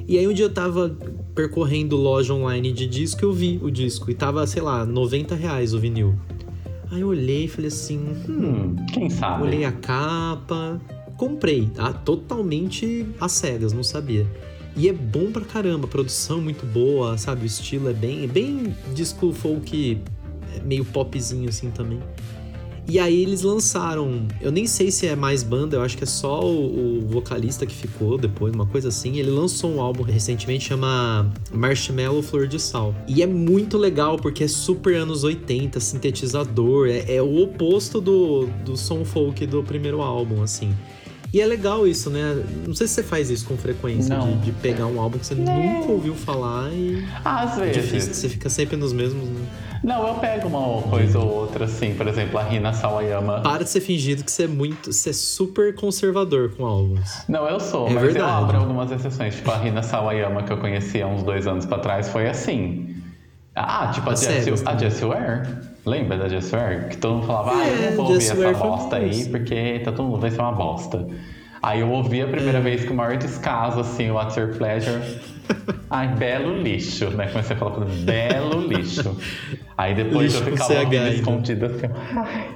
E 0.06 0.18
aí 0.18 0.26
um 0.28 0.32
dia 0.32 0.44
eu 0.44 0.50
tava 0.52 0.94
percorrendo 1.34 1.96
loja 1.96 2.32
online 2.34 2.72
de 2.72 2.86
disco, 2.86 3.24
eu 3.24 3.32
vi 3.32 3.58
o 3.62 3.70
disco. 3.70 4.10
E 4.10 4.14
tava, 4.14 4.46
sei 4.46 4.60
lá, 4.60 4.84
90 4.84 5.34
reais 5.34 5.72
o 5.72 5.78
vinil. 5.78 6.14
Aí 6.90 7.00
eu 7.00 7.08
olhei 7.08 7.44
e 7.44 7.48
falei 7.48 7.68
assim. 7.68 7.98
Hum, 8.28 8.74
Hum, 8.76 8.76
quem 8.92 9.08
sabe? 9.08 9.42
Olhei 9.44 9.64
a 9.64 9.72
capa, 9.72 10.78
comprei, 11.18 11.66
tá? 11.66 11.92
Totalmente 11.92 13.06
às 13.20 13.32
cegas, 13.32 13.74
não 13.74 13.82
sabia. 13.82 14.26
E 14.74 14.88
é 14.88 14.92
bom 14.92 15.30
pra 15.32 15.44
caramba, 15.44 15.86
a 15.86 15.90
produção 15.90 16.40
muito 16.40 16.64
boa, 16.64 17.18
sabe? 17.18 17.42
O 17.42 17.46
estilo 17.46 17.90
é 17.90 17.92
bem, 17.92 18.24
é 18.24 18.26
bem 18.26 18.74
disco 18.94 19.32
folk, 19.32 20.00
é 20.56 20.60
meio 20.60 20.84
popzinho 20.84 21.48
assim 21.48 21.70
também. 21.70 22.00
E 22.90 22.98
aí 22.98 23.20
eles 23.20 23.42
lançaram, 23.42 24.26
eu 24.40 24.50
nem 24.50 24.66
sei 24.66 24.90
se 24.90 25.06
é 25.06 25.14
mais 25.14 25.42
banda, 25.42 25.76
eu 25.76 25.82
acho 25.82 25.94
que 25.94 26.04
é 26.04 26.06
só 26.06 26.40
o, 26.40 27.00
o 27.00 27.06
vocalista 27.08 27.66
que 27.66 27.74
ficou 27.74 28.16
depois, 28.16 28.54
uma 28.54 28.64
coisa 28.64 28.88
assim. 28.88 29.18
Ele 29.18 29.30
lançou 29.30 29.74
um 29.74 29.80
álbum 29.82 30.02
recentemente 30.04 30.66
chama 30.66 31.30
Marshmallow 31.52 32.22
Flor 32.22 32.46
de 32.46 32.58
Sal. 32.58 32.94
E 33.06 33.22
é 33.22 33.26
muito 33.26 33.76
legal 33.76 34.16
porque 34.16 34.44
é 34.44 34.48
super 34.48 34.94
anos 34.94 35.22
80, 35.22 35.78
sintetizador, 35.80 36.88
é, 36.88 37.16
é 37.16 37.20
o 37.20 37.42
oposto 37.42 38.00
do, 38.00 38.46
do 38.64 38.74
som 38.74 39.04
folk 39.04 39.44
do 39.44 39.62
primeiro 39.62 40.00
álbum, 40.00 40.42
assim. 40.42 40.72
E 41.32 41.40
é 41.40 41.46
legal 41.46 41.86
isso, 41.86 42.08
né? 42.08 42.42
Não 42.66 42.74
sei 42.74 42.86
se 42.86 42.94
você 42.94 43.02
faz 43.02 43.28
isso 43.30 43.44
com 43.46 43.56
frequência, 43.56 44.16
Não. 44.16 44.38
de, 44.38 44.46
de 44.46 44.52
pegar 44.52 44.86
um 44.86 44.98
álbum 45.00 45.18
que 45.18 45.26
você 45.26 45.34
nunca 45.34 45.90
ouviu 45.92 46.14
falar 46.14 46.70
e. 46.72 47.04
Às 47.24 47.58
É 47.58 47.66
difícil, 47.70 47.90
vezes. 47.98 48.16
você 48.16 48.28
fica 48.30 48.48
sempre 48.48 48.76
nos 48.76 48.92
mesmos. 48.94 49.28
Né? 49.28 49.46
Não, 49.84 50.08
eu 50.08 50.14
pego 50.14 50.48
uma 50.48 50.82
coisa 50.82 51.18
ou 51.18 51.28
outra, 51.42 51.66
assim. 51.66 51.94
Por 51.94 52.08
exemplo, 52.08 52.38
a 52.38 52.42
Rina 52.42 52.72
Sawayama. 52.72 53.40
Para 53.42 53.62
de 53.62 53.70
ser 53.70 53.80
fingido 53.80 54.24
que 54.24 54.32
você 54.32 54.44
é 54.44 54.48
muito. 54.48 54.90
Você 54.92 55.10
é 55.10 55.12
super 55.12 55.74
conservador 55.74 56.50
com 56.56 56.64
álbuns. 56.64 57.22
Não, 57.28 57.46
eu 57.46 57.60
sou, 57.60 57.86
É 57.88 57.90
mas 57.92 58.02
verdade. 58.04 58.24
eu 58.24 58.36
abro 58.38 58.56
algumas 58.58 58.90
exceções. 58.90 59.36
Tipo, 59.36 59.50
a 59.50 59.58
Rina 59.58 59.82
Sawayama, 59.82 60.42
que 60.44 60.52
eu 60.52 60.56
conheci 60.58 61.00
há 61.02 61.06
uns 61.06 61.22
dois 61.22 61.46
anos 61.46 61.66
pra 61.66 61.78
trás, 61.78 62.08
foi 62.08 62.26
assim. 62.28 62.96
Ah, 63.54 63.90
tipo 63.94 64.08
a 64.08 64.12
a. 64.14 64.76
Jessie 64.78 65.04
Ware. 65.04 65.46
Lembra 65.88 66.18
da 66.18 66.28
Jessie 66.28 66.56
Ware? 66.56 66.88
Que 66.88 66.96
todo 66.98 67.14
mundo 67.14 67.26
falava, 67.26 67.52
ah, 67.58 67.66
eu 67.68 67.74
É, 67.76 67.90
não 67.90 67.96
vou 67.96 68.06
ouvir 68.12 68.16
essa 68.18 68.52
bosta 68.52 68.96
aí, 68.96 69.24
porque 69.28 69.80
tá 69.84 69.92
todo 69.92 70.06
mundo 70.08 70.20
vai 70.20 70.30
ser 70.30 70.40
uma 70.40 70.52
bosta. 70.52 71.06
Aí 71.62 71.80
eu 71.80 71.90
ouvi 71.90 72.20
a 72.20 72.24
É. 72.24 72.30
primeira 72.30 72.60
vez 72.60 72.84
com 72.84 72.94
o 72.94 72.96
maior 72.96 73.16
descaso, 73.16 73.80
assim, 73.80 74.10
o 74.10 74.14
What's 74.14 74.36
Your 74.36 74.54
Pleasure. 74.56 75.00
Ai, 75.90 76.08
belo 76.14 76.60
lixo, 76.62 77.08
né? 77.10 77.26
Comecei 77.28 77.56
a 77.56 77.58
falar 77.58 77.70
pra 77.72 77.84
belo 77.86 78.60
lixo. 78.66 79.16
Aí 79.76 79.94
depois 79.94 80.34
Lixo 80.34 80.46
eu 80.48 80.52
ficava 80.52 80.74
ouvindo 80.80 81.02
ainda. 81.02 81.14
escondido 81.14 81.66
assim, 81.66 81.86
ai, 82.14 82.48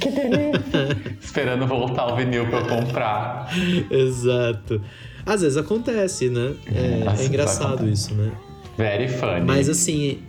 que 0.00 0.10
delícia. 0.10 0.96
Esperando 1.20 1.66
voltar 1.66 2.06
o 2.12 2.16
vinil 2.16 2.46
pra 2.46 2.60
eu 2.60 2.66
comprar. 2.66 3.48
Exato. 3.90 4.80
Às 5.26 5.42
vezes 5.42 5.56
acontece, 5.58 6.28
né? 6.30 6.54
É, 6.74 7.00
é 7.06 7.10
vezes 7.10 7.26
engraçado 7.28 7.88
isso, 7.88 8.14
né? 8.14 8.30
Very 8.78 9.08
funny. 9.08 9.40
Mas 9.44 9.68
assim, 9.68 10.20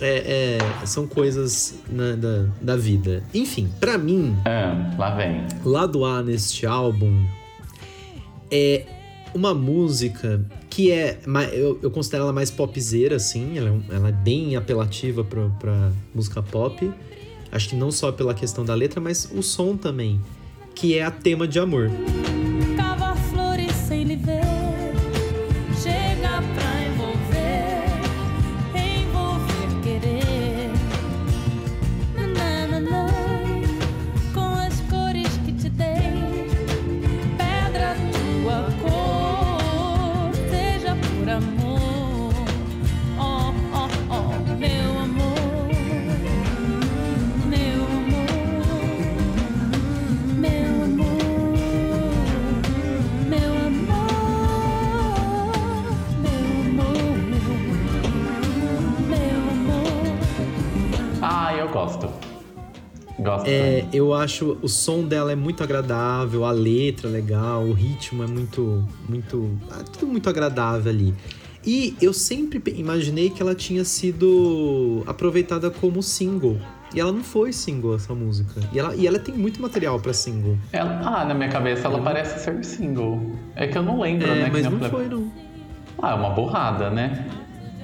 é, 0.00 0.58
é, 0.82 0.86
são 0.86 1.06
coisas 1.06 1.74
né, 1.88 2.14
da, 2.16 2.46
da 2.60 2.76
vida. 2.76 3.22
Enfim, 3.34 3.68
pra 3.80 3.98
mim, 3.98 4.36
Ah, 4.44 4.94
lá 4.98 5.14
vem. 5.14 5.44
lado 5.64 6.04
A 6.04 6.22
neste 6.22 6.66
álbum 6.66 7.24
é 8.50 8.84
uma 9.34 9.52
música 9.54 10.44
que 10.70 10.90
é. 10.90 11.18
Eu, 11.52 11.78
eu 11.82 11.90
considero 11.90 12.24
ela 12.24 12.32
mais 12.32 12.50
popzeira, 12.50 13.16
assim. 13.16 13.58
Ela 13.58 13.70
é, 13.90 13.94
ela 13.96 14.08
é 14.08 14.12
bem 14.12 14.56
apelativa 14.56 15.24
pra, 15.24 15.48
pra 15.60 15.90
música 16.14 16.42
pop. 16.42 16.90
Acho 17.50 17.70
que 17.70 17.76
não 17.76 17.90
só 17.90 18.12
pela 18.12 18.34
questão 18.34 18.64
da 18.64 18.74
letra, 18.74 19.00
mas 19.00 19.30
o 19.34 19.42
som 19.42 19.76
também. 19.76 20.20
Que 20.74 20.96
é 20.98 21.02
a 21.02 21.10
tema 21.10 21.48
de 21.48 21.58
amor. 21.58 21.90
Cava 21.90 22.37
gosto. 61.84 62.08
Gosto. 63.20 63.48
É, 63.48 63.80
também. 63.82 63.88
eu 63.92 64.14
acho 64.14 64.56
o 64.62 64.68
som 64.68 65.02
dela 65.02 65.32
é 65.32 65.34
muito 65.34 65.62
agradável, 65.62 66.44
a 66.44 66.52
letra 66.52 67.08
é 67.08 67.12
legal, 67.12 67.64
o 67.64 67.72
ritmo 67.72 68.22
é 68.22 68.26
muito, 68.28 68.84
muito, 69.08 69.50
ah, 69.72 69.82
tudo 69.92 70.06
muito 70.06 70.28
agradável 70.28 70.90
ali. 70.90 71.12
E 71.66 71.96
eu 72.00 72.12
sempre 72.12 72.62
imaginei 72.76 73.28
que 73.30 73.42
ela 73.42 73.54
tinha 73.54 73.84
sido 73.84 75.02
aproveitada 75.06 75.68
como 75.70 76.02
single. 76.02 76.58
E 76.94 77.00
ela 77.00 77.12
não 77.12 77.22
foi 77.22 77.52
single, 77.52 77.96
essa 77.96 78.14
música. 78.14 78.60
E 78.72 78.78
ela, 78.78 78.94
e 78.94 79.06
ela 79.06 79.18
tem 79.18 79.34
muito 79.34 79.60
material 79.60 79.98
pra 80.00 80.12
single. 80.14 80.56
Ela- 80.72 81.00
ah, 81.04 81.24
na 81.24 81.34
minha 81.34 81.48
cabeça 81.50 81.86
ela 81.88 82.00
parece 82.00 82.42
ser 82.42 82.64
single. 82.64 83.32
É 83.56 83.66
que 83.66 83.76
eu 83.76 83.82
não 83.82 84.00
lembro, 84.00 84.26
É, 84.28 84.34
né? 84.44 84.48
mas 84.50 84.64
não 84.64 84.78
foi, 84.88 85.06
não. 85.08 85.30
Ah, 86.00 86.12
é 86.12 86.14
uma 86.14 86.30
burrada, 86.30 86.88
né? 86.88 87.26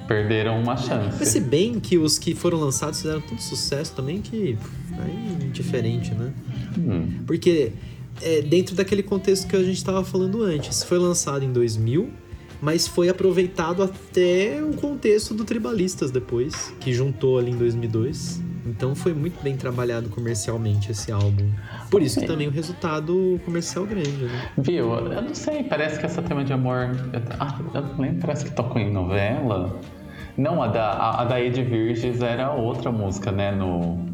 Perderam 0.07 0.61
uma 0.61 0.77
chance. 0.77 1.17
Mas 1.19 1.27
se 1.29 1.39
bem 1.39 1.79
que 1.79 1.97
os 1.97 2.19
que 2.19 2.35
foram 2.35 2.59
lançados 2.59 3.01
fizeram 3.01 3.21
tanto 3.21 3.41
sucesso 3.41 3.93
também 3.93 4.21
que. 4.21 4.57
Aí, 4.99 5.49
diferente, 5.49 6.13
né? 6.13 6.31
Hum. 6.77 7.23
Porque 7.25 7.71
é, 8.21 8.41
dentro 8.41 8.75
daquele 8.75 9.03
contexto 9.03 9.47
que 9.47 9.55
a 9.55 9.63
gente 9.63 9.77
estava 9.77 10.03
falando 10.03 10.43
antes. 10.43 10.83
Foi 10.83 10.97
lançado 10.97 11.43
em 11.43 11.51
2000, 11.51 12.09
mas 12.61 12.87
foi 12.87 13.09
aproveitado 13.09 13.83
até 13.83 14.61
o 14.63 14.73
contexto 14.73 15.33
do 15.33 15.43
Tribalistas 15.43 16.11
depois, 16.11 16.73
que 16.79 16.93
juntou 16.93 17.37
ali 17.37 17.51
em 17.51 17.57
2002. 17.57 18.41
Então 18.65 18.95
foi 18.95 19.13
muito 19.13 19.41
bem 19.43 19.55
trabalhado 19.55 20.09
comercialmente 20.09 20.91
esse 20.91 21.11
álbum. 21.11 21.51
Por 21.91 22.01
isso 22.01 22.19
que 22.19 22.25
também 22.25 22.47
o 22.47 22.51
resultado 22.51 23.39
comercial 23.45 23.85
grande, 23.85 24.23
né? 24.23 24.49
Viu? 24.57 24.91
Eu 24.91 25.21
não 25.21 25.35
sei, 25.35 25.63
parece 25.63 25.99
que 25.99 26.05
essa 26.05 26.21
tema 26.23 26.43
de 26.43 26.51
amor. 26.51 26.89
Ah, 27.39 27.59
eu 27.75 28.01
lembro, 28.01 28.21
parece 28.21 28.45
que 28.45 28.51
tocou 28.51 28.81
em 28.81 28.91
novela. 28.91 29.79
Não, 30.37 30.61
a 30.61 30.67
da, 30.67 30.85
a, 30.91 31.21
a 31.21 31.25
da 31.25 31.41
Ed 31.41 31.61
Virges 31.63 32.21
era 32.21 32.51
outra 32.51 32.91
música, 32.91 33.31
né? 33.31 33.51
No. 33.51 34.13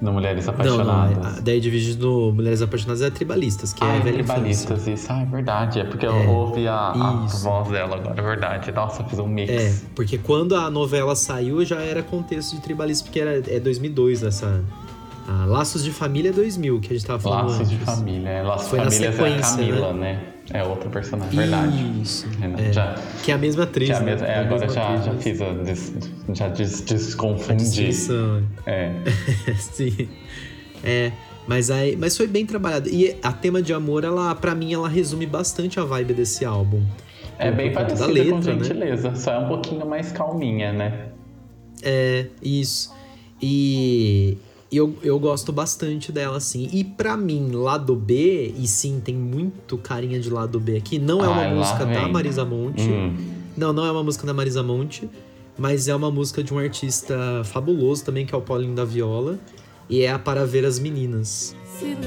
No 0.00 0.12
Mulheres 0.12 0.46
Não, 0.46 0.52
Apaixonadas. 0.54 1.16
não. 1.16 1.36
A 1.36 1.38
ideia 1.38 1.60
de 1.60 1.70
vídeo 1.70 1.94
do 1.96 2.32
Mulheres 2.34 2.60
Apaixonadas 2.60 3.02
é 3.02 3.10
Tribalistas, 3.10 3.72
que 3.72 3.84
ah, 3.84 3.94
é 3.94 3.98
é 3.98 4.12
tribalistas, 4.12 4.80
infância. 4.88 4.94
isso. 4.94 5.06
Ah, 5.12 5.22
é 5.22 5.24
verdade. 5.26 5.78
É 5.78 5.84
porque 5.84 6.04
eu 6.04 6.12
É, 6.12 6.26
ouvi 6.26 6.66
a, 6.66 6.88
a 6.90 7.12
voz 7.26 7.68
dela 7.68 7.94
agora, 7.94 8.18
é 8.18 8.22
verdade. 8.22 8.72
Nossa, 8.72 9.02
eu 9.02 9.06
fiz 9.06 9.20
um 9.20 9.28
mix. 9.28 9.52
É, 9.52 9.72
porque 9.94 10.18
quando 10.18 10.56
a 10.56 10.68
novela 10.68 11.14
saiu 11.14 11.64
já 11.64 11.80
era 11.80 12.02
contexto 12.02 12.56
de 12.56 12.62
tribalistas, 12.62 13.02
porque 13.06 13.20
era, 13.20 13.36
é 13.48 13.60
2002 13.60 14.24
essa... 14.24 14.64
a 15.28 15.44
Laços 15.44 15.84
de 15.84 15.92
Família 15.92 16.30
é 16.30 16.32
2000, 16.32 16.80
que 16.80 16.88
a 16.92 16.96
gente 16.96 17.06
tava 17.06 17.20
falando 17.20 17.50
Laços 17.50 17.68
de 17.68 17.76
antes. 17.76 17.86
família. 17.86 18.28
é. 18.28 18.42
Laços 18.42 18.64
de 18.64 18.70
Foi 18.70 18.78
na 18.80 18.90
família 18.90 19.06
é 19.06 19.38
a 19.38 19.40
Camila, 19.40 19.92
né? 19.92 20.20
É 20.50 20.62
outra 20.64 20.90
personagem, 20.90 21.38
verdade. 21.38 22.00
Isso. 22.02 22.28
Renan, 22.38 22.58
É. 22.58 22.72
Já, 22.72 22.94
Que 23.22 23.30
é 23.30 23.34
a 23.34 23.38
mesma 23.38 23.62
atriz, 23.64 23.88
que 23.88 23.92
é 23.94 23.96
a 23.96 24.00
né? 24.00 24.10
mesma, 24.12 24.26
é, 24.26 24.34
a 24.36 24.40
agora 24.40 24.68
já, 24.68 24.82
atriz, 24.88 25.04
já 25.06 25.12
mas- 25.12 25.22
fiz 25.22 25.40
a 25.40 25.52
des, 25.52 25.92
já 26.34 26.48
des, 26.48 26.80
a 26.82 26.84
desconfundi. 26.84 27.64
distinção. 27.64 28.42
É. 28.66 28.92
Sim. 29.58 30.08
É, 30.84 31.12
mas 31.46 31.70
aí, 31.70 31.96
mas 31.96 32.16
foi 32.16 32.26
bem 32.26 32.44
trabalhado. 32.44 32.88
E 32.88 33.16
a 33.22 33.32
tema 33.32 33.62
de 33.62 33.72
amor, 33.72 34.04
ela, 34.04 34.34
para 34.34 34.54
mim, 34.54 34.74
ela 34.74 34.88
resume 34.88 35.26
bastante 35.26 35.78
a 35.78 35.84
vibe 35.84 36.12
desse 36.14 36.44
álbum. 36.44 36.82
É 37.38 37.50
bem 37.50 37.72
conta 37.72 37.94
da 37.94 38.06
parecida 38.06 38.30
com 38.30 38.36
letra, 38.36 38.54
né? 38.54 38.62
gentileza, 38.64 39.14
só 39.16 39.32
é 39.32 39.38
um 39.38 39.48
pouquinho 39.48 39.86
mais 39.86 40.12
calminha, 40.12 40.72
né? 40.72 41.06
É, 41.82 42.26
isso. 42.42 42.92
E 43.40 44.36
eu, 44.76 44.94
eu 45.02 45.18
gosto 45.18 45.52
bastante 45.52 46.10
dela, 46.10 46.36
assim. 46.38 46.68
E 46.72 46.82
pra 46.82 47.16
mim, 47.16 47.50
lado 47.52 47.94
B, 47.94 48.54
e 48.56 48.66
sim, 48.66 49.00
tem 49.04 49.14
muito 49.14 49.76
carinha 49.76 50.18
de 50.18 50.30
lado 50.30 50.58
B 50.58 50.76
aqui. 50.76 50.98
Não 50.98 51.22
é 51.24 51.28
uma 51.28 51.42
Ai, 51.42 51.54
música 51.54 51.84
da. 51.84 52.08
Marisa 52.08 52.44
Monte. 52.44 52.82
Hum. 52.82 53.14
Não, 53.56 53.72
não 53.72 53.84
é 53.84 53.92
uma 53.92 54.02
música 54.02 54.26
da 54.26 54.32
Marisa 54.32 54.62
Monte. 54.62 55.08
Mas 55.58 55.86
é 55.88 55.94
uma 55.94 56.10
música 56.10 56.42
de 56.42 56.52
um 56.54 56.58
artista 56.58 57.42
fabuloso 57.44 58.04
também, 58.04 58.24
que 58.24 58.34
é 58.34 58.38
o 58.38 58.40
Paulinho 58.40 58.74
da 58.74 58.84
Viola. 58.84 59.38
E 59.88 60.00
é 60.00 60.10
a 60.10 60.18
Para 60.18 60.46
Ver 60.46 60.64
as 60.64 60.78
Meninas. 60.78 61.54
Silêncio, 61.78 62.02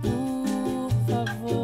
por 0.00 0.90
favor, 1.06 1.63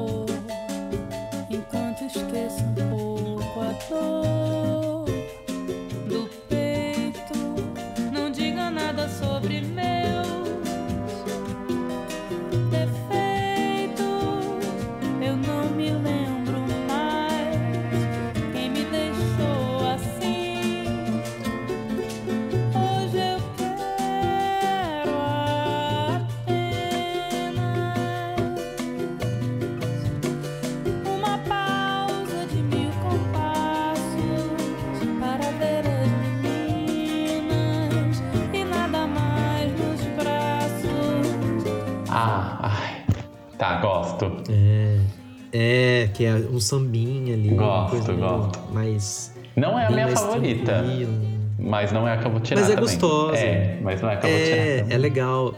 É, 45.53 46.09
que 46.15 46.25
é 46.25 46.35
um 46.35 46.61
sambinha 46.61 47.35
ali. 47.35 47.49
Gosto, 47.51 48.13
gosto. 48.15 48.59
Mais. 48.73 49.35
Não 49.57 49.79
é 49.79 49.87
a 49.87 49.91
minha 49.91 50.09
favorita, 50.09 50.73
tranquila. 50.83 51.13
mas 51.59 51.91
não 51.93 52.07
é 52.07 52.15
a 52.15 52.17
que 52.19 52.27
eu 52.27 52.31
vou 52.31 52.41
tirar 52.41 52.61
Mas 52.61 52.71
é 52.71 52.75
também. 52.75 52.89
gostosa. 52.89 53.37
É, 53.39 53.79
mas 53.83 54.01
não 54.01 54.11
é 54.11 54.15
a 54.15 54.17
que 54.17 54.27
eu 54.27 54.31
vou 54.31 54.39
tirar 54.41 54.57
É, 54.57 54.79
também. 54.79 54.95
é 54.95 54.99
legal. 54.99 55.55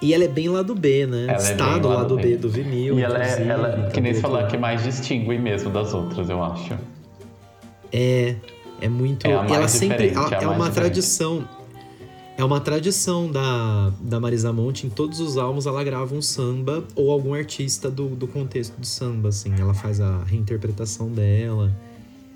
E 0.00 0.12
ela 0.12 0.24
é 0.24 0.28
bem 0.28 0.48
lado 0.48 0.74
B, 0.74 1.06
né? 1.06 1.24
Ela 1.28 1.32
é 1.32 1.36
Está 1.36 1.70
bem 1.70 1.80
do 1.80 1.88
lado 1.88 1.98
lado 2.00 2.16
B. 2.16 2.22
B 2.22 2.36
do 2.36 2.48
vinil. 2.50 2.98
E 2.98 3.02
ela 3.04 3.24
é, 3.24 3.46
ela, 3.46 3.90
que 3.94 4.00
nem 4.00 4.12
falou, 4.14 4.38
outro 4.38 4.48
a 4.48 4.50
que 4.50 4.58
mais 4.58 4.82
distingue 4.82 5.38
mesmo 5.38 5.70
das 5.70 5.94
outras, 5.94 6.28
eu 6.28 6.42
acho. 6.42 6.74
É, 7.92 8.34
é 8.80 8.88
muito. 8.88 9.24
É 9.26 9.30
ela 9.30 9.68
sempre. 9.68 10.08
ela- 10.08 10.28
é 10.28 10.44
é 10.44 10.48
uma 10.48 10.68
diferente. 10.68 10.72
tradição. 10.74 11.44
É 12.36 12.44
uma 12.44 12.60
tradição 12.60 13.30
da, 13.30 13.92
da 14.00 14.18
Marisa 14.18 14.52
Monte. 14.52 14.86
Em 14.86 14.90
todos 14.90 15.20
os 15.20 15.36
álbuns 15.36 15.66
ela 15.66 15.84
grava 15.84 16.14
um 16.14 16.22
samba 16.22 16.82
ou 16.96 17.10
algum 17.10 17.34
artista 17.34 17.90
do, 17.90 18.08
do 18.08 18.26
contexto 18.26 18.78
do 18.80 18.86
samba, 18.86 19.28
assim. 19.28 19.52
Ela 19.58 19.74
faz 19.74 20.00
a 20.00 20.22
reinterpretação 20.24 21.08
dela. 21.08 21.70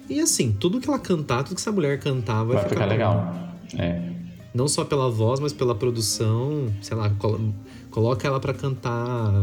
E 0.09 0.20
assim, 0.20 0.53
tudo 0.53 0.80
que 0.80 0.88
ela 0.88 0.99
cantar, 0.99 1.42
tudo 1.42 1.55
que 1.57 1.61
essa 1.61 1.72
mulher 1.72 1.99
cantar 1.99 2.44
vai, 2.44 2.57
Vai 2.59 2.68
ficar 2.68 2.84
bom. 2.84 2.90
legal. 2.90 3.34
É. 3.76 4.01
Não 4.55 4.68
só 4.68 4.84
pela 4.84 5.11
voz, 5.11 5.40
mas 5.40 5.53
pela 5.53 5.74
produção. 5.74 6.72
Sei 6.82 6.97
lá, 6.97 7.11
colo- 7.18 7.53
coloca 7.90 8.26
ela 8.28 8.38
pra 8.38 8.53
cantar. 8.55 9.42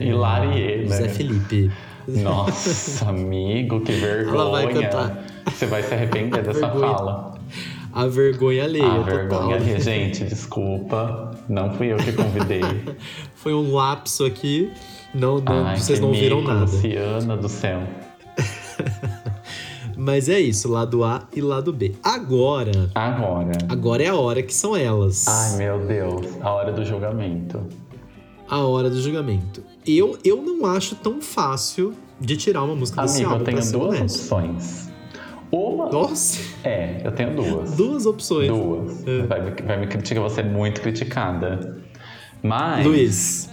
Hilarie, 0.00 0.86
né? 0.88 0.96
Zé 0.96 1.08
Felipe. 1.08 1.70
Nossa, 2.08 3.08
amigo, 3.08 3.80
que 3.80 3.92
vergonha. 3.92 4.34
Ela 4.34 4.50
vai 4.50 4.72
cantar. 4.72 5.24
Você 5.46 5.66
vai 5.66 5.82
se 5.82 5.94
arrepender 5.94 6.42
dessa 6.42 6.60
Vergonha. 6.68 6.94
fala. 6.96 7.34
A 7.96 8.06
vergonha 8.06 8.64
alheia. 8.64 8.84
A 8.86 8.96
total. 8.98 9.04
vergonha 9.04 9.56
ali. 9.56 9.80
Gente, 9.80 10.24
desculpa. 10.24 11.30
Não 11.48 11.72
fui 11.72 11.92
eu 11.92 11.96
que 11.96 12.12
convidei. 12.12 12.60
Foi 13.34 13.54
um 13.54 13.72
lapso 13.72 14.26
aqui. 14.26 14.70
Não, 15.14 15.40
não 15.40 15.66
Ai, 15.66 15.78
vocês 15.78 15.98
não 15.98 16.12
viram 16.12 16.42
nada. 16.42 16.60
Luciana 16.60 17.36
do 17.38 17.48
céu. 17.48 17.82
Mas 19.96 20.28
é 20.28 20.38
isso, 20.38 20.68
lado 20.70 21.02
A 21.04 21.26
e 21.34 21.40
lado 21.40 21.72
B. 21.72 21.94
Agora, 22.02 22.90
Agora. 22.94 23.52
agora 23.66 24.02
é 24.02 24.08
a 24.08 24.14
hora 24.14 24.42
que 24.42 24.52
são 24.54 24.76
elas. 24.76 25.26
Ai, 25.26 25.56
meu 25.56 25.86
Deus. 25.86 26.26
A 26.42 26.50
hora 26.52 26.70
do 26.72 26.84
julgamento. 26.84 27.62
A 28.46 28.58
hora 28.60 28.90
do 28.90 29.00
julgamento. 29.00 29.62
Eu, 29.86 30.18
eu 30.22 30.42
não 30.42 30.66
acho 30.66 30.96
tão 30.96 31.22
fácil 31.22 31.94
de 32.20 32.36
tirar 32.36 32.62
uma 32.64 32.74
música 32.76 33.00
desse 33.02 33.16
Amigo, 33.24 33.30
álbum, 33.32 33.40
eu 33.42 33.44
tenho 33.46 33.72
duas 33.72 33.96
honesto. 33.98 34.16
opções. 34.20 34.85
Uma. 35.50 35.90
Nossa, 35.90 36.40
É, 36.64 37.00
eu 37.04 37.12
tenho 37.12 37.34
duas. 37.36 37.76
duas 37.76 38.06
opções. 38.06 38.48
Duas. 38.48 39.06
É. 39.06 39.22
Vai, 39.26 39.40
me- 39.42 39.62
vai 39.64 39.76
me 39.80 39.86
criticar, 39.86 40.22
você 40.22 40.42
muito 40.42 40.80
criticada. 40.80 41.78
Mas. 42.42 42.84
Luiz, 42.84 43.50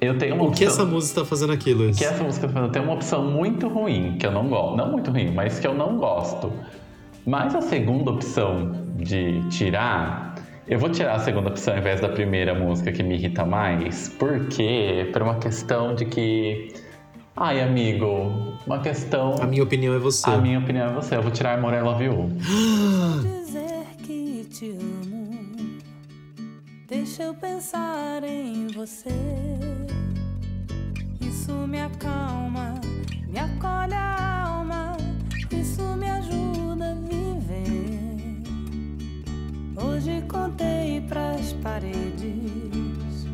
eu 0.00 0.16
tenho 0.18 0.34
uma 0.34 0.44
o 0.44 0.52
que 0.52 0.64
opção. 0.64 0.68
essa 0.68 0.84
música 0.84 1.20
tá 1.20 1.26
fazendo 1.26 1.52
aqui, 1.52 1.72
Luiz? 1.72 1.96
Que 1.98 2.04
essa 2.04 2.22
música 2.22 2.46
tá 2.46 2.52
falando, 2.52 2.70
tem 2.72 2.82
uma 2.82 2.94
opção 2.94 3.24
muito 3.30 3.68
ruim, 3.68 4.16
que 4.18 4.26
eu 4.26 4.30
não 4.32 4.48
gosto. 4.48 4.76
Não 4.76 4.90
muito 4.92 5.10
ruim, 5.10 5.32
mas 5.32 5.58
que 5.58 5.66
eu 5.66 5.74
não 5.74 5.96
gosto. 5.96 6.52
Mas 7.24 7.54
a 7.54 7.60
segunda 7.60 8.10
opção 8.10 8.72
de 8.96 9.40
tirar, 9.48 10.34
eu 10.66 10.78
vou 10.78 10.90
tirar 10.90 11.14
a 11.14 11.18
segunda 11.20 11.48
opção 11.50 11.72
ao 11.74 11.80
invés 11.80 12.00
da 12.00 12.08
primeira 12.08 12.52
música 12.54 12.90
que 12.92 13.02
me 13.02 13.14
irrita 13.14 13.44
mais, 13.44 14.08
porque 14.18 15.08
por 15.12 15.22
uma 15.22 15.36
questão 15.36 15.94
de 15.94 16.04
que. 16.04 16.72
Ai, 17.34 17.62
amigo, 17.62 18.58
uma 18.66 18.80
questão. 18.80 19.34
A 19.40 19.46
minha 19.46 19.62
opinião 19.62 19.94
é 19.94 19.98
você. 19.98 20.28
A 20.28 20.36
minha 20.36 20.58
opinião 20.58 20.90
é 20.90 20.92
você. 20.92 21.16
Eu 21.16 21.22
vou 21.22 21.32
tirar 21.32 21.58
Amor 21.58 21.72
I 21.72 21.80
Love 21.80 22.04
You. 22.04 22.28
dizer 23.22 23.86
que 24.02 24.46
te 24.50 24.70
amo. 24.70 25.30
Deixa 26.86 27.22
eu 27.22 27.34
pensar 27.34 28.22
em 28.22 28.66
você. 28.68 29.08
Isso 31.22 31.52
me 31.66 31.80
acalma, 31.80 32.74
me 33.26 33.38
acolhe 33.38 33.94
a 33.94 34.44
alma. 34.48 34.96
Isso 35.50 35.82
me 35.96 36.10
ajuda 36.10 36.90
a 36.90 36.94
viver. 36.94 38.42
Hoje 39.82 40.22
contei 40.28 41.00
pras 41.08 41.54
paredes 41.62 43.26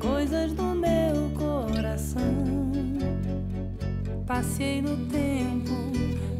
coisas 0.00 0.52
do 0.52 0.64
meu 0.64 1.30
coração. 1.38 2.59
Passei 4.30 4.80
no 4.80 4.96
tempo, 5.08 5.72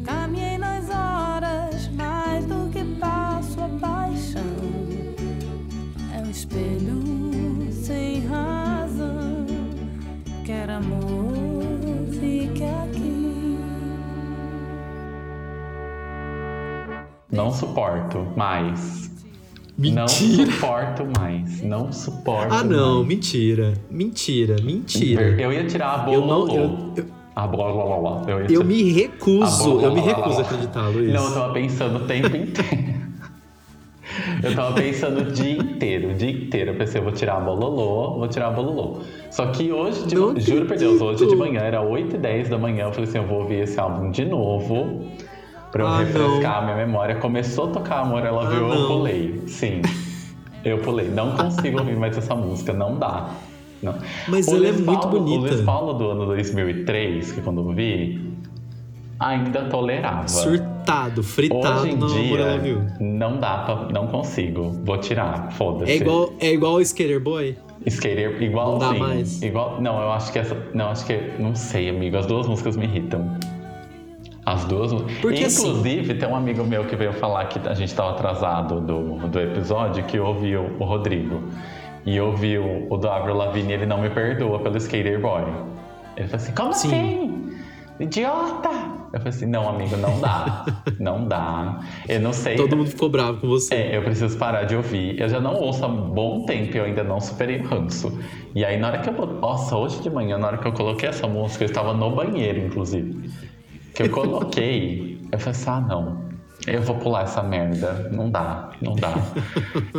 caminhei 0.05 0.57
nas 0.57 0.85
horas, 0.89 1.89
mais 1.89 2.45
do 2.45 2.69
que 2.71 2.85
passo 2.97 3.59
a 3.59 3.67
paixão. 3.81 4.41
É 6.15 6.25
um 6.25 6.29
espelho 6.31 7.01
sem 7.69 8.25
razão, 8.27 9.45
quer 10.45 10.69
amor, 10.69 11.33
fique 12.11 12.63
aqui. 12.63 13.57
Não 17.29 17.51
suporto 17.51 18.19
mais. 18.37 19.11
Não 19.77 20.05
Mentira. 20.05 20.49
suporto 20.49 21.07
mais. 21.19 21.61
Não 21.61 21.91
suporto 21.91 22.53
Ah, 22.53 22.63
não, 22.63 22.99
mais. 22.99 23.07
mentira. 23.07 23.73
Mentira, 23.89 24.55
mentira. 24.63 25.23
Eu 25.41 25.51
ia 25.51 25.67
tirar 25.67 26.07
a 26.07 26.13
Eu 26.13 26.25
não. 26.25 26.47
Eu, 26.47 26.93
eu, 26.95 27.20
A 27.35 27.47
blá 27.47 27.71
blá 27.71 27.85
blá 27.85 27.97
blá. 27.97 28.21
Eu, 28.27 28.41
ia 28.41 28.47
eu 28.51 28.63
me 28.63 28.91
recuso. 28.91 29.79
Ah, 29.79 29.83
Eu 29.83 29.93
me 29.93 30.01
recuso 30.01 30.39
a 30.39 30.41
acreditar, 30.41 30.87
Luiz. 30.89 31.13
Não, 31.13 31.25
eu 31.27 31.33
tava 31.33 31.53
pensando 31.53 32.03
o 32.03 32.07
tempo 32.07 32.35
inteiro. 32.35 33.01
Eu 34.43 34.53
tava 34.55 34.73
pensando 34.73 35.21
o 35.21 35.31
dia 35.31 35.53
inteiro, 35.53 36.09
o 36.11 36.13
dia 36.13 36.31
inteiro. 36.31 36.71
Eu 36.71 36.75
pensei, 36.75 36.99
eu 36.99 37.03
vou 37.05 37.13
tirar 37.13 37.37
a 37.37 37.39
bololô, 37.39 38.17
vou 38.17 38.27
tirar 38.27 38.47
a 38.47 38.51
bololô. 38.51 38.97
Só 39.29 39.45
que 39.47 39.71
hoje, 39.71 40.05
de 40.05 40.15
Não 40.15 40.37
juro 40.37 40.65
por 40.65 40.75
Deus, 40.75 40.99
hoje 41.01 41.17
de 41.19 41.23
acredito. 41.25 41.37
manhã, 41.37 41.61
era 41.61 41.81
8 41.81 42.15
e 42.15 42.19
10 42.19 42.49
da 42.49 42.57
manhã, 42.57 42.85
eu 42.85 42.91
falei 42.91 43.07
assim, 43.07 43.19
eu 43.19 43.25
vou 43.25 43.39
ouvir 43.41 43.61
esse 43.61 43.79
álbum 43.79 44.11
de 44.11 44.25
novo. 44.25 45.05
Pra 45.71 45.83
eu 45.83 45.87
Ah, 45.87 45.99
refrescar 45.99 46.57
a 46.57 46.61
minha 46.63 46.75
memória. 46.75 47.15
Começou 47.15 47.69
a 47.69 47.71
tocar 47.71 47.99
Amor, 48.01 48.25
ela 48.25 48.43
Ah, 48.45 48.49
viu, 48.49 48.67
eu 48.67 48.67
não. 48.79 48.87
pulei. 48.87 49.43
Sim, 49.47 49.81
eu 50.65 50.79
pulei. 50.79 51.07
Não 51.07 51.31
consigo 51.37 51.79
ouvir 51.79 51.95
mais 51.95 52.17
essa 52.17 52.35
música, 52.35 52.73
não 52.73 52.97
dá. 52.97 53.29
Não. 53.81 53.95
Mas 54.27 54.47
O 54.47 54.55
ela 54.55 54.67
é 54.67 54.71
Luiz 54.71 54.85
muito 54.85 55.01
Paulo- 55.01 55.19
bonita. 55.19 55.39
O 55.39 55.41
Luiz 55.49 55.61
Paulo 55.61 55.93
do 55.93 56.09
ano 56.11 56.25
2003, 56.27 57.31
que 57.31 57.41
quando 57.41 57.61
eu 57.61 57.73
vi, 57.73 58.21
ainda 59.19 59.63
tolerava. 59.65 60.27
Surtado, 60.27 61.23
fritado 61.23 61.81
Hoje 61.81 61.89
em 61.91 61.95
no 61.95 62.07
dia, 62.07 62.87
não 62.99 63.37
dá 63.39 63.57
pra. 63.59 63.87
Não 63.91 64.07
consigo. 64.07 64.71
Vou 64.83 64.97
tirar, 64.97 65.51
foda-se. 65.53 65.91
É 65.91 65.95
igual, 65.95 66.33
é 66.39 66.51
igual 66.51 66.73
o 66.73 66.81
Skater 66.81 67.19
Boy? 67.19 67.57
Skater, 67.85 68.41
igualzinho. 68.43 68.79
Não 68.79 68.93
dá 68.93 68.99
mais? 68.99 69.41
Igual, 69.41 69.81
não, 69.81 69.99
eu 70.01 70.11
acho 70.11 70.31
que 70.31 70.39
essa. 70.39 70.55
Não, 70.73 70.89
acho 70.89 71.05
que. 71.05 71.17
Não 71.39 71.55
sei, 71.55 71.89
amigo. 71.89 72.17
As 72.17 72.25
duas 72.25 72.47
músicas 72.47 72.75
me 72.77 72.85
irritam. 72.85 73.35
As 74.45 74.65
duas. 74.65 74.91
Porque, 75.21 75.43
assim- 75.43 75.69
Inclusive, 75.69 76.15
tem 76.15 76.27
um 76.27 76.35
amigo 76.35 76.63
meu 76.63 76.83
que 76.85 76.95
veio 76.95 77.13
falar 77.13 77.45
que 77.45 77.59
a 77.67 77.73
gente 77.75 77.93
tava 77.93 78.11
atrasado 78.11 78.81
do, 78.81 79.27
do 79.27 79.39
episódio 79.39 80.03
que 80.05 80.19
ouviu 80.19 80.71
o 80.79 80.83
Rodrigo. 80.83 81.41
E 82.05 82.19
ouviu 82.19 82.87
o 82.89 82.97
do 82.97 83.09
Avril 83.09 83.35
Lavigne 83.35 83.73
ele 83.73 83.85
não 83.85 84.01
me 84.01 84.09
perdoa 84.09 84.59
pelo 84.59 84.77
Skater 84.77 85.19
Boy. 85.19 85.43
Ele 86.17 86.27
falou 86.27 86.43
assim: 86.43 86.53
como 86.53 86.73
Sim. 86.73 86.87
assim? 86.87 87.57
Idiota! 87.99 88.69
Eu 89.13 89.19
falei 89.19 89.29
assim: 89.29 89.45
não, 89.45 89.69
amigo, 89.69 89.95
não 89.97 90.19
dá. 90.19 90.65
não 90.99 91.27
dá. 91.27 91.81
Eu 92.07 92.19
não 92.19 92.33
sei. 92.33 92.55
Todo 92.55 92.75
mundo 92.75 92.89
ficou 92.89 93.09
bravo 93.09 93.39
com 93.39 93.47
você. 93.47 93.75
É, 93.75 93.97
eu 93.97 94.03
preciso 94.03 94.37
parar 94.37 94.63
de 94.63 94.75
ouvir. 94.75 95.19
Eu 95.19 95.29
já 95.29 95.39
não 95.39 95.53
ouço 95.53 95.83
há 95.83 95.87
um 95.87 96.09
bom 96.09 96.45
tempo 96.45 96.75
e 96.75 96.79
eu 96.79 96.85
ainda 96.85 97.03
não 97.03 97.19
superei 97.19 97.59
o 97.59 97.67
ranço. 97.67 98.17
E 98.55 98.65
aí, 98.65 98.79
na 98.79 98.87
hora 98.87 98.99
que 98.99 99.09
eu. 99.09 99.13
Nossa, 99.13 99.75
hoje 99.75 100.01
de 100.01 100.09
manhã, 100.09 100.37
na 100.37 100.47
hora 100.47 100.57
que 100.57 100.67
eu 100.67 100.73
coloquei 100.73 101.09
essa 101.09 101.27
música, 101.27 101.63
eu 101.63 101.67
estava 101.67 101.93
no 101.93 102.09
banheiro, 102.11 102.59
inclusive. 102.59 103.29
Que 103.93 104.03
eu 104.03 104.09
coloquei, 104.09 105.19
eu 105.31 105.37
falei 105.37 105.51
assim: 105.51 105.69
ah, 105.69 105.81
não. 105.81 106.30
Eu 106.67 106.81
vou 106.81 106.95
pular 106.97 107.23
essa 107.23 107.41
merda. 107.41 108.09
Não 108.11 108.29
dá, 108.29 108.69
não 108.81 108.95
dá. 108.95 109.13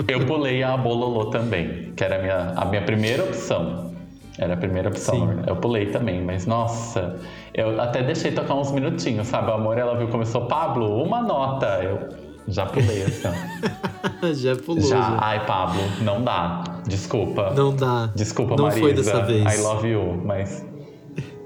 eu 0.09 0.25
pulei 0.27 0.63
a 0.63 0.77
Bololô 0.77 1.27
também, 1.27 1.93
que 1.97 2.05
era 2.05 2.17
a 2.17 2.23
minha, 2.23 2.53
a 2.57 2.65
minha 2.65 2.83
primeira 2.83 3.25
opção. 3.25 3.91
Era 4.39 4.55
a 4.55 4.57
primeira 4.57 4.89
opção. 4.89 5.15
Sim. 5.15 5.43
Eu 5.47 5.57
pulei 5.57 5.87
também, 5.87 6.23
mas 6.23 6.47
nossa, 6.47 7.17
eu 7.53 7.79
até 7.81 8.03
deixei 8.03 8.33
tocar 8.33 8.55
uns 8.55 8.71
minutinhos, 8.73 9.27
sabe? 9.27 9.51
O 9.51 9.55
amor, 9.55 9.77
ela 9.77 9.97
viu, 9.97 10.09
começou, 10.09 10.47
Pablo, 10.47 11.03
uma 11.03 11.21
nota. 11.21 11.67
Eu 11.83 12.09
já 12.49 12.65
pulei 12.65 13.03
assim, 13.03 13.29
já 14.35 14.57
pulou. 14.57 14.81
Já, 14.83 15.01
Já. 15.01 15.19
ai, 15.21 15.45
Pablo, 15.47 15.83
não 16.01 16.23
dá. 16.25 16.65
Desculpa. 16.87 17.51
Não 17.55 17.75
dá. 17.77 18.09
Desculpa, 18.15 18.57
Não 18.57 18.65
Marisa. 18.65 18.81
foi 18.81 18.95
dessa 18.95 19.21
vez. 19.23 19.55
I 19.59 19.63
love 19.63 19.87
you, 19.87 20.23
mas 20.25 20.65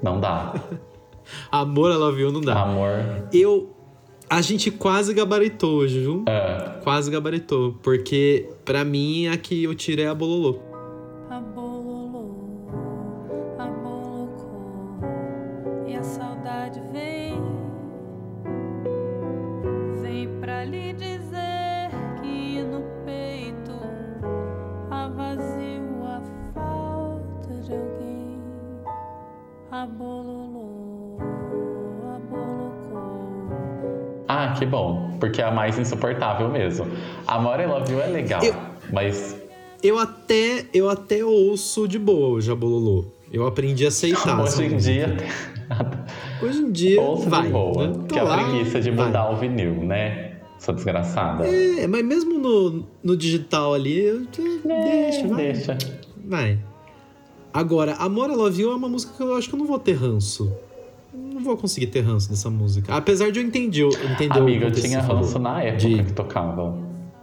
não 0.03 0.21
dá. 0.21 0.55
Amor 1.51 1.91
Ela 1.91 2.13
Viu 2.13 2.31
não 2.31 2.41
dá. 2.41 2.61
Amor. 2.63 3.27
Eu. 3.33 3.76
A 4.29 4.43
gente 4.43 4.71
quase 4.73 5.15
gabaritou 5.15 5.77
hoje, 5.77 6.01
viu? 6.01 6.25
é, 6.29 6.81
Quase 6.83 7.11
gabaritou. 7.11 7.77
Porque, 7.83 8.49
pra 8.65 8.85
mim, 8.85 9.29
a 9.29 9.37
que 9.37 9.63
eu 9.65 9.75
tirei 9.75 10.05
é 10.05 10.09
a 10.09 10.15
Bololô. 10.15 10.59
Porque 35.37 35.43
é 35.43 35.45
a 35.45 35.51
mais 35.51 35.79
insuportável 35.79 36.49
mesmo. 36.49 36.87
Amor, 37.27 37.61
I 37.61 37.67
love 37.67 37.93
you 37.93 38.01
é 38.01 38.07
legal. 38.07 38.43
Eu- 38.43 38.55
Mas 38.91 39.37
Eu 39.83 39.99
até, 39.99 40.65
eu 40.73 40.89
até 40.89 41.23
ouço 41.23 41.87
de 41.87 41.99
boa 41.99 42.29
hoje 42.29 42.51
a 42.51 42.55
Bololô. 42.55 43.05
Eu 43.31 43.47
aprendi 43.47 43.85
a 43.85 43.89
aceitar. 43.89 44.41
hoje 44.41 44.65
em 44.65 44.77
dia. 44.79 45.15
Hoje 46.43 46.59
em 46.61 46.73
dia, 46.73 47.01
Ouço 47.03 47.29
vai. 47.29 47.43
de 47.43 47.49
boa. 47.51 47.87
né? 47.89 48.05
Que 48.09 48.19
é 48.19 48.23
a 48.23 48.27
preguiça 48.27 48.81
de 48.81 48.91
vai. 48.91 49.07
mudar 49.09 49.31
o 49.31 49.37
vinil, 49.37 49.75
né? 49.85 50.37
Sua 50.59 50.73
desgraçada. 50.73 51.47
É, 51.47 51.87
mas 51.87 52.03
mesmo 52.03 52.39
no, 52.39 52.85
no 53.05 53.15
digital 53.17 53.75
ali, 53.75 53.99
eu, 54.01 54.21
deixa, 54.65 55.29
vai. 55.29 55.53
Deixa. 55.53 55.77
Vai. 56.25 56.59
Agora, 57.53 57.93
Amor 57.97 58.31
I 58.31 58.35
Love 58.37 58.63
You 58.63 58.73
é 58.73 58.75
uma 58.75 58.89
música 58.89 59.13
que 59.15 59.23
eu 59.23 59.35
acho 59.37 59.49
que 59.51 59.55
eu 59.55 59.59
não 59.59 59.67
vou 59.67 59.79
ter 59.79 59.93
ranço. 59.93 60.51
Não 61.37 61.45
vou 61.45 61.55
conseguir 61.57 61.89
ter 61.89 62.01
ranço 62.01 62.31
dessa 62.31 62.49
música. 62.49 62.95
Apesar 62.95 63.31
de 63.31 63.39
eu 63.41 63.45
entender, 63.47 63.83
eu 63.83 63.91
entender 64.11 64.39
Amiga, 64.39 64.65
o 64.65 64.69
eu 64.69 64.73
tinha 64.73 65.01
ranço 65.03 65.33
falou. 65.33 65.39
na 65.41 65.63
época 65.63 65.87
De- 65.89 66.03
que 66.05 66.13
tocava. 66.15 66.75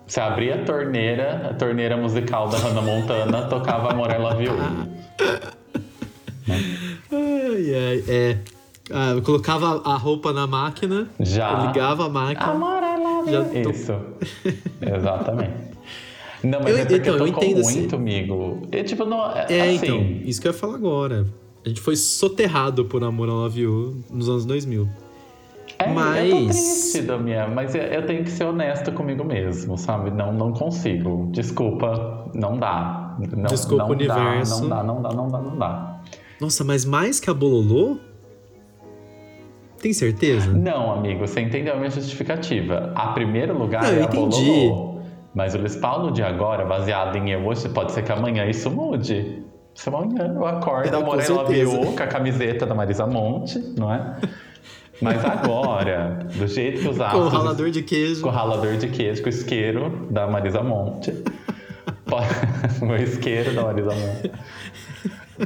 Você 0.05 0.19
abria 0.19 0.53
a 0.55 0.63
torneira, 0.63 1.49
a 1.49 1.53
torneira 1.55 1.97
musical 1.97 2.47
da 2.47 2.57
Hannah 2.59 2.81
Montana 2.81 3.41
tocava 3.49 3.91
Amor, 3.91 4.11
I 4.11 4.17
Love 4.19 4.43
You. 4.43 4.53
Ai, 7.11 7.75
ai, 7.75 8.03
é. 8.07 8.37
Ah, 8.91 9.11
eu 9.15 9.21
colocava 9.21 9.81
a 9.83 9.95
roupa 9.95 10.31
na 10.33 10.45
máquina, 10.45 11.07
Já. 11.19 11.51
eu 11.61 11.67
ligava 11.67 12.05
a 12.05 12.09
máquina. 12.09 12.51
Amor, 12.51 12.83
I 12.83 13.01
love 13.01 13.31
Já 13.31 13.39
you. 13.39 13.63
tô- 13.63 13.69
Isso. 13.71 13.95
Exatamente. 14.81 15.53
Não, 16.43 16.59
mas 16.59 16.69
Eu- 16.71 16.77
é 16.77 16.85
porque 16.85 16.95
então, 17.09 17.15
eu 17.17 17.27
entendo 17.27 17.61
esse- 17.61 17.79
muito, 17.79 17.95
amigo. 17.95 18.61
E, 18.71 18.83
tipo, 18.83 19.05
não, 19.05 19.25
É, 19.31 19.61
assim, 19.61 19.75
então, 19.85 20.01
isso 20.25 20.41
que 20.41 20.47
eu 20.47 20.51
ia 20.51 20.57
falar 20.57 20.75
agora. 20.75 21.25
A 21.65 21.69
gente 21.69 21.79
foi 21.81 21.95
soterrado 21.95 22.85
por 22.85 23.03
Amor 23.03 23.27
I 23.27 23.31
Love 23.31 23.61
You 23.61 23.97
nos 24.09 24.27
anos 24.29 24.45
2000. 24.45 24.87
É, 25.79 25.85
eu 25.85 25.87
tô 25.87 25.93
Mas- 25.95 26.55
triste, 26.55 27.01
Damian, 27.01 27.47
mas 27.47 27.73
eu, 27.73 28.05
tenho 28.05 28.23
que 28.23 28.29
ser 28.29 28.43
honesto 28.45 28.91
comigo 28.91 29.23
mesmo, 29.23 29.77
sabe? 29.77 30.11
Não, 30.11 30.31
não 30.33 30.51
consigo. 30.53 31.29
Desculpa, 31.31 32.29
não 32.33 32.57
dá. 32.57 33.15
Não, 33.35 33.47
Desculpa, 33.49 33.83
não 33.83 33.91
universo. 33.91 34.67
Dá, 34.67 34.83
não 34.83 35.01
dá, 35.01 35.09
não 35.09 35.09
dá, 35.09 35.09
não 35.15 35.27
dá, 35.29 35.37
não 35.39 35.57
dá. 35.57 35.99
Nossa, 36.39 36.63
mas 36.63 36.83
mais 36.85 37.19
que 37.19 37.29
a 37.29 37.33
Bololô? 37.33 37.97
Tem 39.81 39.93
certeza? 39.93 40.51
Não, 40.51 40.91
amigo, 40.93 41.25
você 41.27 41.41
entendeu 41.41 41.73
a 41.73 41.77
minha 41.77 41.89
justificativa. 41.89 42.91
A 42.95 43.07
primeiro 43.07 43.57
lugar 43.57 43.83
Não, 43.83 43.89
é 43.89 43.99
eu 43.99 44.03
a 44.03 44.05
entendi. 44.05 44.45
Bololô. 44.69 44.93
Mas 45.33 45.55
o 45.55 45.57
Luiz 45.57 45.75
Paulo 45.75 46.11
de 46.11 46.21
agora, 46.21 46.63
baseado 46.65 47.15
em 47.17 47.31
eu 47.31 47.45
hoje, 47.45 47.67
pode 47.69 47.91
ser 47.91 48.03
que 48.03 48.11
amanhã 48.11 48.45
isso 48.47 48.69
mude. 48.69 49.41
Se 49.75 49.89
amanhã 49.89 50.33
eu 50.35 50.45
acordo, 50.45 50.87
É, 50.87 50.91
com 50.91 50.97
amor, 50.97 51.23
I 51.23 51.27
love 51.27 51.53
certeza. 51.53 51.75
you, 51.77 51.93
com 51.95 52.03
a 52.03 52.07
camiseta 52.07 52.65
da 52.65 52.75
Marisa 52.75 53.05
Monte, 53.07 53.59
não 53.77 53.93
é? 53.93 54.15
Mas 55.01 55.25
agora, 55.25 56.19
do 56.35 56.47
jeito 56.47 56.81
que 56.81 56.87
os 56.87 56.97
Com 56.97 57.17
o 57.17 57.27
ralador 57.27 57.69
de 57.71 57.81
queijo. 57.81 58.21
Com 58.21 58.29
o 58.29 58.31
ralador 58.31 58.77
de 58.77 58.87
queijo, 58.87 59.21
com 59.21 59.27
o 59.27 59.29
isqueiro 59.29 60.07
da 60.11 60.27
Marisa 60.27 60.61
Monte. 60.61 61.11
Pode... 62.05 62.27
o 62.81 62.95
isqueiro 62.95 63.53
da 63.53 63.63
Marisa 63.63 63.89
Monte. 63.89 64.31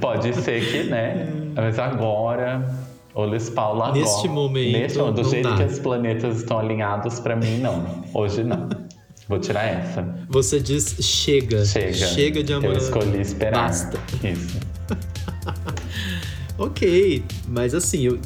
Pode 0.01 0.33
ser 0.35 0.61
que, 0.65 0.83
né? 0.89 1.27
Mas 1.55 1.79
agora, 1.79 2.69
o 3.15 3.23
Luiz 3.23 3.49
Paulo 3.49 3.81
agora. 3.81 3.97
Neste 3.99 4.27
momento, 4.27 4.77
Neste 4.77 5.11
do 5.11 5.23
jeito 5.23 5.49
dá. 5.49 5.55
que 5.55 5.63
os 5.63 5.79
planetas 5.79 6.37
estão 6.37 6.59
alinhados, 6.59 7.19
pra 7.19 7.35
mim, 7.35 7.59
não. 7.59 8.03
Hoje, 8.13 8.43
não. 8.43 8.67
Vou 9.27 9.39
tirar 9.39 9.63
essa. 9.65 10.07
Você 10.29 10.59
diz 10.59 10.95
chega. 11.01 11.65
Chega. 11.65 11.93
Chega 11.93 12.43
de 12.43 12.53
amor. 12.53 12.71
Eu 12.71 12.77
escolhi 12.77 13.19
esperar. 13.21 13.67
Basta. 13.67 13.99
Isso. 14.23 14.57
Ok, 16.59 17.23
mas 17.47 17.75
assim, 17.75 18.01
eu, 18.01 18.19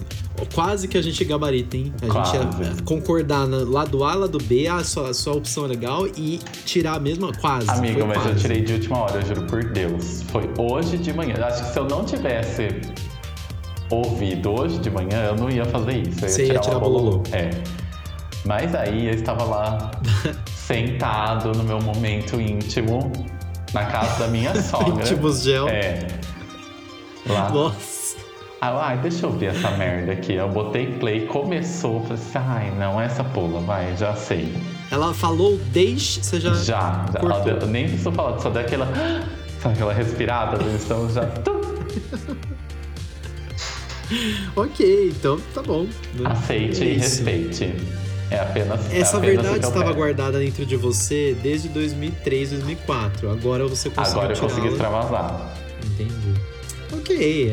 quase 0.56 0.88
que 0.88 0.98
a 0.98 1.02
gente 1.02 1.22
gabarita, 1.26 1.76
hein? 1.76 1.94
A 2.02 2.08
Quase. 2.08 2.32
gente 2.38 2.62
ia 2.62 2.84
concordar 2.86 3.46
na, 3.46 3.58
lá 3.58 3.84
do 3.84 4.06
A, 4.06 4.14
lá 4.16 4.26
do 4.26 4.38
B, 4.38 4.68
a 4.68 4.82
sua, 4.86 5.10
a 5.10 5.14
sua 5.14 5.34
opção 5.34 5.66
é 5.66 5.68
legal 5.68 6.08
e 6.08 6.40
tirar 6.66 6.94
a 6.94 7.00
mesma, 7.00 7.34
quase. 7.34 7.70
Amigo, 7.70 8.06
mas 8.08 8.16
eu 8.18 8.24
quase. 8.24 8.40
tirei 8.40 8.62
de 8.62 8.74
última 8.74 9.00
hora, 9.00 9.18
eu 9.18 9.26
juro 9.26 9.44
por 9.48 9.62
Deus. 9.66 10.24
Foi 10.32 10.50
hoje 10.58 10.98
de 10.98 11.12
manhã. 11.12 11.36
Eu 11.38 11.46
Acho 11.46 11.62
que 11.66 11.74
se 11.74 11.80
eu 11.80 11.84
não 11.86 12.06
tivesse 12.06 12.70
ouvido 13.90 14.52
hoje 14.52 14.80
de 14.80 14.90
manhã, 14.90 15.26
eu 15.26 15.36
não 15.36 15.50
ia 15.50 15.66
fazer 15.66 15.98
isso. 16.08 16.24
Eu 16.24 16.30
Você 16.30 16.46
ia 16.46 16.60
tirar 16.60 16.80
bololô. 16.80 17.24
É. 17.34 17.50
Mas 18.46 18.74
aí 18.74 19.08
eu 19.08 19.14
estava 19.14 19.44
lá, 19.44 19.92
sentado 20.74 21.52
no 21.54 21.64
meu 21.64 21.80
momento 21.82 22.40
íntimo, 22.40 23.12
na 23.74 23.86
casa 23.86 24.24
da 24.24 24.28
minha 24.28 24.54
sogra. 24.62 25.04
Íntimos 25.04 25.44
gel. 25.44 25.68
É. 25.68 26.08
Lá. 27.28 27.50
Nossa. 27.50 28.02
Eu, 28.64 28.78
ai, 28.80 28.98
deixa 29.00 29.26
eu 29.26 29.32
ver 29.32 29.48
essa 29.56 29.72
merda 29.72 30.12
aqui. 30.12 30.34
Eu 30.34 30.48
botei 30.48 30.86
play, 31.00 31.26
começou, 31.26 32.02
falei 32.02 32.14
assim, 32.16 32.38
ai, 32.38 32.72
não, 32.78 33.02
essa 33.02 33.24
pula, 33.24 33.60
vai, 33.62 33.96
já 33.98 34.14
sei. 34.16 34.54
Ela 34.92 35.14
falou 35.14 35.58
deixe, 35.72 36.22
você 36.24 36.40
já. 36.40 36.54
Já, 36.54 37.06
já. 37.12 37.20
Ela 37.20 37.40
deu- 37.40 37.66
nem 37.68 37.88
precisou 37.88 38.12
falar, 38.14 38.38
só 38.40 38.50
deu 38.50 38.62
aquela. 38.62 38.88
Sabe 39.62 39.76
aquela 39.76 39.94
respirada? 39.94 40.58
Então 40.64 41.10
já. 41.10 41.22
Ok, 44.56 45.08
então 45.10 45.40
tá 45.54 45.62
bom. 45.62 45.84
né? 46.16 46.30
Aceite 46.30 46.84
É 46.84 46.88
e 46.88 46.98
respeite. 46.98 47.74
É 48.32 48.40
apenas. 48.40 48.80
Essa 48.92 49.18
é 49.18 49.20
apenas 49.20 49.22
verdade 49.46 49.66
estava 49.66 49.92
guardada 49.94 50.40
dentro 50.40 50.66
de 50.66 50.76
você 50.78 51.36
desde 51.44 51.68
2003, 51.70 52.52
2004. 52.52 53.30
Agora 53.30 53.68
você 53.68 53.90
conseguiu 53.90 54.22
Agora 54.22 54.34
eu 54.34 54.40
consegui 54.40 54.68
extravasar. 54.70 55.56
Entendi. 55.86 56.40
Ok, 56.94 57.50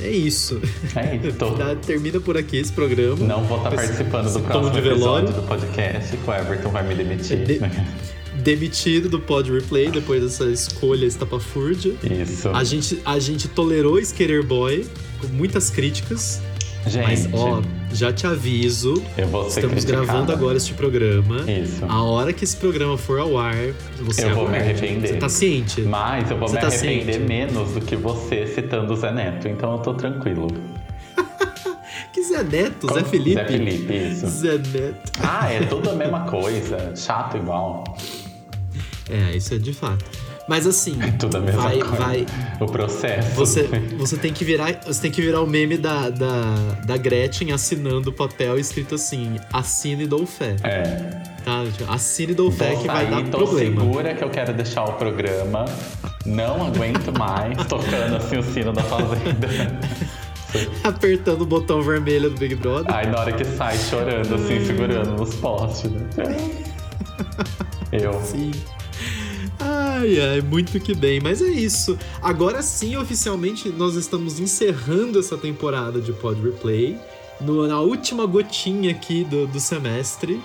é, 0.00 0.04
é 0.04 0.10
isso. 0.10 0.60
É 0.96 1.16
isso. 1.16 1.36
Tá, 1.56 1.74
termina 1.76 2.18
por 2.20 2.36
aqui 2.36 2.56
esse 2.58 2.72
programa. 2.72 3.16
Não 3.26 3.44
vou 3.44 3.58
estar 3.58 3.72
Esse- 3.74 3.84
participando 3.86 4.26
esse 4.26 4.38
do 4.38 4.44
próximo 4.44 4.70
de 4.70 4.80
velório. 4.80 5.24
episódio 5.28 5.42
do 5.42 5.48
podcast, 5.48 6.16
que 6.16 6.30
o 6.30 6.34
Everton 6.34 6.70
vai 6.70 6.86
me 6.86 6.94
demitir. 6.94 7.44
De- 7.44 7.60
Demitido 8.42 9.08
do 9.08 9.20
Pod 9.20 9.52
Replay 9.52 9.90
depois 9.90 10.22
dessa 10.22 10.44
escolha 10.46 11.04
estapafúrdia. 11.04 11.94
Isso. 12.02 12.48
A 12.50 12.64
gente, 12.64 13.00
a 13.04 13.18
gente 13.18 13.48
tolerou 13.48 13.98
Skater 13.98 14.42
Boy 14.44 14.86
com 15.20 15.26
muitas 15.28 15.68
críticas. 15.70 16.40
Gente, 16.86 17.04
Mas, 17.04 17.28
ó, 17.34 17.60
já 17.92 18.12
te 18.12 18.26
aviso. 18.26 19.02
eu 19.16 19.26
vou 19.28 19.44
ser 19.50 19.60
Estamos 19.60 19.84
criticado. 19.84 20.06
gravando 20.06 20.32
agora 20.32 20.56
este 20.56 20.74
programa. 20.74 21.40
Isso. 21.50 21.84
A 21.88 22.02
hora 22.02 22.32
que 22.32 22.44
esse 22.44 22.56
programa 22.56 22.96
for 22.96 23.18
ao 23.18 23.36
ar, 23.38 23.54
você 24.00 24.24
Eu 24.26 24.34
vou 24.34 24.48
me 24.48 24.56
arrepender. 24.58 25.08
Você 25.08 25.16
tá 25.16 25.28
ciente? 25.28 25.82
Mas 25.82 26.30
eu 26.30 26.36
vou 26.38 26.48
Você 26.48 26.54
me 26.56 26.60
tá 26.60 26.66
arrepender 26.68 27.12
ciente? 27.14 27.28
menos 27.28 27.72
do 27.72 27.80
que 27.80 27.96
você 27.96 28.46
citando 28.46 28.92
o 28.92 28.96
Zé 28.96 29.12
Neto, 29.12 29.48
então 29.48 29.72
eu 29.72 29.78
tô 29.78 29.94
tranquilo. 29.94 30.46
Que 32.12 32.22
Zé 32.24 32.42
Neto? 32.42 32.86
Zé 32.88 32.94
Como- 32.94 33.06
Felipe? 33.06 33.34
Zé 33.34 33.44
Felipe, 33.46 33.92
isso. 33.94 34.26
Zé 34.26 34.58
Neto. 34.58 35.12
Ah, 35.22 35.52
é 35.52 35.60
tudo 35.60 35.90
a 35.90 35.94
mesma 35.94 36.20
coisa. 36.20 36.92
Chato 36.96 37.36
igual. 37.36 37.84
É, 39.08 39.36
isso 39.36 39.54
é 39.54 39.58
de 39.58 39.72
fato. 39.72 40.04
Mas 40.48 40.66
assim, 40.66 40.98
Tudo 41.18 41.36
a 41.36 41.40
mesma 41.40 41.62
vai, 41.62 41.78
coisa. 41.78 41.96
vai. 41.96 42.26
O 42.60 42.66
processo. 42.66 43.30
Você, 43.36 43.62
você 43.96 44.16
tem 44.16 44.32
que 44.32 44.44
virar, 44.44 44.80
você 44.84 45.00
tem 45.00 45.10
que 45.10 45.22
virar 45.22 45.40
o 45.42 45.46
meme 45.46 45.76
da, 45.76 46.10
da, 46.10 46.54
da 46.84 46.96
Gretchen 46.96 47.52
assinando 47.52 48.10
o 48.10 48.12
papel 48.12 48.58
escrito 48.58 48.96
assim: 48.96 49.36
assine 49.52 50.04
e 50.04 50.06
dou 50.06 50.26
fé. 50.26 50.56
É. 50.64 50.84
Tá? 51.44 51.62
Assine 51.88 52.32
e 52.32 52.34
dou 52.34 52.50
fé 52.50 52.72
Vou 52.72 52.82
que 52.82 52.86
vai 52.88 53.06
dar 53.06 53.22
tô 53.24 53.38
problema. 53.38 53.80
segura 53.80 54.14
que 54.14 54.24
eu 54.24 54.30
quero 54.30 54.52
deixar 54.52 54.84
o 54.84 54.92
programa. 54.94 55.64
Não 56.26 56.66
aguento 56.66 57.16
mais 57.18 57.56
tocando 57.66 58.16
assim 58.16 58.36
o 58.38 58.42
sino 58.42 58.72
da 58.72 58.82
fazenda. 58.82 59.48
Apertando 60.82 61.42
o 61.42 61.46
botão 61.46 61.80
vermelho 61.80 62.28
do 62.28 62.36
Big 62.36 62.56
Brother. 62.56 62.92
Aí 62.92 63.06
na 63.06 63.20
hora 63.20 63.32
que 63.32 63.44
sai 63.44 63.78
chorando, 63.78 64.34
assim, 64.34 64.64
segurando 64.66 65.12
nos 65.12 65.34
postes, 65.36 65.90
né? 65.92 66.02
Eu. 67.92 68.20
Sim. 68.22 68.50
Ai, 69.82 70.20
ai, 70.20 70.40
muito 70.42 70.78
que 70.78 70.94
bem. 70.94 71.20
Mas 71.20 71.40
é 71.40 71.48
isso. 71.48 71.98
Agora 72.20 72.62
sim, 72.62 72.96
oficialmente, 72.96 73.68
nós 73.70 73.94
estamos 73.94 74.38
encerrando 74.38 75.18
essa 75.18 75.36
temporada 75.38 76.00
de 76.00 76.12
Pod 76.12 76.40
Replay. 76.42 76.98
No- 77.40 77.66
na 77.66 77.80
última 77.80 78.26
gotinha 78.26 78.90
aqui 78.90 79.24
do, 79.24 79.46
do 79.46 79.58
semestre. 79.58 80.40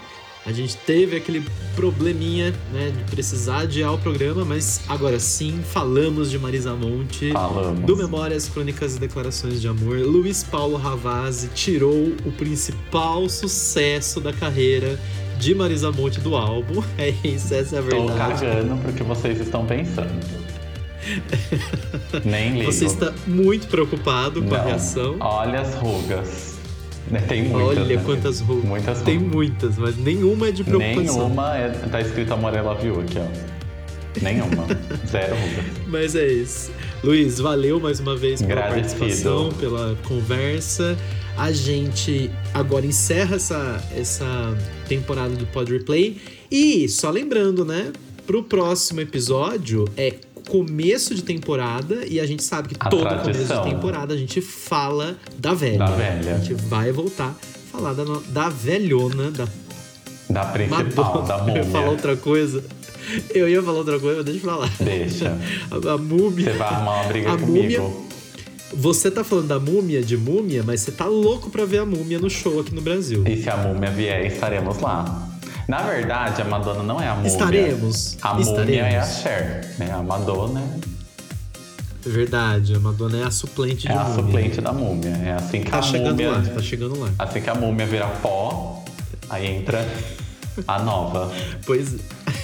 A 0.45 0.51
gente 0.51 0.77
teve 0.77 1.17
aquele 1.17 1.43
probleminha, 1.75 2.53
né, 2.71 2.93
de 2.95 3.03
precisar 3.11 3.61
adiar 3.61 3.93
o 3.93 3.97
programa, 3.97 4.45
mas 4.45 4.81
agora 4.87 5.19
sim, 5.19 5.59
falamos 5.63 6.29
de 6.29 6.37
Marisa 6.37 6.75
Monte. 6.75 7.31
Falamos. 7.31 7.83
Do 7.83 7.97
Memórias, 7.97 8.47
Crônicas 8.47 8.95
e 8.95 8.99
Declarações 8.99 9.59
de 9.59 9.67
Amor, 9.67 9.97
Luiz 9.97 10.43
Paulo 10.43 10.77
Ravazzi 10.77 11.49
tirou 11.55 12.13
o 12.25 12.31
principal 12.31 13.27
sucesso 13.27 14.21
da 14.21 14.31
carreira 14.31 14.99
de 15.39 15.55
Marisa 15.55 15.91
Monte 15.91 16.19
do 16.19 16.35
álbum. 16.35 16.83
É 16.97 17.09
isso, 17.27 17.53
essa 17.53 17.77
é 17.77 17.79
a 17.79 17.81
Tô 17.81 18.05
verdade. 18.05 18.45
cagando 18.45 18.77
pro 18.81 18.93
que 18.93 19.03
vocês 19.03 19.39
estão 19.41 19.65
pensando. 19.65 20.13
Nem 22.23 22.59
ligo. 22.59 22.71
Você 22.71 22.85
está 22.85 23.11
muito 23.27 23.67
preocupado 23.67 24.41
com 24.43 24.53
a 24.53 24.57
Não. 24.59 24.65
reação. 24.65 25.15
Olha 25.19 25.61
as 25.61 25.73
rugas. 25.75 26.54
Né, 27.09 27.21
Tem 27.27 27.43
muitas. 27.43 27.77
Olha 27.77 27.95
né? 27.97 28.03
quantas 28.03 28.39
rugas. 28.39 28.65
Muitas 28.65 29.01
Tem 29.01 29.19
muitas, 29.19 29.77
mas 29.77 29.97
nenhuma 29.97 30.47
é 30.47 30.51
de 30.51 30.63
preocupação. 30.63 31.15
Nenhuma 31.15 31.57
é, 31.57 31.69
tá 31.69 32.01
escrito 32.01 32.33
Amorela 32.33 32.75
Viu 32.75 32.99
aqui, 32.99 33.19
ó. 33.19 34.21
Nenhuma. 34.21 34.65
Zero 35.07 35.35
rugas. 35.35 35.65
Mas 35.87 36.15
é 36.15 36.27
isso. 36.27 36.71
Luiz, 37.03 37.39
valeu 37.39 37.79
mais 37.79 37.99
uma 37.99 38.15
vez 38.15 38.41
pela 38.41 38.65
Agradecido. 38.65 38.99
participação, 38.99 39.49
pela 39.53 39.95
conversa. 40.07 40.97
A 41.37 41.51
gente 41.51 42.31
agora 42.53 42.85
encerra 42.85 43.35
essa, 43.35 43.83
essa 43.95 44.57
temporada 44.87 45.35
do 45.35 45.45
Pod 45.47 45.71
Replay. 45.71 46.17
E, 46.49 46.87
só 46.89 47.11
lembrando, 47.11 47.63
né? 47.65 47.91
Pro 48.25 48.41
próximo 48.41 49.01
episódio 49.01 49.85
é 49.95 50.15
começo 50.47 51.13
de 51.15 51.21
temporada 51.23 52.05
e 52.07 52.19
a 52.19 52.25
gente 52.25 52.43
sabe 52.43 52.69
que 52.69 52.75
A 52.79 52.89
todo 52.89 53.03
começo 53.07 53.23
tradição. 53.23 53.63
de 53.63 53.69
temporada 53.71 54.13
a 54.13 54.17
gente 54.17 54.41
fala 54.41 55.17
da 55.37 55.53
velha. 55.53 55.77
Da 55.77 55.85
velha. 55.87 56.35
A 56.35 56.37
gente 56.39 56.53
vai 56.53 56.91
voltar 56.91 57.29
a 57.35 57.77
falar 57.77 57.93
da, 57.93 58.03
da 58.29 58.49
velhona, 58.49 59.31
da 59.31 59.47
Da 60.29 60.45
principal, 60.45 61.21
Madonna. 61.21 61.27
da 61.27 61.37
Eu 61.51 61.57
ia 61.57 61.63
falar 61.63 61.79
múmia. 61.83 61.91
outra 61.91 62.15
coisa. 62.17 62.63
Eu 63.33 63.47
ia 63.49 63.61
falar 63.61 63.77
outra 63.77 63.99
coisa, 63.99 64.17
mas 64.17 64.25
deixa 64.25 64.39
eu 64.39 64.49
falar. 64.51 64.71
Deixa. 64.79 65.37
A, 65.71 65.93
a 65.93 65.97
múmia. 65.97 66.51
Você 66.51 66.57
vai 66.57 66.67
arrumar 66.67 67.01
uma 67.01 67.07
briga 67.07 67.33
A 67.33 67.37
comigo. 67.37 67.81
múmia- 67.83 68.05
Você 68.73 69.11
tá 69.11 69.23
falando 69.23 69.47
da 69.47 69.59
múmia 69.59 70.01
de 70.01 70.17
múmia, 70.17 70.63
mas 70.65 70.81
você 70.81 70.91
tá 70.91 71.05
louco 71.05 71.49
pra 71.49 71.65
ver 71.65 71.77
a 71.79 71.85
múmia 71.85 72.17
no 72.19 72.29
show 72.29 72.59
aqui 72.59 72.73
no 72.73 72.81
Brasil. 72.81 73.23
E 73.27 73.41
se 73.41 73.49
a 73.49 73.57
múmia 73.57 73.91
vier, 73.91 74.25
estaremos 74.25 74.79
lá. 74.79 75.29
Na 75.67 75.81
verdade, 75.81 76.41
a 76.41 76.45
Madonna 76.45 76.83
não 76.83 77.01
é 77.01 77.07
a 77.07 77.15
múmia. 77.15 77.27
Estaremos. 77.27 78.17
A 78.21 78.33
múmia 78.35 78.81
é 78.83 78.97
a. 78.99 79.03
Cher. 79.05 79.73
Né? 79.79 79.91
A 79.91 80.03
Madonna 80.03 80.61
É 82.05 82.09
verdade, 82.09 82.75
a 82.75 82.79
Madonna 82.79 83.17
é 83.17 83.23
a 83.23 83.31
suplente 83.31 83.87
é 83.87 83.91
de 83.91 83.97
a 83.97 84.03
múmia. 84.03 84.15
suplente 84.23 84.61
da 84.61 84.71
múmia. 84.71 85.09
É 85.23 85.31
assim 85.33 85.61
que 85.63 85.71
Tá 85.71 85.79
a 85.79 85.81
chegando 85.81 86.09
múmia. 86.11 86.31
lá, 86.31 86.41
tá 86.43 86.61
chegando 86.61 86.99
lá. 86.99 87.09
Assim 87.17 87.41
que 87.41 87.49
a 87.49 87.55
múmia 87.55 87.85
vira 87.87 88.07
pó, 88.21 88.83
aí 89.29 89.47
entra 89.47 89.83
a 90.67 90.79
nova. 90.83 91.31
Pois 91.65 91.95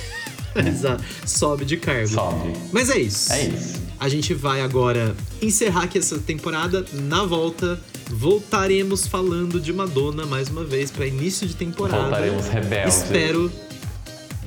Exato. 0.56 1.04
Sobe 1.26 1.64
de 1.64 1.78
cargo. 1.78 2.08
Sobe. 2.08 2.54
Mas 2.74 2.90
é 2.90 2.98
isso. 2.98 3.32
É 3.34 3.44
isso. 3.44 3.82
A 4.02 4.10
gente 4.10 4.34
vai 4.34 4.62
agora 4.62 5.16
encerrar 5.40 5.84
aqui 5.84 6.00
essa 6.00 6.18
temporada. 6.18 6.84
Na 6.92 7.24
volta, 7.24 7.80
voltaremos 8.10 9.06
falando 9.06 9.60
de 9.62 9.72
Madonna 9.72 10.26
mais 10.26 10.50
uma 10.50 10.64
vez 10.64 10.90
para 10.90 11.06
início 11.06 11.48
de 11.48 11.56
temporada. 11.56 12.02
Voltaremos 12.06 12.48
rebeldes. 12.48 12.96
Espero. 13.04 13.52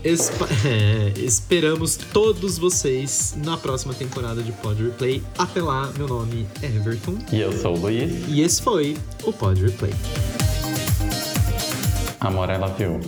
espa- 0.03 0.49
é, 0.67 1.13
esperamos 1.25 1.97
todos 2.13 2.59
vocês 2.59 3.35
na 3.45 3.57
próxima 3.57 3.95
temporada 3.95 4.43
de 4.43 4.51
Pod 4.51 4.83
Replay. 4.83 5.23
Até 5.39 5.63
lá, 5.63 5.89
meu 5.97 6.09
nome 6.09 6.49
é 6.61 6.67
Everton. 6.67 7.17
E 7.33 7.41
eu 7.41 7.53
sou 7.57 7.77
o 7.77 7.81
Luiz. 7.81 8.13
E 8.27 8.41
esse 8.43 8.61
foi 8.61 8.97
o 9.23 9.33
Pod 9.33 9.63
Replay. 9.63 9.95
Amor, 12.21 12.51
ela 12.51 12.67
viu. 12.77 12.99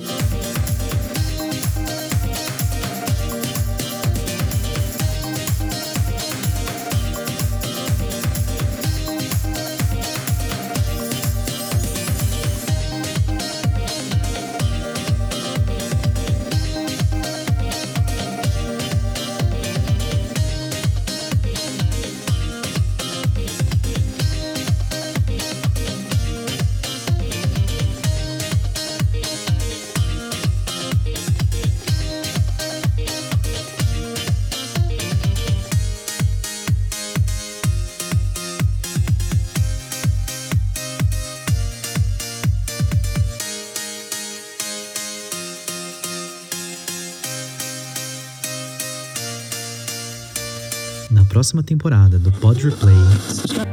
Próxima 51.47 51.63
temporada 51.63 52.19
do 52.19 52.33
Pod 52.33 52.61
Replay. 52.61 53.66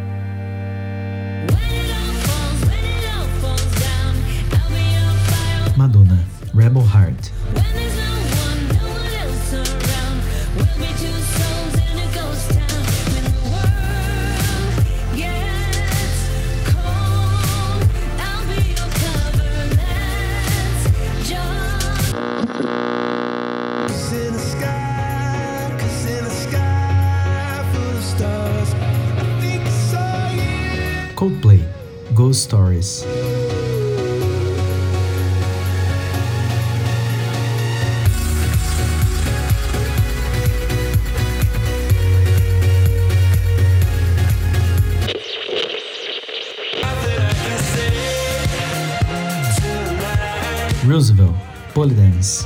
Roosevelt, 50.85 51.35
Polydance. 51.73 52.45